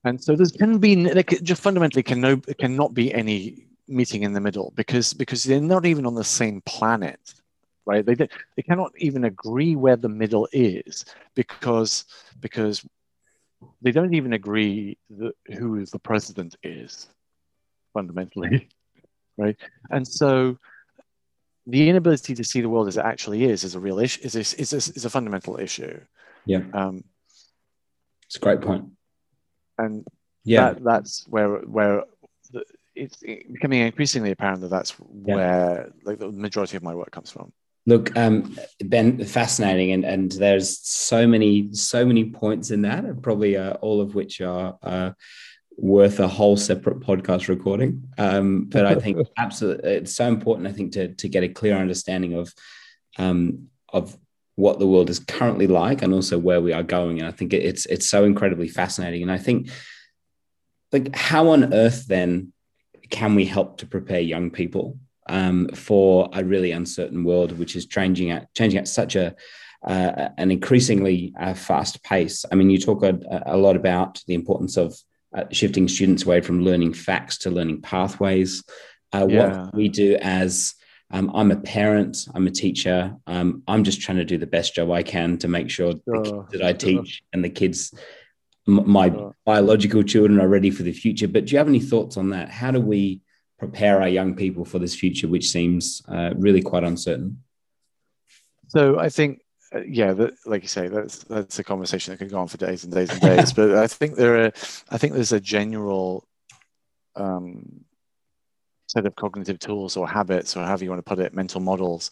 And 0.03 0.23
so 0.23 0.35
there 0.35 0.47
can 0.57 0.77
be 0.77 0.95
just 1.43 1.61
fundamentally 1.61 2.03
can 2.03 2.21
no 2.21 2.37
cannot 2.37 2.93
be 2.93 3.13
any 3.13 3.65
meeting 3.87 4.23
in 4.23 4.33
the 4.33 4.39
middle 4.39 4.71
because 4.75 5.13
because 5.13 5.43
they're 5.43 5.59
not 5.59 5.85
even 5.85 6.05
on 6.05 6.15
the 6.15 6.23
same 6.23 6.61
planet, 6.61 7.19
right? 7.85 8.05
They 8.05 8.15
they 8.15 8.63
cannot 8.63 8.93
even 8.97 9.25
agree 9.25 9.75
where 9.75 9.97
the 9.97 10.09
middle 10.09 10.47
is 10.53 11.03
because 11.35 12.05
because 12.39 12.85
they 13.81 13.91
don't 13.91 14.13
even 14.13 14.33
agree 14.33 14.97
that 15.09 15.33
who 15.57 15.85
the 15.85 15.99
president 15.99 16.55
is 16.63 17.07
fundamentally 17.93 18.69
right? 19.37 19.55
And 19.89 20.07
so 20.07 20.57
the 21.65 21.89
inability 21.89 22.33
to 22.35 22.43
see 22.43 22.61
the 22.61 22.69
world 22.69 22.87
as 22.87 22.97
it 22.97 23.05
actually 23.05 23.43
is 23.43 23.63
is 23.63 23.75
a 23.75 23.79
real 23.79 23.99
issue 23.99 24.21
is 24.23 24.35
a, 24.35 24.39
is 24.39 24.73
a, 24.73 24.77
is 24.77 25.05
a 25.05 25.09
fundamental 25.09 25.59
issue 25.59 25.99
yeah 26.45 26.61
um, 26.73 27.03
It's 28.25 28.37
a 28.37 28.39
great 28.39 28.61
point. 28.61 28.85
And 29.77 30.05
Yeah. 30.43 30.73
that, 30.73 30.83
that's 30.83 31.25
where 31.27 31.49
where 31.75 32.03
the, 32.53 32.63
it's 32.95 33.17
becoming 33.17 33.81
increasingly 33.81 34.31
apparent 34.31 34.61
that 34.61 34.69
that's 34.69 34.93
Yeah. 35.25 35.35
where 35.35 35.91
like 36.03 36.19
the 36.19 36.31
majority 36.31 36.77
of 36.77 36.83
my 36.83 36.95
work 36.95 37.11
comes 37.11 37.31
from. 37.31 37.51
Look, 37.85 38.15
um, 38.17 38.57
Ben, 38.83 39.23
fascinating, 39.23 39.91
and 39.93 40.03
and 40.03 40.31
there's 40.33 40.79
so 40.79 41.25
many 41.27 41.73
so 41.73 42.05
many 42.05 42.31
points 42.31 42.71
in 42.71 42.81
that, 42.81 43.05
and 43.05 43.21
probably 43.23 43.55
uh, 43.55 43.73
all 43.85 44.01
of 44.01 44.13
which 44.15 44.41
are 44.41 44.77
uh, 44.83 45.11
worth 45.77 46.19
a 46.19 46.27
whole 46.27 46.57
separate 46.57 46.99
podcast 46.99 47.47
recording. 47.47 48.03
Um, 48.17 48.65
but 48.65 48.85
I 48.85 48.95
think 48.95 49.25
absolutely, 49.37 49.91
it's 49.91 50.15
so 50.15 50.27
important. 50.27 50.67
I 50.67 50.71
think 50.71 50.93
to 50.93 51.13
to 51.13 51.29
get 51.29 51.43
a 51.43 51.49
clear 51.49 51.75
understanding 51.75 52.33
of 52.33 52.53
um, 53.17 53.69
of 53.89 54.17
what 54.55 54.79
the 54.79 54.87
world 54.87 55.09
is 55.09 55.19
currently 55.19 55.67
like, 55.67 56.01
and 56.01 56.13
also 56.13 56.37
where 56.37 56.61
we 56.61 56.73
are 56.73 56.83
going. 56.83 57.19
And 57.19 57.27
I 57.27 57.31
think 57.31 57.53
it's 57.53 57.85
it's 57.85 58.09
so 58.09 58.23
incredibly 58.25 58.67
fascinating. 58.67 59.21
And 59.21 59.31
I 59.31 59.37
think, 59.37 59.69
like, 60.91 61.15
how 61.15 61.49
on 61.49 61.73
earth 61.73 62.07
then 62.07 62.53
can 63.09 63.35
we 63.35 63.45
help 63.45 63.77
to 63.77 63.85
prepare 63.85 64.19
young 64.19 64.49
people 64.49 64.97
um, 65.29 65.69
for 65.69 66.29
a 66.33 66.43
really 66.43 66.71
uncertain 66.71 67.23
world, 67.23 67.57
which 67.57 67.75
is 67.75 67.85
changing 67.85 68.31
at 68.31 68.53
changing 68.55 68.79
at 68.79 68.87
such 68.87 69.15
a 69.15 69.35
uh, 69.85 70.29
an 70.37 70.49
increasingly 70.49 71.33
uh, 71.39 71.53
fast 71.53 72.03
pace. 72.03 72.43
I 72.51 72.55
mean, 72.55 72.71
you 72.71 72.79
talk 72.79 73.03
a, 73.03 73.43
a 73.45 73.55
lot 73.55 73.75
about 73.75 74.21
the 74.25 74.33
importance 74.33 74.75
of 74.75 74.97
uh, 75.37 75.43
shifting 75.51 75.87
students 75.87 76.25
away 76.25 76.41
from 76.41 76.63
learning 76.63 76.93
facts 76.93 77.37
to 77.39 77.51
learning 77.51 77.81
pathways. 77.81 78.63
Uh, 79.13 79.27
Yeah. 79.29 79.65
What 79.65 79.75
we 79.75 79.87
do 79.89 80.17
as 80.21 80.73
um, 81.11 81.31
I'm 81.33 81.51
a 81.51 81.55
parent, 81.55 82.27
I'm 82.35 82.47
a 82.47 82.51
teacher. 82.51 83.15
Um, 83.27 83.63
I'm 83.67 83.83
just 83.85 84.01
trying 84.01 84.17
to 84.17 84.25
do 84.25 84.37
the 84.37 84.47
best 84.47 84.75
job 84.75 84.91
I 84.91 85.03
can 85.03 85.37
to 85.37 85.47
make 85.47 85.69
sure 85.69 85.93
the 85.93 86.01
Sure, 86.05 86.23
kids 86.23 86.51
that 86.51 86.61
I 86.63 86.71
sure. 86.71 86.77
teach 87.03 87.23
and 87.31 87.43
the 87.45 87.49
kids, 87.49 87.93
m- 88.67 88.89
my 88.89 89.09
Sure. 89.09 89.33
biological 89.45 90.03
children, 90.03 90.39
are 90.41 90.49
ready 90.49 90.69
for 90.71 90.83
the 90.83 90.91
future. 90.91 91.27
But 91.29 91.45
do 91.45 91.51
you 91.53 91.59
have 91.59 91.69
any 91.69 91.79
thoughts 91.79 92.17
on 92.17 92.29
that? 92.31 92.49
How 92.49 92.71
do 92.71 92.81
we 92.81 93.21
prepare 93.57 94.01
our 94.01 94.09
young 94.09 94.35
people 94.35 94.65
for 94.65 94.79
this 94.79 94.95
future, 94.95 95.29
which 95.29 95.47
seems 95.49 96.01
uh, 96.09 96.33
really 96.35 96.61
quite 96.61 96.83
uncertain? 96.83 97.41
So 98.67 98.99
I 98.99 99.07
think, 99.09 99.39
uh, 99.73 99.81
yeah, 99.85 100.13
that, 100.13 100.33
like 100.45 100.61
you 100.61 100.67
say, 100.67 100.87
that's 100.87 101.23
that's 101.25 101.59
a 101.59 101.63
conversation 101.63 102.11
that 102.11 102.17
could 102.17 102.31
go 102.31 102.39
on 102.39 102.47
for 102.47 102.57
days 102.57 102.83
and 102.83 102.93
days 102.93 103.09
and 103.09 103.21
days. 103.21 103.53
but 103.53 103.71
I 103.71 103.87
think 103.87 104.15
there 104.15 104.45
are, 104.45 104.51
I 104.89 104.97
think 104.97 105.13
there's 105.13 105.33
a 105.33 105.39
general 105.39 106.25
um, 107.15 107.83
set 108.87 109.05
of 109.05 109.15
cognitive 109.15 109.59
tools 109.59 109.97
or 109.97 110.07
habits, 110.07 110.55
or 110.55 110.63
however 110.63 110.83
you 110.83 110.89
want 110.89 111.05
to 111.05 111.09
put 111.09 111.19
it, 111.19 111.33
mental 111.33 111.59
models 111.59 112.11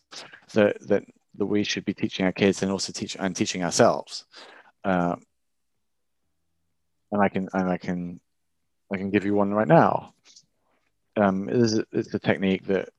that 0.53 0.78
that 0.88 1.03
that 1.38 1.45
we 1.45 1.64
should 1.64 1.86
be 1.86 1.93
teaching 1.93 2.26
our 2.26 2.32
kids 2.32 2.62
and 2.62 2.72
also 2.72 2.91
teach 2.91 3.16
and 3.20 3.36
teaching 3.36 3.64
ourselves. 3.64 4.26
Um, 4.84 5.24
and 7.12 7.22
I 7.22 7.30
can 7.30 7.47
and 7.53 7.70
I 7.70 7.78
can 7.78 8.20
I 8.91 8.97
can 8.97 9.10
give 9.10 9.26
you 9.26 9.34
one 9.34 9.53
right 9.53 9.68
now. 9.68 10.14
Um, 11.18 11.47
it 11.47 11.56
is 11.56 11.82
it's 11.91 12.14
a 12.14 12.20
technique 12.20 12.66
that 12.68 12.89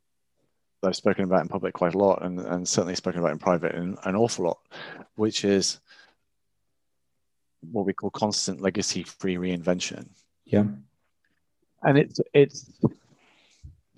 that 0.80 0.88
I've 0.88 0.96
spoken 0.96 1.24
about 1.24 1.42
in 1.42 1.48
public 1.48 1.74
quite 1.74 1.94
a 1.94 1.98
lot, 1.98 2.22
and, 2.22 2.38
and 2.40 2.68
certainly 2.68 2.94
spoken 2.94 3.20
about 3.20 3.32
in 3.32 3.38
private 3.38 3.74
an, 3.74 3.96
an 4.04 4.16
awful 4.16 4.44
lot, 4.44 4.58
which 5.14 5.44
is 5.44 5.80
what 7.72 7.86
we 7.86 7.92
call 7.92 8.10
constant 8.10 8.60
legacy 8.60 9.02
free 9.02 9.36
reinvention. 9.36 10.08
Yeah. 10.44 10.64
And 11.82 11.98
it's 11.98 12.20
it's 12.32 12.70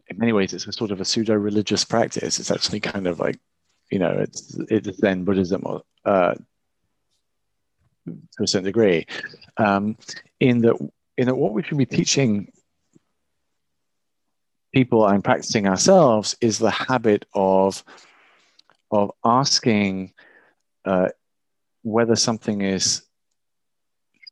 in 0.08 0.18
many 0.18 0.32
ways 0.32 0.52
it's 0.52 0.66
a 0.66 0.72
sort 0.72 0.90
of 0.90 1.00
a 1.00 1.04
pseudo 1.04 1.34
religious 1.34 1.84
practice. 1.84 2.38
It's 2.38 2.50
actually 2.50 2.80
kind 2.80 3.06
of 3.06 3.20
like, 3.20 3.38
you 3.90 3.98
know, 3.98 4.12
it's 4.12 4.58
it's 4.70 4.98
Zen 4.98 5.24
Buddhism 5.24 5.62
or 5.64 5.82
uh, 6.04 6.34
to 8.06 8.42
a 8.42 8.46
certain 8.46 8.64
degree, 8.64 9.06
um, 9.58 9.96
in 10.40 10.60
that 10.62 10.76
in 11.16 11.26
that 11.26 11.34
what 11.34 11.52
we 11.52 11.62
should 11.62 11.78
be 11.78 11.86
teaching 11.86 12.50
people 14.72 15.06
and 15.06 15.24
practicing 15.24 15.66
ourselves 15.66 16.36
is 16.40 16.58
the 16.58 16.70
habit 16.70 17.24
of 17.34 17.82
of 18.90 19.12
asking 19.24 20.12
uh, 20.84 21.08
whether 21.82 22.16
something 22.16 22.62
is 22.62 23.02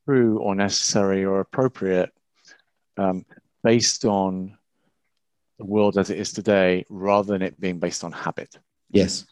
true 0.04 0.38
or 0.38 0.54
necessary 0.54 1.24
or 1.24 1.40
appropriate 1.40 2.10
um, 2.96 3.24
based 3.62 4.04
on 4.04 4.56
the 5.58 5.64
world 5.64 5.98
as 5.98 6.10
it 6.10 6.18
is 6.18 6.32
today 6.32 6.84
rather 6.88 7.32
than 7.32 7.42
it 7.42 7.58
being 7.60 7.78
based 7.78 8.04
on 8.04 8.12
habit 8.12 8.58
Yes. 8.90 9.26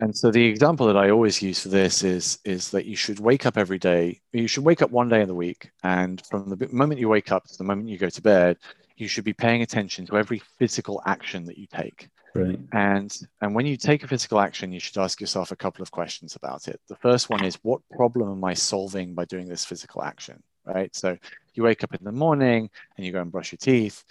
and 0.00 0.16
so 0.16 0.30
the 0.30 0.44
example 0.44 0.86
that 0.86 0.96
I 0.96 1.10
always 1.10 1.40
use 1.40 1.60
for 1.60 1.68
this 1.68 2.02
is 2.02 2.38
is 2.44 2.70
that 2.70 2.84
you 2.84 2.96
should 2.96 3.20
wake 3.20 3.46
up 3.46 3.56
every 3.56 3.78
day. 3.78 4.20
You 4.32 4.48
should 4.48 4.64
wake 4.64 4.82
up 4.82 4.90
one 4.90 5.08
day 5.08 5.20
in 5.20 5.28
the 5.28 5.34
week, 5.34 5.70
and 5.84 6.20
from 6.26 6.50
the 6.50 6.68
moment 6.72 7.00
you 7.00 7.08
wake 7.08 7.30
up 7.30 7.44
to 7.46 7.56
the 7.58 7.64
moment 7.64 7.88
you 7.88 7.98
go 7.98 8.08
to 8.08 8.22
bed, 8.22 8.56
you 9.00 9.08
should 9.08 9.24
be 9.24 9.32
paying 9.32 9.62
attention 9.62 10.06
to 10.06 10.16
every 10.16 10.42
physical 10.58 11.02
action 11.06 11.44
that 11.46 11.58
you 11.58 11.66
take. 11.66 12.08
Brilliant. 12.34 12.68
And 12.72 13.18
and 13.40 13.54
when 13.54 13.66
you 13.66 13.76
take 13.76 14.04
a 14.04 14.08
physical 14.08 14.40
action, 14.40 14.72
you 14.72 14.80
should 14.80 14.98
ask 14.98 15.20
yourself 15.20 15.50
a 15.50 15.56
couple 15.56 15.82
of 15.82 15.90
questions 15.90 16.36
about 16.36 16.68
it. 16.68 16.80
The 16.88 16.96
first 16.96 17.30
one 17.30 17.44
is, 17.44 17.58
what 17.62 17.80
problem 17.90 18.30
am 18.30 18.44
I 18.44 18.54
solving 18.54 19.14
by 19.14 19.24
doing 19.24 19.48
this 19.48 19.64
physical 19.64 20.02
action? 20.02 20.42
Right. 20.64 20.94
So 20.94 21.16
you 21.54 21.62
wake 21.64 21.82
up 21.82 21.94
in 21.94 22.04
the 22.04 22.12
morning 22.12 22.70
and 22.96 23.06
you 23.06 23.12
go 23.12 23.20
and 23.20 23.32
brush 23.32 23.50
your 23.52 23.58
teeth. 23.58 24.04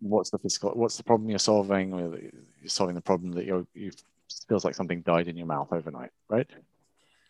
What's 0.00 0.30
the 0.30 0.38
physical? 0.38 0.70
What's 0.70 0.96
the 0.96 1.04
problem 1.04 1.28
you're 1.28 1.38
solving? 1.38 1.90
You're 2.60 2.68
solving 2.68 2.94
the 2.94 3.02
problem 3.02 3.32
that 3.32 3.44
you're 3.44 3.66
you 3.74 3.90
feels 4.48 4.64
like 4.64 4.74
something 4.74 5.02
died 5.02 5.28
in 5.28 5.36
your 5.36 5.46
mouth 5.46 5.72
overnight, 5.72 6.10
right? 6.28 6.48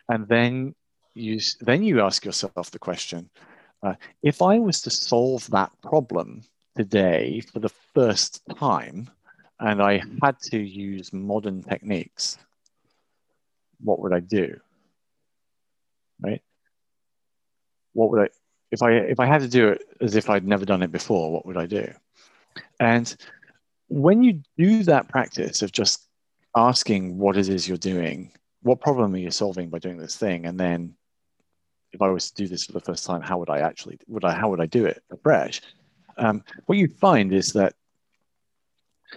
And 0.09 0.29
then 0.29 0.75
you 1.15 1.41
then 1.61 1.83
you 1.83 2.01
ask 2.01 2.25
yourself 2.25 2.71
the 2.71 2.79
question: 2.79 3.31
uh, 3.85 3.95
If 4.23 4.43
I 4.43 4.59
was 4.59 4.81
to 4.83 4.91
solve 4.91 5.49
that 5.51 5.71
problem 5.83 6.43
today 6.77 7.41
for 7.53 7.61
the 7.61 7.69
first 7.69 8.43
time, 8.59 9.11
and 9.61 9.81
I 9.83 10.03
had 10.23 10.39
to 10.51 10.59
use 10.59 11.13
modern 11.13 11.63
techniques, 11.63 12.39
what 13.81 14.01
would 14.01 14.13
I 14.13 14.21
do? 14.21 14.59
Right? 16.21 16.43
What 17.93 18.11
would 18.11 18.23
I 18.23 18.29
if 18.71 18.83
I 18.83 18.93
if 18.93 19.21
I 19.21 19.27
had 19.27 19.43
to 19.43 19.49
do 19.49 19.69
it 19.69 19.83
as 20.01 20.17
if 20.17 20.29
I'd 20.29 20.47
never 20.47 20.65
done 20.65 20.83
it 20.83 20.91
before? 20.91 21.33
What 21.33 21.47
would 21.47 21.57
I 21.57 21.67
do? 21.67 21.93
And 22.81 23.15
when 23.89 24.23
you 24.23 24.41
do 24.59 24.83
that 24.85 25.09
practice 25.09 25.63
of 25.63 25.71
just 25.71 26.09
asking 26.57 27.19
what 27.19 27.37
it 27.37 27.49
is 27.49 27.69
you're 27.69 27.77
doing, 27.77 28.33
what 28.63 28.81
problem 28.81 29.15
are 29.15 29.19
you 29.19 29.31
solving 29.31 29.69
by 29.69 29.79
doing 29.79 29.99
this 29.99 30.17
thing, 30.17 30.47
and 30.47 30.59
then 30.59 30.95
if 31.95 32.03
I 32.03 32.09
was 32.09 32.31
to 32.31 32.43
do 32.43 32.49
this 32.49 32.65
for 32.65 32.73
the 32.73 32.81
first 32.81 33.07
time, 33.07 33.23
how 33.23 33.39
would 33.39 33.51
I 33.51 33.61
actually 33.61 33.99
would 34.09 34.25
I 34.25 34.35
how 34.35 34.51
would 34.51 34.61
I 34.61 34.67
do 34.67 34.85
it 34.85 35.03
afresh? 35.11 35.63
Um, 36.17 36.45
what 36.67 36.79
you 36.79 36.89
find 36.89 37.33
is 37.33 37.53
that 37.53 37.75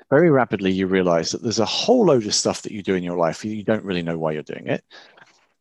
very 0.09 0.29
rapidly 0.29 0.71
you 0.71 0.87
realize 0.87 1.31
that 1.31 1.41
there's 1.41 1.59
a 1.59 1.65
whole 1.65 2.05
load 2.05 2.25
of 2.25 2.33
stuff 2.33 2.61
that 2.61 2.71
you 2.71 2.83
do 2.83 2.95
in 2.95 3.03
your 3.03 3.17
life 3.17 3.43
you 3.43 3.63
don't 3.63 3.83
really 3.83 4.03
know 4.03 4.17
why 4.17 4.31
you're 4.31 4.43
doing 4.43 4.67
it. 4.67 4.83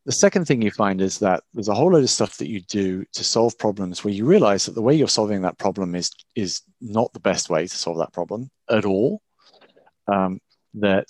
The 0.05 0.11
second 0.11 0.45
thing 0.45 0.61
you 0.61 0.71
find 0.71 1.01
is 1.01 1.19
that 1.19 1.43
there's 1.53 1.67
a 1.67 1.73
whole 1.73 1.91
load 1.91 2.03
of 2.03 2.09
stuff 2.09 2.37
that 2.37 2.47
you 2.47 2.61
do 2.61 3.03
to 3.11 3.23
solve 3.23 3.57
problems 3.57 4.03
where 4.03 4.13
you 4.13 4.25
realize 4.25 4.65
that 4.65 4.75
the 4.75 4.81
way 4.81 4.95
you're 4.95 5.07
solving 5.07 5.41
that 5.41 5.57
problem 5.57 5.95
is 5.95 6.11
is 6.35 6.61
not 6.79 7.11
the 7.13 7.19
best 7.19 7.49
way 7.49 7.67
to 7.67 7.77
solve 7.77 7.97
that 7.97 8.13
problem 8.13 8.49
at 8.69 8.85
all. 8.85 9.21
Um, 10.07 10.39
that 10.75 11.07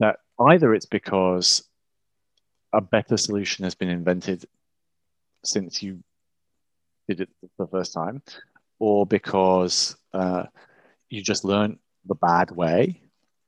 that 0.00 0.16
either 0.40 0.74
it's 0.74 0.86
because 0.86 1.62
a 2.76 2.80
better 2.80 3.16
solution 3.16 3.64
has 3.64 3.74
been 3.74 3.88
invented 3.88 4.44
since 5.44 5.82
you 5.82 5.92
did 7.08 7.20
it 7.20 7.30
the 7.58 7.66
first 7.66 7.92
time, 7.92 8.22
or 8.78 9.06
because 9.06 9.96
uh, 10.12 10.44
you 11.08 11.22
just 11.22 11.44
learned 11.44 11.78
the 12.04 12.14
bad 12.14 12.50
way. 12.50 13.00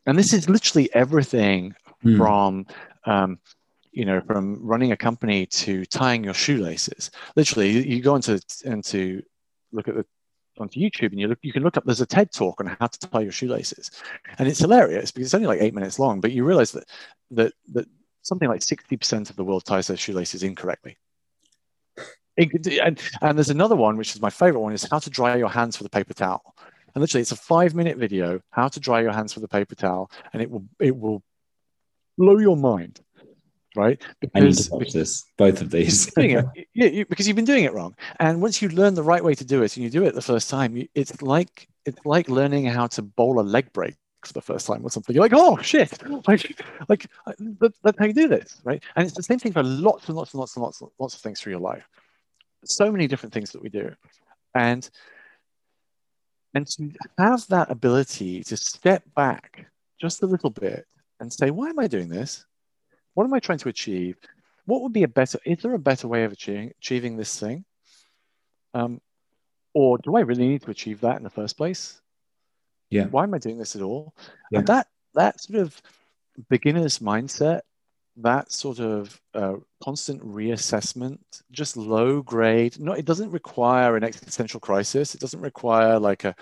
And 0.06 0.18
this 0.18 0.32
is 0.32 0.48
literally 0.48 0.88
everything 0.94 1.74
Hmm. 2.02 2.16
from 2.16 2.66
um, 3.06 3.38
you 3.90 4.04
know 4.04 4.20
from 4.20 4.44
running 4.62 4.92
a 4.92 4.96
company 4.96 5.46
to 5.46 5.84
tying 5.86 6.22
your 6.22 6.34
shoelaces 6.34 7.10
literally 7.34 7.70
you, 7.70 7.80
you 7.80 8.02
go 8.02 8.14
into 8.14 8.40
into 8.64 9.20
look 9.72 9.88
at 9.88 9.96
the 9.96 10.04
onto 10.60 10.78
youtube 10.78 11.10
and 11.10 11.18
you 11.18 11.26
look 11.26 11.38
you 11.42 11.52
can 11.52 11.64
look 11.64 11.76
up 11.76 11.84
there's 11.84 12.00
a 12.00 12.06
ted 12.06 12.30
talk 12.30 12.60
on 12.60 12.76
how 12.78 12.86
to 12.86 12.98
tie 13.00 13.20
your 13.20 13.32
shoelaces 13.32 13.90
and 14.38 14.46
it's 14.46 14.60
hilarious 14.60 15.10
because 15.10 15.26
it's 15.26 15.34
only 15.34 15.48
like 15.48 15.60
eight 15.60 15.74
minutes 15.74 15.98
long 15.98 16.20
but 16.20 16.30
you 16.30 16.44
realize 16.44 16.70
that 16.70 16.84
that 17.32 17.52
that 17.72 17.86
something 18.22 18.48
like 18.48 18.60
60% 18.60 19.30
of 19.30 19.36
the 19.36 19.44
world 19.44 19.64
ties 19.64 19.86
their 19.86 19.96
shoelaces 19.96 20.42
incorrectly 20.42 20.96
and, 22.38 23.00
and 23.20 23.38
there's 23.38 23.50
another 23.50 23.76
one 23.76 23.96
which 23.96 24.14
is 24.14 24.22
my 24.22 24.30
favorite 24.30 24.60
one 24.60 24.72
is 24.72 24.86
how 24.90 24.98
to 24.98 25.10
dry 25.10 25.36
your 25.36 25.48
hands 25.48 25.78
with 25.78 25.86
a 25.86 25.90
paper 25.90 26.14
towel 26.14 26.54
and 26.94 27.00
literally 27.00 27.20
it's 27.22 27.32
a 27.32 27.36
five 27.36 27.74
minute 27.74 27.96
video 27.96 28.40
how 28.50 28.68
to 28.68 28.80
dry 28.80 29.00
your 29.00 29.12
hands 29.12 29.34
with 29.34 29.44
a 29.44 29.48
paper 29.48 29.74
towel 29.74 30.10
and 30.32 30.42
it 30.42 30.50
will 30.50 30.64
it 30.80 30.96
will 30.96 31.22
blow 32.16 32.38
your 32.38 32.56
mind 32.56 33.00
right 33.76 34.02
I 34.34 34.40
need 34.40 34.54
to 34.54 34.70
watch 34.72 34.92
this. 34.92 35.24
Both 35.36 35.60
of 35.60 35.70
these. 35.70 36.10
it 36.16 36.44
yeah, 36.74 36.86
you, 36.86 37.06
because 37.06 37.26
you've 37.26 37.36
been 37.36 37.44
doing 37.44 37.64
it 37.64 37.72
wrong 37.72 37.94
and 38.18 38.40
once 38.40 38.62
you 38.62 38.68
learn 38.68 38.94
the 38.94 39.02
right 39.02 39.22
way 39.22 39.34
to 39.34 39.44
do 39.44 39.62
it 39.62 39.76
and 39.76 39.84
you 39.84 39.90
do 39.90 40.04
it 40.04 40.14
the 40.14 40.22
first 40.22 40.48
time 40.48 40.76
you, 40.76 40.88
it's 40.94 41.20
like 41.22 41.68
it's 41.84 41.98
like 42.04 42.28
learning 42.28 42.66
how 42.66 42.86
to 42.88 43.02
bowl 43.02 43.40
a 43.40 43.42
leg 43.42 43.72
break 43.72 43.94
for 44.24 44.32
the 44.32 44.42
first 44.42 44.66
time 44.66 44.84
or 44.84 44.90
something. 44.90 45.14
You're 45.14 45.24
like, 45.24 45.32
oh 45.34 45.58
shit, 45.58 46.02
like, 46.26 46.54
like 46.88 47.06
that's 47.60 47.98
how 47.98 48.06
you 48.06 48.12
do 48.12 48.28
this, 48.28 48.60
right? 48.64 48.82
And 48.96 49.06
it's 49.06 49.16
the 49.16 49.22
same 49.22 49.38
thing 49.38 49.52
for 49.52 49.62
lots 49.62 50.08
and 50.08 50.16
lots 50.16 50.34
and 50.34 50.40
lots 50.40 50.56
and 50.56 50.62
lots, 50.62 50.80
and 50.80 50.90
lots 50.98 51.14
of 51.14 51.20
things 51.20 51.40
through 51.40 51.52
your 51.52 51.60
life. 51.60 51.88
So 52.64 52.90
many 52.90 53.06
different 53.06 53.32
things 53.32 53.52
that 53.52 53.62
we 53.62 53.68
do, 53.68 53.94
and 54.54 54.88
and 56.54 56.66
to 56.66 56.90
have 57.18 57.46
that 57.48 57.70
ability 57.70 58.42
to 58.44 58.56
step 58.56 59.02
back 59.14 59.66
just 60.00 60.22
a 60.22 60.26
little 60.26 60.50
bit 60.50 60.86
and 61.20 61.32
say, 61.32 61.50
why 61.50 61.68
am 61.68 61.78
I 61.78 61.86
doing 61.86 62.08
this? 62.08 62.44
What 63.14 63.24
am 63.24 63.34
I 63.34 63.40
trying 63.40 63.58
to 63.58 63.68
achieve? 63.68 64.16
What 64.64 64.82
would 64.82 64.92
be 64.92 65.02
a 65.02 65.08
better? 65.08 65.38
Is 65.44 65.62
there 65.62 65.74
a 65.74 65.78
better 65.78 66.08
way 66.08 66.24
of 66.24 66.32
achieving 66.32 66.72
achieving 66.78 67.16
this 67.16 67.38
thing? 67.38 67.64
Um, 68.74 69.00
or 69.74 69.98
do 69.98 70.16
I 70.16 70.20
really 70.20 70.48
need 70.48 70.62
to 70.62 70.70
achieve 70.70 71.00
that 71.00 71.16
in 71.16 71.24
the 71.24 71.30
first 71.30 71.56
place? 71.56 72.00
Yeah. 72.90 73.06
Why 73.06 73.24
am 73.24 73.34
I 73.34 73.38
doing 73.38 73.58
this 73.58 73.76
at 73.76 73.82
all? 73.82 74.14
Yeah. 74.50 74.60
And 74.60 74.68
that 74.68 74.86
that 75.14 75.40
sort 75.40 75.60
of 75.60 75.80
beginner's 76.48 77.00
mindset, 77.00 77.62
that 78.16 78.50
sort 78.50 78.80
of 78.80 79.20
uh, 79.34 79.56
constant 79.82 80.22
reassessment, 80.22 81.18
just 81.50 81.76
low 81.76 82.22
grade. 82.22 82.78
No, 82.80 82.92
it 82.92 83.04
doesn't 83.04 83.30
require 83.30 83.96
an 83.96 84.04
existential 84.04 84.60
crisis. 84.60 85.14
It 85.14 85.20
doesn't 85.20 85.40
require 85.40 85.98
like 85.98 86.24
a, 86.24 86.34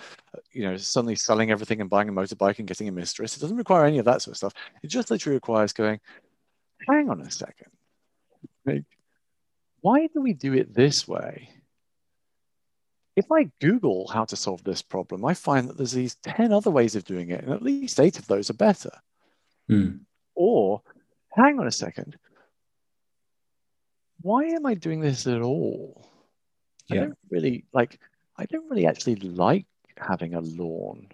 you 0.53 0.63
know, 0.63 0.77
suddenly 0.77 1.17
selling 1.17 1.51
everything 1.51 1.81
and 1.81 1.91
buying 1.91 2.09
a 2.09 2.13
motorbike 2.13 2.59
and 2.59 2.69
getting 2.69 2.89
a 2.89 2.93
mistress. 2.93 3.37
It 3.37 3.41
doesn't 3.41 3.57
require 3.57 3.85
any 3.85 3.99
of 3.99 4.05
that 4.07 4.23
sort 4.23 4.33
of 4.33 4.39
stuff. 4.39 4.55
It 4.83 4.89
just 4.89 5.11
literally 5.11 5.37
requires 5.37 5.73
going, 5.73 6.01
hang 6.89 7.11
on 7.11 7.21
a 7.21 7.31
second. 7.31 7.71
Like, 8.65 8.85
why 9.81 10.09
do 10.09 10.21
we 10.21 10.33
do 10.33 10.55
it 10.55 10.75
this 10.75 11.07
way? 11.07 11.51
If 13.17 13.33
I 13.33 13.51
Google 13.61 14.07
how 14.09 14.27
to 14.27 14.37
solve 14.37 14.63
this 14.63 14.83
problem, 14.83 15.25
I 15.25 15.33
find 15.33 15.69
that 15.69 15.79
there's 15.79 15.93
these 15.93 16.17
10 16.17 16.53
other 16.53 16.71
ways 16.71 16.95
of 16.95 17.05
doing 17.05 17.31
it, 17.31 17.43
and 17.43 17.53
at 17.53 17.63
least 17.63 17.99
eight 17.99 18.19
of 18.19 18.27
those 18.27 18.51
are 18.51 18.55
better. 18.55 18.91
Mm. 19.71 20.01
Or, 20.35 20.83
hang 21.35 21.59
on 21.59 21.67
a 21.67 21.73
second, 21.73 22.19
why 24.21 24.45
am 24.45 24.67
I 24.67 24.75
doing 24.75 25.01
this 25.01 25.27
at 25.27 25.41
all? 25.41 26.07
Yeah. 26.89 26.97
I 26.97 27.05
don't 27.05 27.19
really 27.31 27.65
like, 27.73 27.99
I 28.37 28.45
don't 28.45 28.69
really 28.71 28.87
actually 28.87 29.17
like 29.17 29.67
having 29.97 30.35
a 30.35 30.41
lawn. 30.41 31.09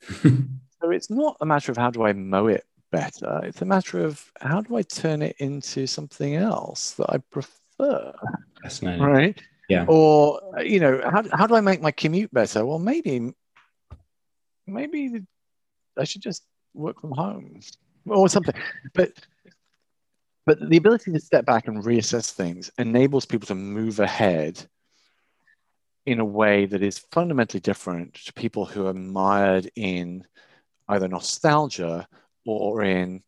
so 0.02 0.90
it's 0.90 1.08
not 1.08 1.38
a 1.40 1.46
matter 1.46 1.72
of 1.72 1.78
how 1.78 1.90
do 1.90 2.04
I 2.04 2.12
mow 2.12 2.48
it 2.48 2.66
better, 2.92 3.40
it's 3.42 3.62
a 3.62 3.66
matter 3.66 4.04
of 4.04 4.30
how 4.40 4.60
do 4.60 4.76
I 4.76 4.82
turn 4.82 5.22
it 5.22 5.36
into 5.38 5.86
something 5.86 6.34
else 6.34 6.92
that 6.92 7.08
I 7.08 7.18
prefer. 7.18 8.12
Fascinating. 8.62 9.02
Right. 9.02 9.40
Yeah. 9.68 9.84
Or 9.88 10.40
you 10.62 10.80
know, 10.80 11.00
how 11.04 11.24
how 11.32 11.46
do 11.46 11.56
I 11.56 11.60
make 11.60 11.82
my 11.82 11.90
commute 11.90 12.32
better? 12.32 12.64
Well, 12.64 12.78
maybe 12.78 13.32
maybe 14.66 15.22
I 15.96 16.04
should 16.04 16.22
just 16.22 16.44
work 16.74 17.00
from 17.00 17.12
home 17.12 17.60
or 18.06 18.28
something. 18.28 18.54
But 18.94 19.12
but 20.44 20.58
the 20.70 20.76
ability 20.76 21.12
to 21.12 21.20
step 21.20 21.44
back 21.44 21.66
and 21.66 21.82
reassess 21.82 22.30
things 22.30 22.70
enables 22.78 23.26
people 23.26 23.48
to 23.48 23.54
move 23.54 23.98
ahead 23.98 24.64
in 26.06 26.20
a 26.20 26.24
way 26.24 26.66
that 26.66 26.82
is 26.82 26.98
fundamentally 27.10 27.60
different 27.60 28.14
to 28.14 28.32
people 28.32 28.64
who 28.64 28.86
are 28.86 28.94
mired 28.94 29.68
in 29.74 30.24
either 30.88 31.08
nostalgia 31.08 32.06
or 32.44 32.82
in 32.82 33.22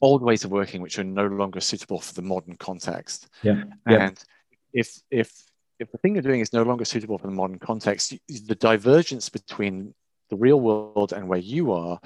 old 0.00 0.20
ways 0.20 0.44
of 0.44 0.50
working 0.50 0.82
which 0.82 0.98
are 0.98 1.04
no 1.04 1.26
longer 1.26 1.60
suitable 1.60 2.00
for 2.00 2.12
the 2.14 2.22
modern 2.22 2.56
context. 2.56 3.28
Yeah. 3.44 3.62
And 3.86 4.18
if 4.72 5.00
if 5.10 5.30
if 5.78 5.90
the 5.90 5.98
thing 5.98 6.14
you're 6.14 6.22
doing 6.22 6.40
is 6.40 6.52
no 6.52 6.62
longer 6.62 6.84
suitable 6.84 7.18
for 7.18 7.26
the 7.26 7.32
modern 7.32 7.58
context, 7.58 8.14
the 8.28 8.54
divergence 8.54 9.28
between 9.28 9.94
the 10.30 10.36
real 10.36 10.60
world 10.60 11.12
and 11.12 11.28
where 11.28 11.38
you 11.38 11.72
are, 11.72 11.98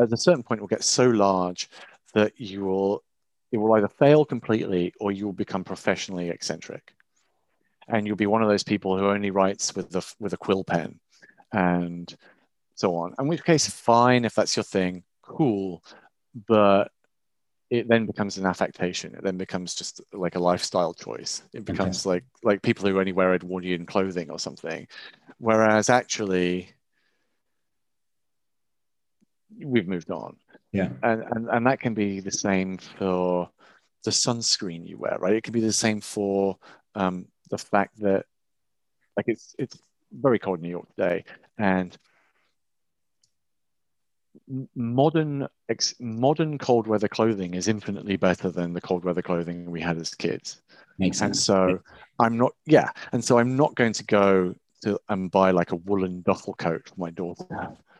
at 0.00 0.12
a 0.12 0.16
certain 0.16 0.42
point, 0.42 0.60
will 0.60 0.68
get 0.68 0.82
so 0.82 1.06
large 1.08 1.68
that 2.14 2.32
you 2.40 2.64
will 2.64 3.02
it 3.52 3.58
will 3.58 3.74
either 3.74 3.88
fail 3.88 4.24
completely 4.24 4.92
or 4.98 5.12
you 5.12 5.26
will 5.26 5.32
become 5.32 5.62
professionally 5.62 6.28
eccentric, 6.28 6.92
and 7.88 8.06
you'll 8.06 8.16
be 8.16 8.26
one 8.26 8.42
of 8.42 8.48
those 8.48 8.64
people 8.64 8.98
who 8.98 9.08
only 9.08 9.30
writes 9.30 9.74
with 9.76 9.90
the 9.90 10.14
with 10.18 10.32
a 10.32 10.38
quill 10.38 10.64
pen, 10.64 10.98
and 11.52 12.16
so 12.74 12.96
on. 12.96 13.14
In 13.18 13.28
which 13.28 13.44
case, 13.44 13.68
fine 13.68 14.24
if 14.24 14.34
that's 14.34 14.56
your 14.56 14.64
thing, 14.64 15.04
cool, 15.22 15.84
but 16.48 16.90
it 17.70 17.88
then 17.88 18.06
becomes 18.06 18.36
an 18.38 18.46
affectation. 18.46 19.14
It 19.14 19.22
then 19.22 19.36
becomes 19.36 19.74
just 19.74 20.00
like 20.12 20.36
a 20.36 20.40
lifestyle 20.40 20.94
choice. 20.94 21.42
It 21.52 21.64
becomes 21.64 22.06
okay. 22.06 22.14
like 22.14 22.24
like 22.42 22.62
people 22.62 22.88
who 22.88 22.98
only 22.98 23.12
wear 23.12 23.34
Edwardian 23.34 23.86
clothing 23.86 24.30
or 24.30 24.38
something. 24.38 24.86
Whereas 25.38 25.90
actually 25.90 26.70
we've 29.58 29.88
moved 29.88 30.10
on. 30.10 30.36
Yeah. 30.72 30.90
And, 31.02 31.24
and 31.30 31.48
and 31.48 31.66
that 31.66 31.80
can 31.80 31.94
be 31.94 32.20
the 32.20 32.32
same 32.32 32.78
for 32.78 33.48
the 34.04 34.10
sunscreen 34.10 34.86
you 34.86 34.98
wear, 34.98 35.16
right? 35.18 35.34
It 35.34 35.42
can 35.42 35.52
be 35.52 35.60
the 35.60 35.72
same 35.72 36.00
for 36.00 36.58
um, 36.94 37.26
the 37.50 37.58
fact 37.58 37.98
that 38.00 38.26
like 39.16 39.26
it's 39.28 39.54
it's 39.58 39.78
very 40.12 40.38
cold 40.38 40.58
in 40.58 40.62
New 40.62 40.70
York 40.70 40.88
today 40.94 41.24
and 41.58 41.96
modern 44.74 45.46
ex, 45.68 45.94
modern 46.00 46.58
cold 46.58 46.86
weather 46.86 47.08
clothing 47.08 47.54
is 47.54 47.68
infinitely 47.68 48.16
better 48.16 48.50
than 48.50 48.72
the 48.72 48.80
cold 48.80 49.04
weather 49.04 49.22
clothing 49.22 49.70
we 49.70 49.80
had 49.80 49.96
as 49.96 50.14
kids. 50.14 50.62
Makes 50.98 51.20
and 51.22 51.34
sense. 51.34 51.44
so 51.44 51.80
I'm 52.20 52.36
not 52.36 52.52
yeah, 52.66 52.90
and 53.12 53.24
so 53.24 53.38
I'm 53.38 53.56
not 53.56 53.74
going 53.74 53.92
to 53.94 54.04
go 54.04 54.54
to 54.82 54.98
and 55.08 55.30
buy 55.30 55.50
like 55.50 55.72
a 55.72 55.76
woolen 55.76 56.22
duffel 56.22 56.54
coat 56.54 56.88
for 56.88 56.94
my 56.96 57.10
daughter, 57.10 57.46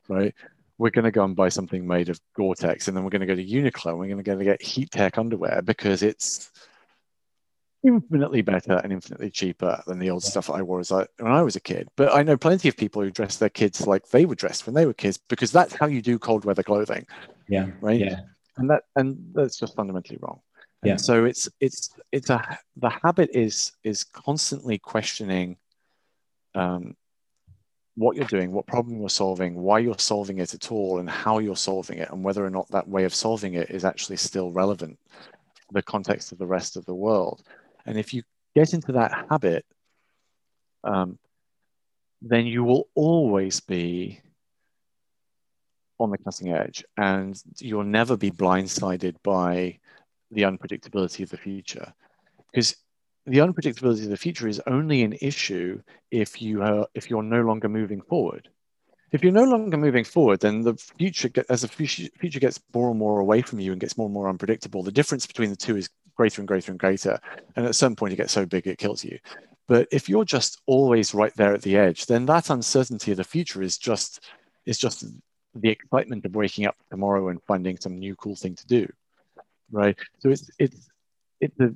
right? 0.08 0.34
We're 0.78 0.90
going 0.90 1.04
to 1.04 1.10
go 1.10 1.24
and 1.24 1.36
buy 1.36 1.48
something 1.48 1.86
made 1.86 2.08
of 2.08 2.20
Gore-Tex, 2.36 2.88
and 2.88 2.96
then 2.96 3.04
we're 3.04 3.10
going 3.10 3.20
to 3.20 3.26
go 3.26 3.36
to 3.36 3.44
Uniqlo. 3.44 3.90
And 3.90 3.98
we're 3.98 4.06
going 4.06 4.16
to 4.18 4.24
go 4.24 4.36
to 4.36 4.44
get 4.44 4.60
Heattech 4.60 5.18
underwear 5.18 5.62
because 5.62 6.02
it's 6.02 6.50
infinitely 7.84 8.42
better 8.42 8.80
and 8.82 8.92
infinitely 8.92 9.30
cheaper 9.30 9.82
than 9.86 9.98
the 9.98 10.10
old 10.10 10.24
yeah. 10.24 10.30
stuff 10.30 10.50
I 10.50 10.62
wore 10.62 10.80
as 10.80 10.90
I, 10.90 11.06
when 11.18 11.32
I 11.32 11.42
was 11.42 11.56
a 11.56 11.60
kid. 11.60 11.88
But 11.96 12.14
I 12.14 12.22
know 12.22 12.36
plenty 12.36 12.68
of 12.68 12.76
people 12.76 13.02
who 13.02 13.10
dress 13.10 13.36
their 13.36 13.50
kids 13.50 13.86
like 13.86 14.08
they 14.08 14.24
were 14.24 14.34
dressed 14.34 14.66
when 14.66 14.74
they 14.74 14.86
were 14.86 14.94
kids 14.94 15.18
because 15.28 15.52
that's 15.52 15.74
how 15.74 15.86
you 15.86 16.02
do 16.02 16.18
cold 16.18 16.44
weather 16.44 16.62
clothing. 16.62 17.06
Yeah. 17.48 17.68
Right. 17.80 18.00
Yeah. 18.00 18.20
And 18.56 18.70
that 18.70 18.82
and 18.96 19.18
that's 19.34 19.58
just 19.58 19.76
fundamentally 19.76 20.18
wrong. 20.20 20.40
And 20.82 20.90
yeah. 20.90 20.96
So 20.96 21.24
it's 21.24 21.48
it's 21.60 21.90
it's 22.10 22.30
a 22.30 22.58
the 22.76 22.90
habit 22.90 23.30
is 23.34 23.72
is 23.82 24.04
constantly 24.04 24.78
questioning 24.78 25.56
um, 26.54 26.96
what 27.96 28.16
you're 28.16 28.26
doing, 28.26 28.52
what 28.52 28.66
problem 28.66 28.98
you're 28.98 29.08
solving, 29.08 29.54
why 29.56 29.78
you're 29.78 29.98
solving 29.98 30.38
it 30.38 30.54
at 30.54 30.72
all, 30.72 30.98
and 30.98 31.10
how 31.10 31.38
you're 31.38 31.56
solving 31.56 31.98
it, 31.98 32.10
and 32.10 32.24
whether 32.24 32.44
or 32.44 32.50
not 32.50 32.68
that 32.70 32.88
way 32.88 33.04
of 33.04 33.14
solving 33.14 33.54
it 33.54 33.70
is 33.70 33.84
actually 33.84 34.16
still 34.16 34.50
relevant 34.52 34.98
the 35.72 35.82
context 35.82 36.32
of 36.32 36.38
the 36.38 36.46
rest 36.46 36.76
of 36.76 36.84
the 36.86 36.94
world. 36.94 37.42
And 37.86 37.98
if 37.98 38.14
you 38.14 38.22
get 38.54 38.74
into 38.74 38.92
that 38.92 39.26
habit, 39.30 39.64
um, 40.82 41.18
then 42.22 42.46
you 42.46 42.64
will 42.64 42.88
always 42.94 43.60
be 43.60 44.20
on 45.98 46.10
the 46.10 46.18
cutting 46.18 46.52
edge 46.52 46.84
and 46.96 47.40
you'll 47.58 47.84
never 47.84 48.16
be 48.16 48.30
blindsided 48.30 49.16
by 49.22 49.78
the 50.30 50.42
unpredictability 50.42 51.22
of 51.22 51.30
the 51.30 51.36
future. 51.36 51.92
Because 52.50 52.76
the 53.26 53.38
unpredictability 53.38 54.04
of 54.04 54.10
the 54.10 54.16
future 54.16 54.48
is 54.48 54.60
only 54.66 55.02
an 55.02 55.14
issue 55.20 55.80
if 56.10 56.42
you 56.42 56.62
are 56.62 56.86
if 56.94 57.08
you're 57.08 57.22
no 57.22 57.42
longer 57.42 57.68
moving 57.68 58.02
forward. 58.02 58.48
If 59.12 59.22
you're 59.22 59.32
no 59.32 59.44
longer 59.44 59.76
moving 59.76 60.04
forward, 60.04 60.40
then 60.40 60.62
the 60.62 60.74
future, 60.74 61.30
as 61.48 61.62
the 61.62 61.68
future 61.68 62.40
gets 62.40 62.60
more 62.74 62.90
and 62.90 62.98
more 62.98 63.20
away 63.20 63.42
from 63.42 63.60
you 63.60 63.70
and 63.70 63.80
gets 63.80 63.96
more 63.96 64.06
and 64.06 64.14
more 64.14 64.28
unpredictable, 64.28 64.82
the 64.82 64.90
difference 64.90 65.24
between 65.24 65.50
the 65.50 65.56
two 65.56 65.76
is 65.76 65.88
greater 66.16 66.40
and 66.40 66.48
greater 66.48 66.72
and 66.72 66.78
greater. 66.78 67.18
And 67.56 67.66
at 67.66 67.74
some 67.74 67.96
point, 67.96 68.12
it 68.12 68.16
gets 68.16 68.32
so 68.32 68.46
big 68.46 68.66
it 68.66 68.78
kills 68.78 69.04
you. 69.04 69.18
But 69.66 69.88
if 69.90 70.08
you're 70.08 70.24
just 70.24 70.60
always 70.66 71.14
right 71.14 71.34
there 71.36 71.54
at 71.54 71.62
the 71.62 71.76
edge, 71.76 72.06
then 72.06 72.26
that 72.26 72.50
uncertainty 72.50 73.12
of 73.12 73.16
the 73.16 73.24
future 73.24 73.62
is 73.62 73.78
just 73.78 74.20
is 74.66 74.78
just 74.78 75.04
the 75.54 75.70
excitement 75.70 76.24
of 76.24 76.34
waking 76.34 76.66
up 76.66 76.76
tomorrow 76.90 77.28
and 77.28 77.42
finding 77.42 77.78
some 77.78 77.98
new 77.98 78.14
cool 78.16 78.36
thing 78.36 78.54
to 78.56 78.66
do, 78.66 78.86
right? 79.70 79.96
So 80.18 80.30
it's 80.30 80.50
it's 80.58 80.88
it's 81.40 81.58
a 81.60 81.72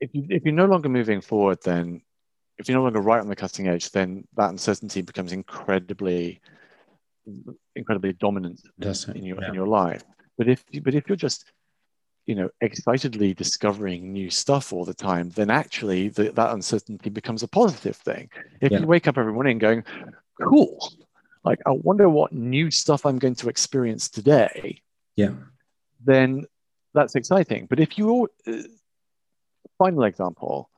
if 0.00 0.10
you 0.12 0.26
if 0.28 0.44
you're 0.44 0.54
no 0.54 0.66
longer 0.66 0.88
moving 0.88 1.20
forward, 1.20 1.58
then 1.64 2.02
if 2.58 2.68
you're 2.68 2.76
no 2.76 2.82
longer 2.82 3.00
right 3.00 3.20
on 3.20 3.28
the 3.28 3.36
cutting 3.36 3.68
edge, 3.68 3.90
then 3.90 4.26
that 4.36 4.50
uncertainty 4.50 5.02
becomes 5.02 5.32
incredibly 5.32 6.40
incredibly 7.76 8.12
dominant 8.14 8.60
in 9.14 9.24
your 9.24 9.40
yeah. 9.40 9.48
in 9.48 9.54
your 9.54 9.68
life. 9.68 10.02
But 10.36 10.48
if 10.48 10.64
but 10.82 10.94
if 10.94 11.08
you're 11.08 11.16
just 11.16 11.52
you 12.26 12.34
know 12.34 12.48
excitedly 12.60 13.34
discovering 13.34 14.12
new 14.12 14.30
stuff 14.30 14.72
all 14.72 14.84
the 14.84 14.94
time 14.94 15.30
then 15.30 15.50
actually 15.50 16.08
the, 16.08 16.30
that 16.32 16.52
uncertainty 16.52 17.10
becomes 17.10 17.42
a 17.42 17.48
positive 17.48 17.96
thing 17.96 18.28
if 18.60 18.70
yeah. 18.70 18.78
you 18.78 18.86
wake 18.86 19.08
up 19.08 19.18
every 19.18 19.32
morning 19.32 19.58
going 19.58 19.84
cool 20.40 20.92
like 21.44 21.58
i 21.66 21.70
wonder 21.70 22.08
what 22.08 22.32
new 22.32 22.70
stuff 22.70 23.04
i'm 23.04 23.18
going 23.18 23.34
to 23.34 23.48
experience 23.48 24.08
today 24.08 24.80
yeah 25.16 25.30
then 26.04 26.44
that's 26.94 27.14
exciting 27.14 27.66
but 27.66 27.80
if 27.80 27.98
you 27.98 28.28
uh, 28.46 28.52
final 29.78 30.04
example 30.04 30.70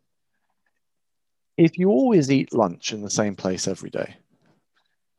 if 1.57 1.79
you 1.79 1.91
always 1.91 2.31
eat 2.31 2.53
lunch 2.53 2.93
in 2.93 3.03
the 3.03 3.11
same 3.11 3.37
place 3.37 3.69
every 3.69 3.91
day 3.91 4.17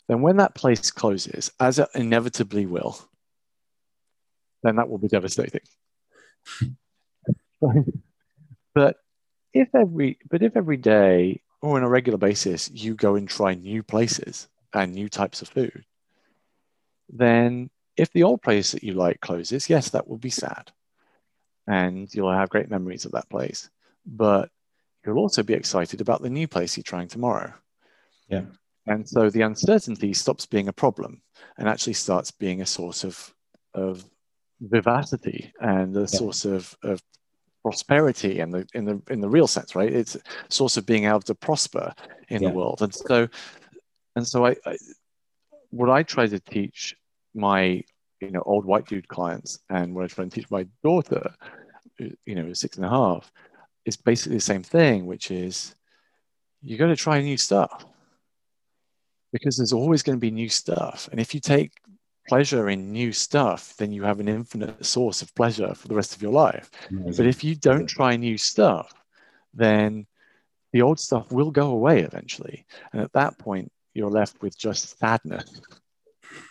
then 0.07 0.21
when 0.21 0.37
that 0.37 0.55
place 0.55 0.91
closes, 0.91 1.51
as 1.59 1.79
it 1.79 1.89
inevitably 1.95 2.65
will, 2.65 2.97
then 4.63 4.75
that 4.75 4.89
will 4.89 4.97
be 4.97 5.07
devastating. 5.07 5.61
but 8.73 8.97
if 9.53 9.69
every 9.73 10.19
but 10.29 10.43
if 10.43 10.55
every 10.55 10.77
day 10.77 11.41
or 11.61 11.77
on 11.77 11.83
a 11.83 11.89
regular 11.89 12.17
basis 12.17 12.69
you 12.71 12.93
go 12.93 13.15
and 13.15 13.27
try 13.27 13.55
new 13.55 13.81
places 13.81 14.47
and 14.73 14.93
new 14.93 15.09
types 15.09 15.41
of 15.41 15.47
food, 15.47 15.85
then 17.09 17.69
if 17.97 18.11
the 18.11 18.23
old 18.23 18.41
place 18.41 18.71
that 18.71 18.83
you 18.83 18.93
like 18.93 19.21
closes, 19.21 19.69
yes, 19.69 19.89
that 19.91 20.07
will 20.07 20.17
be 20.17 20.29
sad. 20.29 20.71
And 21.67 22.13
you'll 22.13 22.31
have 22.31 22.49
great 22.49 22.69
memories 22.69 23.05
of 23.05 23.13
that 23.13 23.29
place. 23.29 23.69
But 24.05 24.49
you'll 25.05 25.17
also 25.17 25.43
be 25.43 25.53
excited 25.53 26.01
about 26.01 26.21
the 26.21 26.29
new 26.29 26.47
place 26.47 26.77
you're 26.77 26.83
trying 26.83 27.07
tomorrow. 27.07 27.53
Yeah. 28.27 28.43
And 28.87 29.07
so 29.07 29.29
the 29.29 29.41
uncertainty 29.41 30.13
stops 30.13 30.45
being 30.45 30.67
a 30.67 30.73
problem 30.73 31.21
and 31.57 31.67
actually 31.67 31.93
starts 31.93 32.31
being 32.31 32.61
a 32.61 32.65
source 32.65 33.03
of, 33.03 33.33
of 33.73 34.03
vivacity 34.61 35.53
and 35.59 35.95
a 35.95 36.01
yeah. 36.01 36.05
source 36.05 36.45
of, 36.45 36.75
of 36.83 37.01
prosperity 37.61 38.39
in 38.39 38.51
the 38.51 38.67
in 38.73 38.85
the 38.85 39.01
in 39.09 39.21
the 39.21 39.29
real 39.29 39.47
sense, 39.47 39.75
right? 39.75 39.91
It's 39.91 40.15
a 40.15 40.21
source 40.49 40.77
of 40.77 40.85
being 40.85 41.05
able 41.05 41.21
to 41.21 41.35
prosper 41.35 41.93
in 42.29 42.41
yeah. 42.41 42.49
the 42.49 42.55
world. 42.55 42.81
And 42.81 42.93
so 42.93 43.27
and 44.15 44.27
so 44.27 44.45
I, 44.45 44.55
I 44.65 44.77
what 45.71 45.89
I 45.89 46.03
try 46.03 46.27
to 46.27 46.39
teach 46.39 46.95
my 47.33 47.83
you 48.21 48.31
know 48.31 48.43
old 48.45 48.65
white 48.65 48.85
dude 48.85 49.07
clients 49.07 49.59
and 49.69 49.93
what 49.93 50.05
I 50.05 50.07
try 50.07 50.23
to 50.25 50.29
teach 50.29 50.49
my 50.51 50.67
daughter, 50.83 51.33
you 51.99 52.35
know, 52.35 52.53
six 52.53 52.77
and 52.77 52.85
a 52.85 52.89
half, 52.89 53.31
is 53.85 53.97
basically 53.97 54.37
the 54.37 54.41
same 54.41 54.63
thing, 54.63 55.05
which 55.05 55.31
is 55.31 55.75
you 56.61 56.77
got 56.77 56.87
to 56.87 56.95
try 56.95 57.21
new 57.21 57.37
stuff 57.37 57.85
because 59.31 59.57
there's 59.57 59.73
always 59.73 60.01
going 60.01 60.17
to 60.17 60.21
be 60.21 60.31
new 60.31 60.49
stuff. 60.49 61.09
And 61.11 61.19
if 61.19 61.33
you 61.33 61.39
take 61.39 61.73
pleasure 62.27 62.69
in 62.69 62.91
new 62.91 63.11
stuff, 63.11 63.75
then 63.77 63.91
you 63.91 64.03
have 64.03 64.19
an 64.19 64.27
infinite 64.27 64.85
source 64.85 65.21
of 65.21 65.33
pleasure 65.35 65.73
for 65.75 65.87
the 65.87 65.95
rest 65.95 66.15
of 66.15 66.21
your 66.21 66.31
life. 66.31 66.69
Amazing. 66.89 67.13
But 67.17 67.27
if 67.27 67.43
you 67.43 67.55
don't 67.55 67.87
try 67.87 68.15
new 68.15 68.37
stuff, 68.37 68.93
then 69.53 70.05
the 70.73 70.81
old 70.81 70.99
stuff 70.99 71.31
will 71.31 71.51
go 71.51 71.71
away 71.71 72.01
eventually. 72.01 72.65
And 72.91 73.01
at 73.01 73.13
that 73.13 73.37
point, 73.37 73.71
you're 73.93 74.09
left 74.09 74.41
with 74.41 74.57
just 74.57 74.99
sadness. 74.99 75.61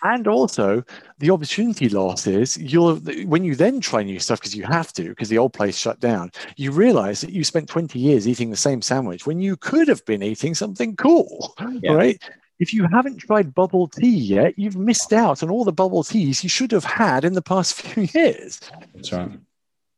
And 0.03 0.27
also, 0.27 0.83
the 1.19 1.31
opportunity 1.31 1.89
loss 1.89 2.27
is 2.27 2.57
you'll 2.57 2.97
when 3.27 3.45
you 3.45 3.55
then 3.55 3.81
try 3.81 4.03
new 4.03 4.19
stuff 4.19 4.41
because 4.41 4.55
you 4.57 4.65
have 4.65 4.93
to 4.95 5.11
because 5.11 5.29
the 5.29 5.39
old 5.39 5.53
place 5.53 5.77
shut 5.77 6.01
down. 6.01 6.31
You 6.57 6.71
realize 6.71 7.21
that 7.21 7.33
you 7.33 7.45
spent 7.45 7.69
20 7.69 7.99
years 7.99 8.27
eating 8.27 8.51
the 8.51 8.57
same 8.57 8.81
sandwich 8.81 9.27
when 9.27 9.41
you 9.41 9.57
could 9.57 9.89
have 9.89 10.05
been 10.07 10.23
eating 10.23 10.55
something 10.55 10.97
cool, 10.97 11.55
yeah. 11.83 11.93
right? 11.93 12.23
If 12.59 12.73
you 12.73 12.87
haven't 12.87 13.19
tried 13.19 13.55
bubble 13.55 13.89
tea 13.89 14.17
yet, 14.17 14.59
you've 14.59 14.77
missed 14.77 15.13
out 15.13 15.43
on 15.43 15.51
all 15.51 15.65
the 15.65 15.73
bubble 15.73 16.05
teas 16.05 16.43
you 16.43 16.49
should 16.49 16.73
have 16.73 16.85
had 16.85 17.25
in 17.25 17.33
the 17.33 17.43
past 17.43 17.75
few 17.81 18.09
years. 18.15 18.61
That's 18.95 19.13
right. 19.13 19.39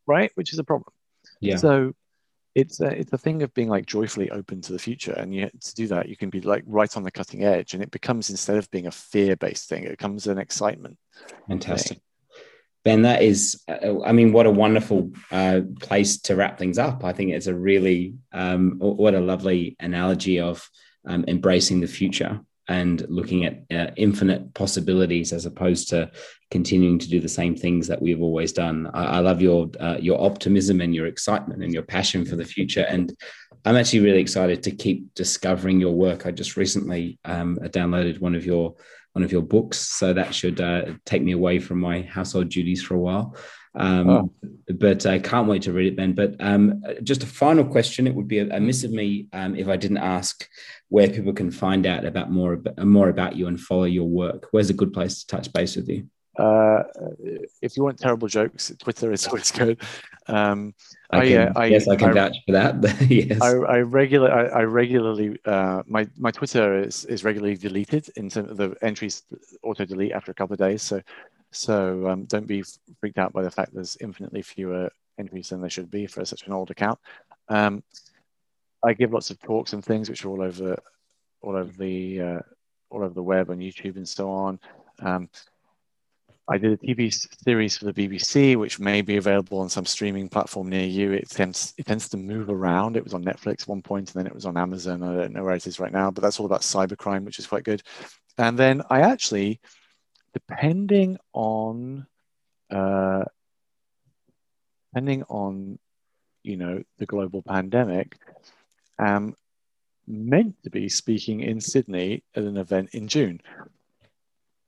Right, 0.06 0.30
which 0.34 0.52
is 0.52 0.58
a 0.58 0.64
problem. 0.64 0.92
Yeah. 1.40 1.56
So 1.56 1.94
it's 2.54 2.80
a, 2.80 2.86
it's 2.86 3.12
a 3.12 3.18
thing 3.18 3.42
of 3.42 3.52
being 3.52 3.68
like 3.68 3.84
joyfully 3.84 4.30
open 4.30 4.62
to 4.62 4.72
the 4.72 4.78
future, 4.78 5.12
and 5.12 5.34
you 5.34 5.50
to 5.50 5.74
do 5.74 5.86
that, 5.88 6.08
you 6.08 6.16
can 6.16 6.30
be 6.30 6.40
like 6.40 6.64
right 6.66 6.96
on 6.96 7.02
the 7.02 7.10
cutting 7.10 7.44
edge, 7.44 7.74
and 7.74 7.82
it 7.82 7.90
becomes 7.90 8.30
instead 8.30 8.56
of 8.56 8.70
being 8.70 8.86
a 8.86 8.90
fear-based 8.90 9.68
thing, 9.68 9.84
it 9.84 9.90
becomes 9.90 10.26
an 10.26 10.38
excitement. 10.38 10.96
Fantastic. 11.48 11.98
Thing. 11.98 12.02
Ben, 12.84 13.02
that 13.02 13.20
is, 13.20 13.60
uh, 13.68 14.00
I 14.04 14.12
mean, 14.12 14.32
what 14.32 14.46
a 14.46 14.50
wonderful 14.50 15.10
uh, 15.32 15.62
place 15.80 16.18
to 16.22 16.36
wrap 16.36 16.56
things 16.56 16.78
up. 16.78 17.02
I 17.02 17.12
think 17.12 17.32
it's 17.32 17.48
a 17.48 17.54
really, 17.54 18.14
um, 18.32 18.76
what 18.78 19.14
a 19.14 19.20
lovely 19.20 19.74
analogy 19.80 20.38
of 20.38 20.70
um, 21.04 21.24
embracing 21.26 21.80
the 21.80 21.88
future 21.88 22.40
and 22.68 23.06
looking 23.08 23.44
at 23.44 23.62
uh, 23.70 23.92
infinite 23.96 24.52
possibilities 24.54 25.32
as 25.32 25.46
opposed 25.46 25.88
to 25.88 26.10
continuing 26.50 26.98
to 26.98 27.08
do 27.08 27.20
the 27.20 27.28
same 27.28 27.54
things 27.54 27.86
that 27.88 28.00
we've 28.00 28.22
always 28.22 28.52
done. 28.52 28.90
I, 28.92 29.04
I 29.04 29.18
love 29.20 29.40
your 29.40 29.70
uh, 29.80 29.98
your 30.00 30.20
optimism 30.20 30.80
and 30.80 30.94
your 30.94 31.06
excitement 31.06 31.62
and 31.62 31.72
your 31.72 31.82
passion 31.82 32.24
for 32.24 32.36
the 32.36 32.44
future. 32.44 32.86
And 32.88 33.16
I'm 33.64 33.76
actually 33.76 34.00
really 34.00 34.20
excited 34.20 34.62
to 34.62 34.70
keep 34.70 35.14
discovering 35.14 35.80
your 35.80 35.94
work. 35.94 36.26
I 36.26 36.30
just 36.30 36.56
recently 36.56 37.18
um, 37.24 37.58
downloaded 37.62 38.20
one 38.20 38.34
of 38.34 38.44
your 38.44 38.74
one 39.12 39.24
of 39.24 39.32
your 39.32 39.42
books, 39.42 39.78
so 39.78 40.12
that 40.12 40.34
should 40.34 40.60
uh, 40.60 40.84
take 41.04 41.22
me 41.22 41.32
away 41.32 41.58
from 41.58 41.80
my 41.80 42.02
household 42.02 42.50
duties 42.50 42.82
for 42.82 42.94
a 42.94 42.98
while. 42.98 43.34
Um, 43.74 44.10
oh. 44.10 44.32
But 44.68 45.06
I 45.06 45.18
can't 45.18 45.48
wait 45.48 45.62
to 45.62 45.72
read 45.72 45.92
it, 45.92 45.96
Ben. 45.96 46.14
But 46.14 46.36
um, 46.40 46.82
just 47.02 47.22
a 47.22 47.26
final 47.26 47.64
question: 47.64 48.06
It 48.06 48.14
would 48.14 48.28
be 48.28 48.40
a, 48.40 48.48
a 48.56 48.60
miss 48.60 48.84
of 48.84 48.90
me 48.90 49.28
um, 49.32 49.56
if 49.56 49.68
I 49.68 49.76
didn't 49.76 49.98
ask 49.98 50.46
where 50.88 51.08
people 51.08 51.32
can 51.32 51.50
find 51.50 51.86
out 51.86 52.04
about 52.04 52.30
more 52.30 52.60
more 52.78 53.08
about 53.08 53.36
you 53.36 53.48
and 53.48 53.60
follow 53.60 53.84
your 53.84 54.08
work. 54.08 54.48
Where's 54.50 54.70
a 54.70 54.74
good 54.74 54.92
place 54.92 55.20
to 55.20 55.26
touch 55.26 55.52
base 55.52 55.76
with 55.76 55.88
you? 55.88 56.08
Uh, 56.38 56.82
if 57.62 57.76
you 57.76 57.82
want 57.82 57.98
terrible 57.98 58.28
jokes, 58.28 58.70
Twitter 58.78 59.10
is 59.10 59.26
always 59.26 59.50
good. 59.50 59.80
Um, 60.26 60.74
I, 61.10 61.26
can, 61.26 61.38
I, 61.38 61.44
uh, 61.44 61.52
I, 61.56 61.66
yes, 61.66 61.88
I 61.88 61.96
can 61.96 62.10
I, 62.10 62.12
vouch 62.12 62.36
for 62.44 62.52
that. 62.52 63.00
yes, 63.10 63.40
I, 63.40 63.52
I 63.52 63.78
regular, 63.78 64.30
I, 64.30 64.64
regularly, 64.64 65.38
uh, 65.46 65.82
my 65.86 66.06
my 66.18 66.30
Twitter 66.30 66.82
is 66.82 67.04
is 67.06 67.24
regularly 67.24 67.56
deleted 67.56 68.10
in 68.16 68.28
some 68.28 68.48
of 68.48 68.56
the 68.56 68.76
entries 68.82 69.22
auto 69.62 69.84
delete 69.84 70.12
after 70.12 70.30
a 70.30 70.34
couple 70.34 70.54
of 70.54 70.58
days. 70.58 70.82
So 70.82 71.00
so 71.52 72.06
um, 72.08 72.24
don't 72.24 72.46
be 72.46 72.64
freaked 73.00 73.18
out 73.18 73.32
by 73.32 73.42
the 73.42 73.50
fact 73.50 73.72
there's 73.72 73.96
infinitely 74.00 74.42
fewer 74.42 74.90
entries 75.18 75.48
than 75.48 75.60
there 75.60 75.70
should 75.70 75.90
be 75.90 76.06
for 76.06 76.24
such 76.24 76.46
an 76.46 76.52
old 76.52 76.70
account. 76.70 76.98
Um, 77.48 77.82
I 78.84 78.92
give 78.92 79.12
lots 79.12 79.30
of 79.30 79.40
talks 79.40 79.72
and 79.72 79.84
things 79.84 80.08
which 80.08 80.24
are 80.24 80.28
all 80.28 80.42
over 80.42 80.76
all 81.42 81.56
over 81.56 81.72
the 81.72 82.20
uh, 82.20 82.38
all 82.90 83.02
over 83.02 83.14
the 83.14 83.22
web 83.22 83.50
on 83.50 83.58
YouTube 83.58 83.96
and 83.96 84.08
so 84.08 84.30
on. 84.30 84.60
Um, 85.00 85.28
I 86.48 86.58
did 86.58 86.72
a 86.72 86.76
TV 86.76 87.12
series 87.44 87.76
for 87.76 87.86
the 87.86 87.92
BBC, 87.92 88.56
which 88.56 88.78
may 88.78 89.02
be 89.02 89.16
available 89.16 89.58
on 89.58 89.68
some 89.68 89.84
streaming 89.84 90.28
platform 90.28 90.68
near 90.68 90.84
you. 90.86 91.12
It 91.12 91.28
tends 91.28 91.74
it 91.76 91.86
tends 91.86 92.08
to 92.10 92.16
move 92.16 92.50
around. 92.50 92.96
It 92.96 93.02
was 93.02 93.14
on 93.14 93.24
Netflix 93.24 93.66
one 93.66 93.82
point, 93.82 94.14
and 94.14 94.20
then 94.20 94.26
it 94.28 94.34
was 94.34 94.46
on 94.46 94.56
Amazon. 94.56 95.02
I 95.02 95.14
don't 95.16 95.32
know 95.32 95.42
where 95.42 95.56
it 95.56 95.66
is 95.66 95.80
right 95.80 95.92
now, 95.92 96.10
but 96.10 96.22
that's 96.22 96.38
all 96.38 96.46
about 96.46 96.60
cybercrime, 96.60 97.24
which 97.24 97.40
is 97.40 97.48
quite 97.48 97.64
good. 97.64 97.82
And 98.38 98.56
then 98.56 98.82
I 98.90 99.00
actually, 99.00 99.60
depending 100.34 101.18
on, 101.32 102.06
uh, 102.70 103.24
depending 104.92 105.24
on, 105.24 105.80
you 106.44 106.56
know, 106.56 106.84
the 106.98 107.06
global 107.06 107.42
pandemic, 107.42 108.18
am 108.98 109.34
meant 110.06 110.54
to 110.62 110.70
be 110.70 110.88
speaking 110.88 111.40
in 111.40 111.60
Sydney 111.60 112.22
at 112.34 112.44
an 112.44 112.56
event 112.56 112.90
in 112.92 113.08
June. 113.08 113.40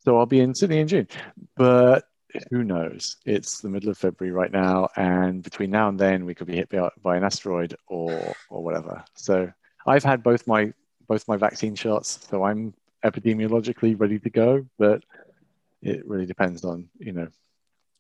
So 0.05 0.19
I'll 0.19 0.27
be 0.27 0.41
in 0.41 0.55
Sydney 0.55 0.79
in 0.79 0.89
June, 0.89 1.09
but 1.57 2.05
who 2.51 2.65
knows? 2.65 3.17
It's 3.25 3.61
the 3.61 3.69
middle 3.69 3.91
of 3.91 3.99
February 3.99 4.33
right 4.33 4.53
now, 4.53 4.89
and 4.97 5.43
between 5.43 5.71
now 5.71 5.89
and 5.89 5.99
then, 5.99 6.25
we 6.25 6.35
could 6.35 6.47
be 6.47 6.57
hit 6.57 6.71
by, 7.03 7.17
an 7.17 7.25
asteroid 7.25 7.75
or 7.87 8.35
or 8.51 8.63
whatever. 8.63 9.05
So 9.15 9.51
I've 9.87 10.05
had 10.05 10.23
both 10.23 10.47
my 10.47 10.73
both 11.07 11.27
my 11.27 11.37
vaccine 11.37 11.75
shots, 11.75 12.27
so 12.31 12.45
I'm 12.45 12.75
epidemiologically 13.05 13.99
ready 13.99 14.19
to 14.19 14.31
go, 14.31 14.67
but 14.79 15.03
it 15.83 16.07
really 16.07 16.27
depends 16.27 16.65
on 16.65 16.89
you 16.99 17.13
know 17.13 17.29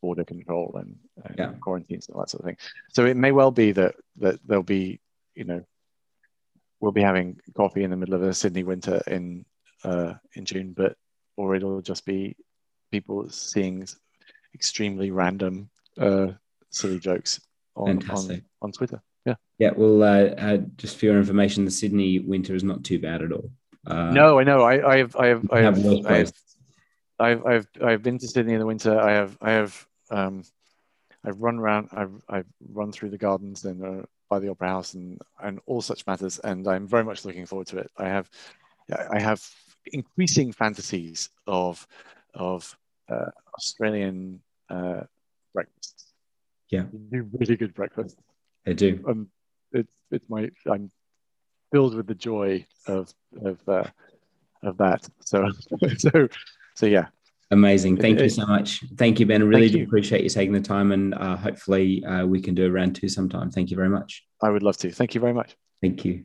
border 0.00 0.24
control 0.24 0.76
and, 0.76 0.96
and 1.24 1.38
yeah. 1.38 1.52
quarantines 1.60 2.06
and 2.06 2.14
all 2.14 2.22
that 2.22 2.30
sort 2.30 2.42
of 2.42 2.46
thing. 2.46 2.56
So 2.92 3.04
it 3.04 3.16
may 3.16 3.32
well 3.32 3.50
be 3.50 3.72
that 3.72 3.96
that 4.16 4.40
there'll 4.46 4.62
be 4.62 5.00
you 5.34 5.44
know 5.44 5.64
we'll 6.80 6.92
be 6.92 7.02
having 7.02 7.40
coffee 7.56 7.84
in 7.84 7.90
the 7.90 7.96
middle 7.96 8.14
of 8.14 8.22
a 8.22 8.34
Sydney 8.34 8.64
winter 8.64 9.02
in 9.06 9.44
uh, 9.84 10.14
in 10.34 10.44
June, 10.44 10.72
but 10.76 10.96
or 11.36 11.54
it'll 11.54 11.80
just 11.80 12.04
be 12.04 12.36
people 12.90 13.28
seeing 13.30 13.86
extremely 14.54 15.10
random 15.10 15.70
uh, 15.98 16.28
silly 16.70 16.98
jokes 16.98 17.40
on, 17.76 18.02
on 18.10 18.42
on 18.62 18.72
Twitter. 18.72 19.00
Yeah. 19.24 19.34
Yeah. 19.58 19.70
Well, 19.76 20.02
uh, 20.02 20.34
uh, 20.34 20.56
just 20.76 20.96
for 20.96 21.06
your 21.06 21.18
information, 21.18 21.64
the 21.64 21.70
Sydney 21.70 22.18
winter 22.20 22.54
is 22.54 22.64
not 22.64 22.84
too 22.84 22.98
bad 22.98 23.22
at 23.22 23.32
all. 23.32 23.50
Uh, 23.86 24.10
no, 24.10 24.38
I 24.38 24.44
know. 24.44 24.62
I, 24.62 24.94
I 24.94 24.96
have, 24.98 25.16
I 25.16 25.26
have, 25.28 25.50
I 25.50 25.60
have, 25.60 25.86
I 26.06 26.16
have, 26.18 26.32
I've, 27.20 27.46
I've, 27.46 27.68
I've 27.82 28.02
been 28.02 28.18
to 28.18 28.28
Sydney 28.28 28.54
in 28.54 28.58
the 28.60 28.66
winter. 28.66 28.98
I 28.98 29.12
have, 29.12 29.36
I 29.40 29.50
have, 29.52 29.86
um, 30.10 30.44
I've 31.24 31.40
run 31.40 31.58
around. 31.58 31.88
I've, 31.92 32.12
I've 32.28 32.46
run 32.72 32.92
through 32.92 33.10
the 33.10 33.18
gardens 33.18 33.64
and 33.64 33.84
uh, 33.84 34.02
by 34.28 34.38
the 34.38 34.48
Opera 34.48 34.68
House 34.68 34.94
and 34.94 35.20
and 35.42 35.60
all 35.66 35.80
such 35.80 36.06
matters. 36.06 36.38
And 36.38 36.66
I'm 36.66 36.86
very 36.86 37.04
much 37.04 37.24
looking 37.24 37.46
forward 37.46 37.66
to 37.68 37.78
it. 37.78 37.90
I 37.96 38.08
have 38.08 38.30
I 39.10 39.20
have 39.20 39.44
increasing 39.92 40.52
fantasies 40.52 41.30
of 41.46 41.86
of 42.34 42.76
uh, 43.08 43.30
Australian 43.56 44.40
uh, 44.70 45.02
breakfasts. 45.54 46.12
Yeah, 46.68 46.84
they 46.92 47.18
do 47.18 47.30
really 47.32 47.56
good 47.56 47.74
breakfast. 47.74 48.16
They 48.64 48.74
do. 48.74 49.04
Um, 49.08 49.28
it's 49.72 49.92
it's 50.10 50.28
my 50.28 50.50
I'm 50.70 50.90
filled 51.72 51.94
with 51.94 52.06
the 52.06 52.14
joy 52.14 52.66
of 52.86 53.12
of 53.42 53.58
uh, 53.68 53.88
of 54.62 54.76
that. 54.78 55.08
So 55.20 55.50
so 55.98 56.28
so 56.74 56.86
yeah, 56.86 57.06
Amazing. 57.50 57.96
Thank 57.96 58.20
you 58.20 58.28
so 58.28 58.44
much. 58.46 58.84
Thank 58.96 59.20
you, 59.20 59.26
Ben. 59.26 59.40
I 59.40 59.46
really 59.46 59.68
you. 59.68 59.84
appreciate 59.84 60.22
you 60.22 60.28
taking 60.28 60.52
the 60.52 60.60
time, 60.60 60.92
and 60.92 61.14
uh, 61.14 61.36
hopefully 61.36 62.04
uh, 62.04 62.26
we 62.26 62.42
can 62.42 62.54
do 62.54 62.66
a 62.66 62.70
round 62.70 62.94
two 62.94 63.08
sometime. 63.08 63.50
Thank 63.50 63.70
you 63.70 63.76
very 63.76 63.88
much. 63.88 64.24
I 64.42 64.50
would 64.50 64.62
love 64.62 64.76
to. 64.78 64.90
Thank 64.90 65.14
you 65.14 65.20
very 65.20 65.32
much. 65.32 65.56
Thank 65.80 66.04
you. 66.04 66.24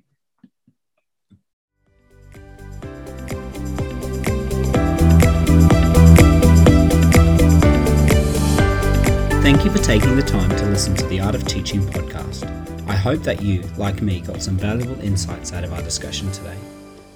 Thank 9.42 9.66
you 9.66 9.72
for 9.72 9.78
taking 9.78 10.16
the 10.16 10.24
time 10.24 10.50
to 10.58 10.66
listen 10.66 10.96
to 10.96 11.06
the 11.08 11.22
Art 11.22 11.36
of 11.36 11.46
Teaching 11.46 11.82
podcast. 11.82 12.50
I 12.88 12.96
hope 12.96 13.24
that 13.24 13.42
you, 13.42 13.62
like 13.78 14.02
me, 14.02 14.20
got 14.20 14.42
some 14.42 14.58
valuable 14.58 15.00
insights 15.02 15.54
out 15.54 15.64
of 15.64 15.72
our 15.72 15.82
discussion 15.82 16.32
today. 16.32 16.58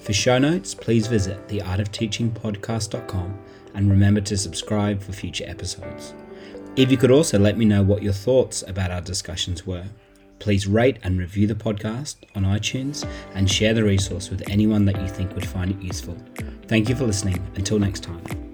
For 0.01 0.13
show 0.13 0.37
notes, 0.37 0.73
please 0.73 1.07
visit 1.07 1.45
theartofteachingpodcast.com 1.49 3.39
and 3.77 3.89
remember 3.89 4.19
to 4.19 4.35
subscribe 4.35 5.01
for 5.01 5.13
future 5.13 5.45
episodes. 5.47 6.13
If 6.75 6.91
you 6.91 6.97
could 6.97 7.11
also 7.11 7.39
let 7.39 7.57
me 7.57 7.63
know 7.63 7.83
what 7.83 8.03
your 8.03 8.13
thoughts 8.13 8.63
about 8.67 8.91
our 8.91 9.01
discussions 9.01 9.65
were, 9.65 9.85
please 10.39 10.67
rate 10.67 10.97
and 11.03 11.17
review 11.17 11.47
the 11.47 11.55
podcast 11.55 12.17
on 12.35 12.43
iTunes 12.43 13.07
and 13.35 13.49
share 13.49 13.73
the 13.73 13.83
resource 13.83 14.29
with 14.29 14.43
anyone 14.49 14.85
that 14.85 14.99
you 14.99 15.07
think 15.07 15.33
would 15.33 15.47
find 15.47 15.71
it 15.71 15.81
useful. 15.81 16.17
Thank 16.67 16.89
you 16.89 16.95
for 16.95 17.05
listening. 17.05 17.39
Until 17.55 17.79
next 17.79 18.03
time. 18.03 18.46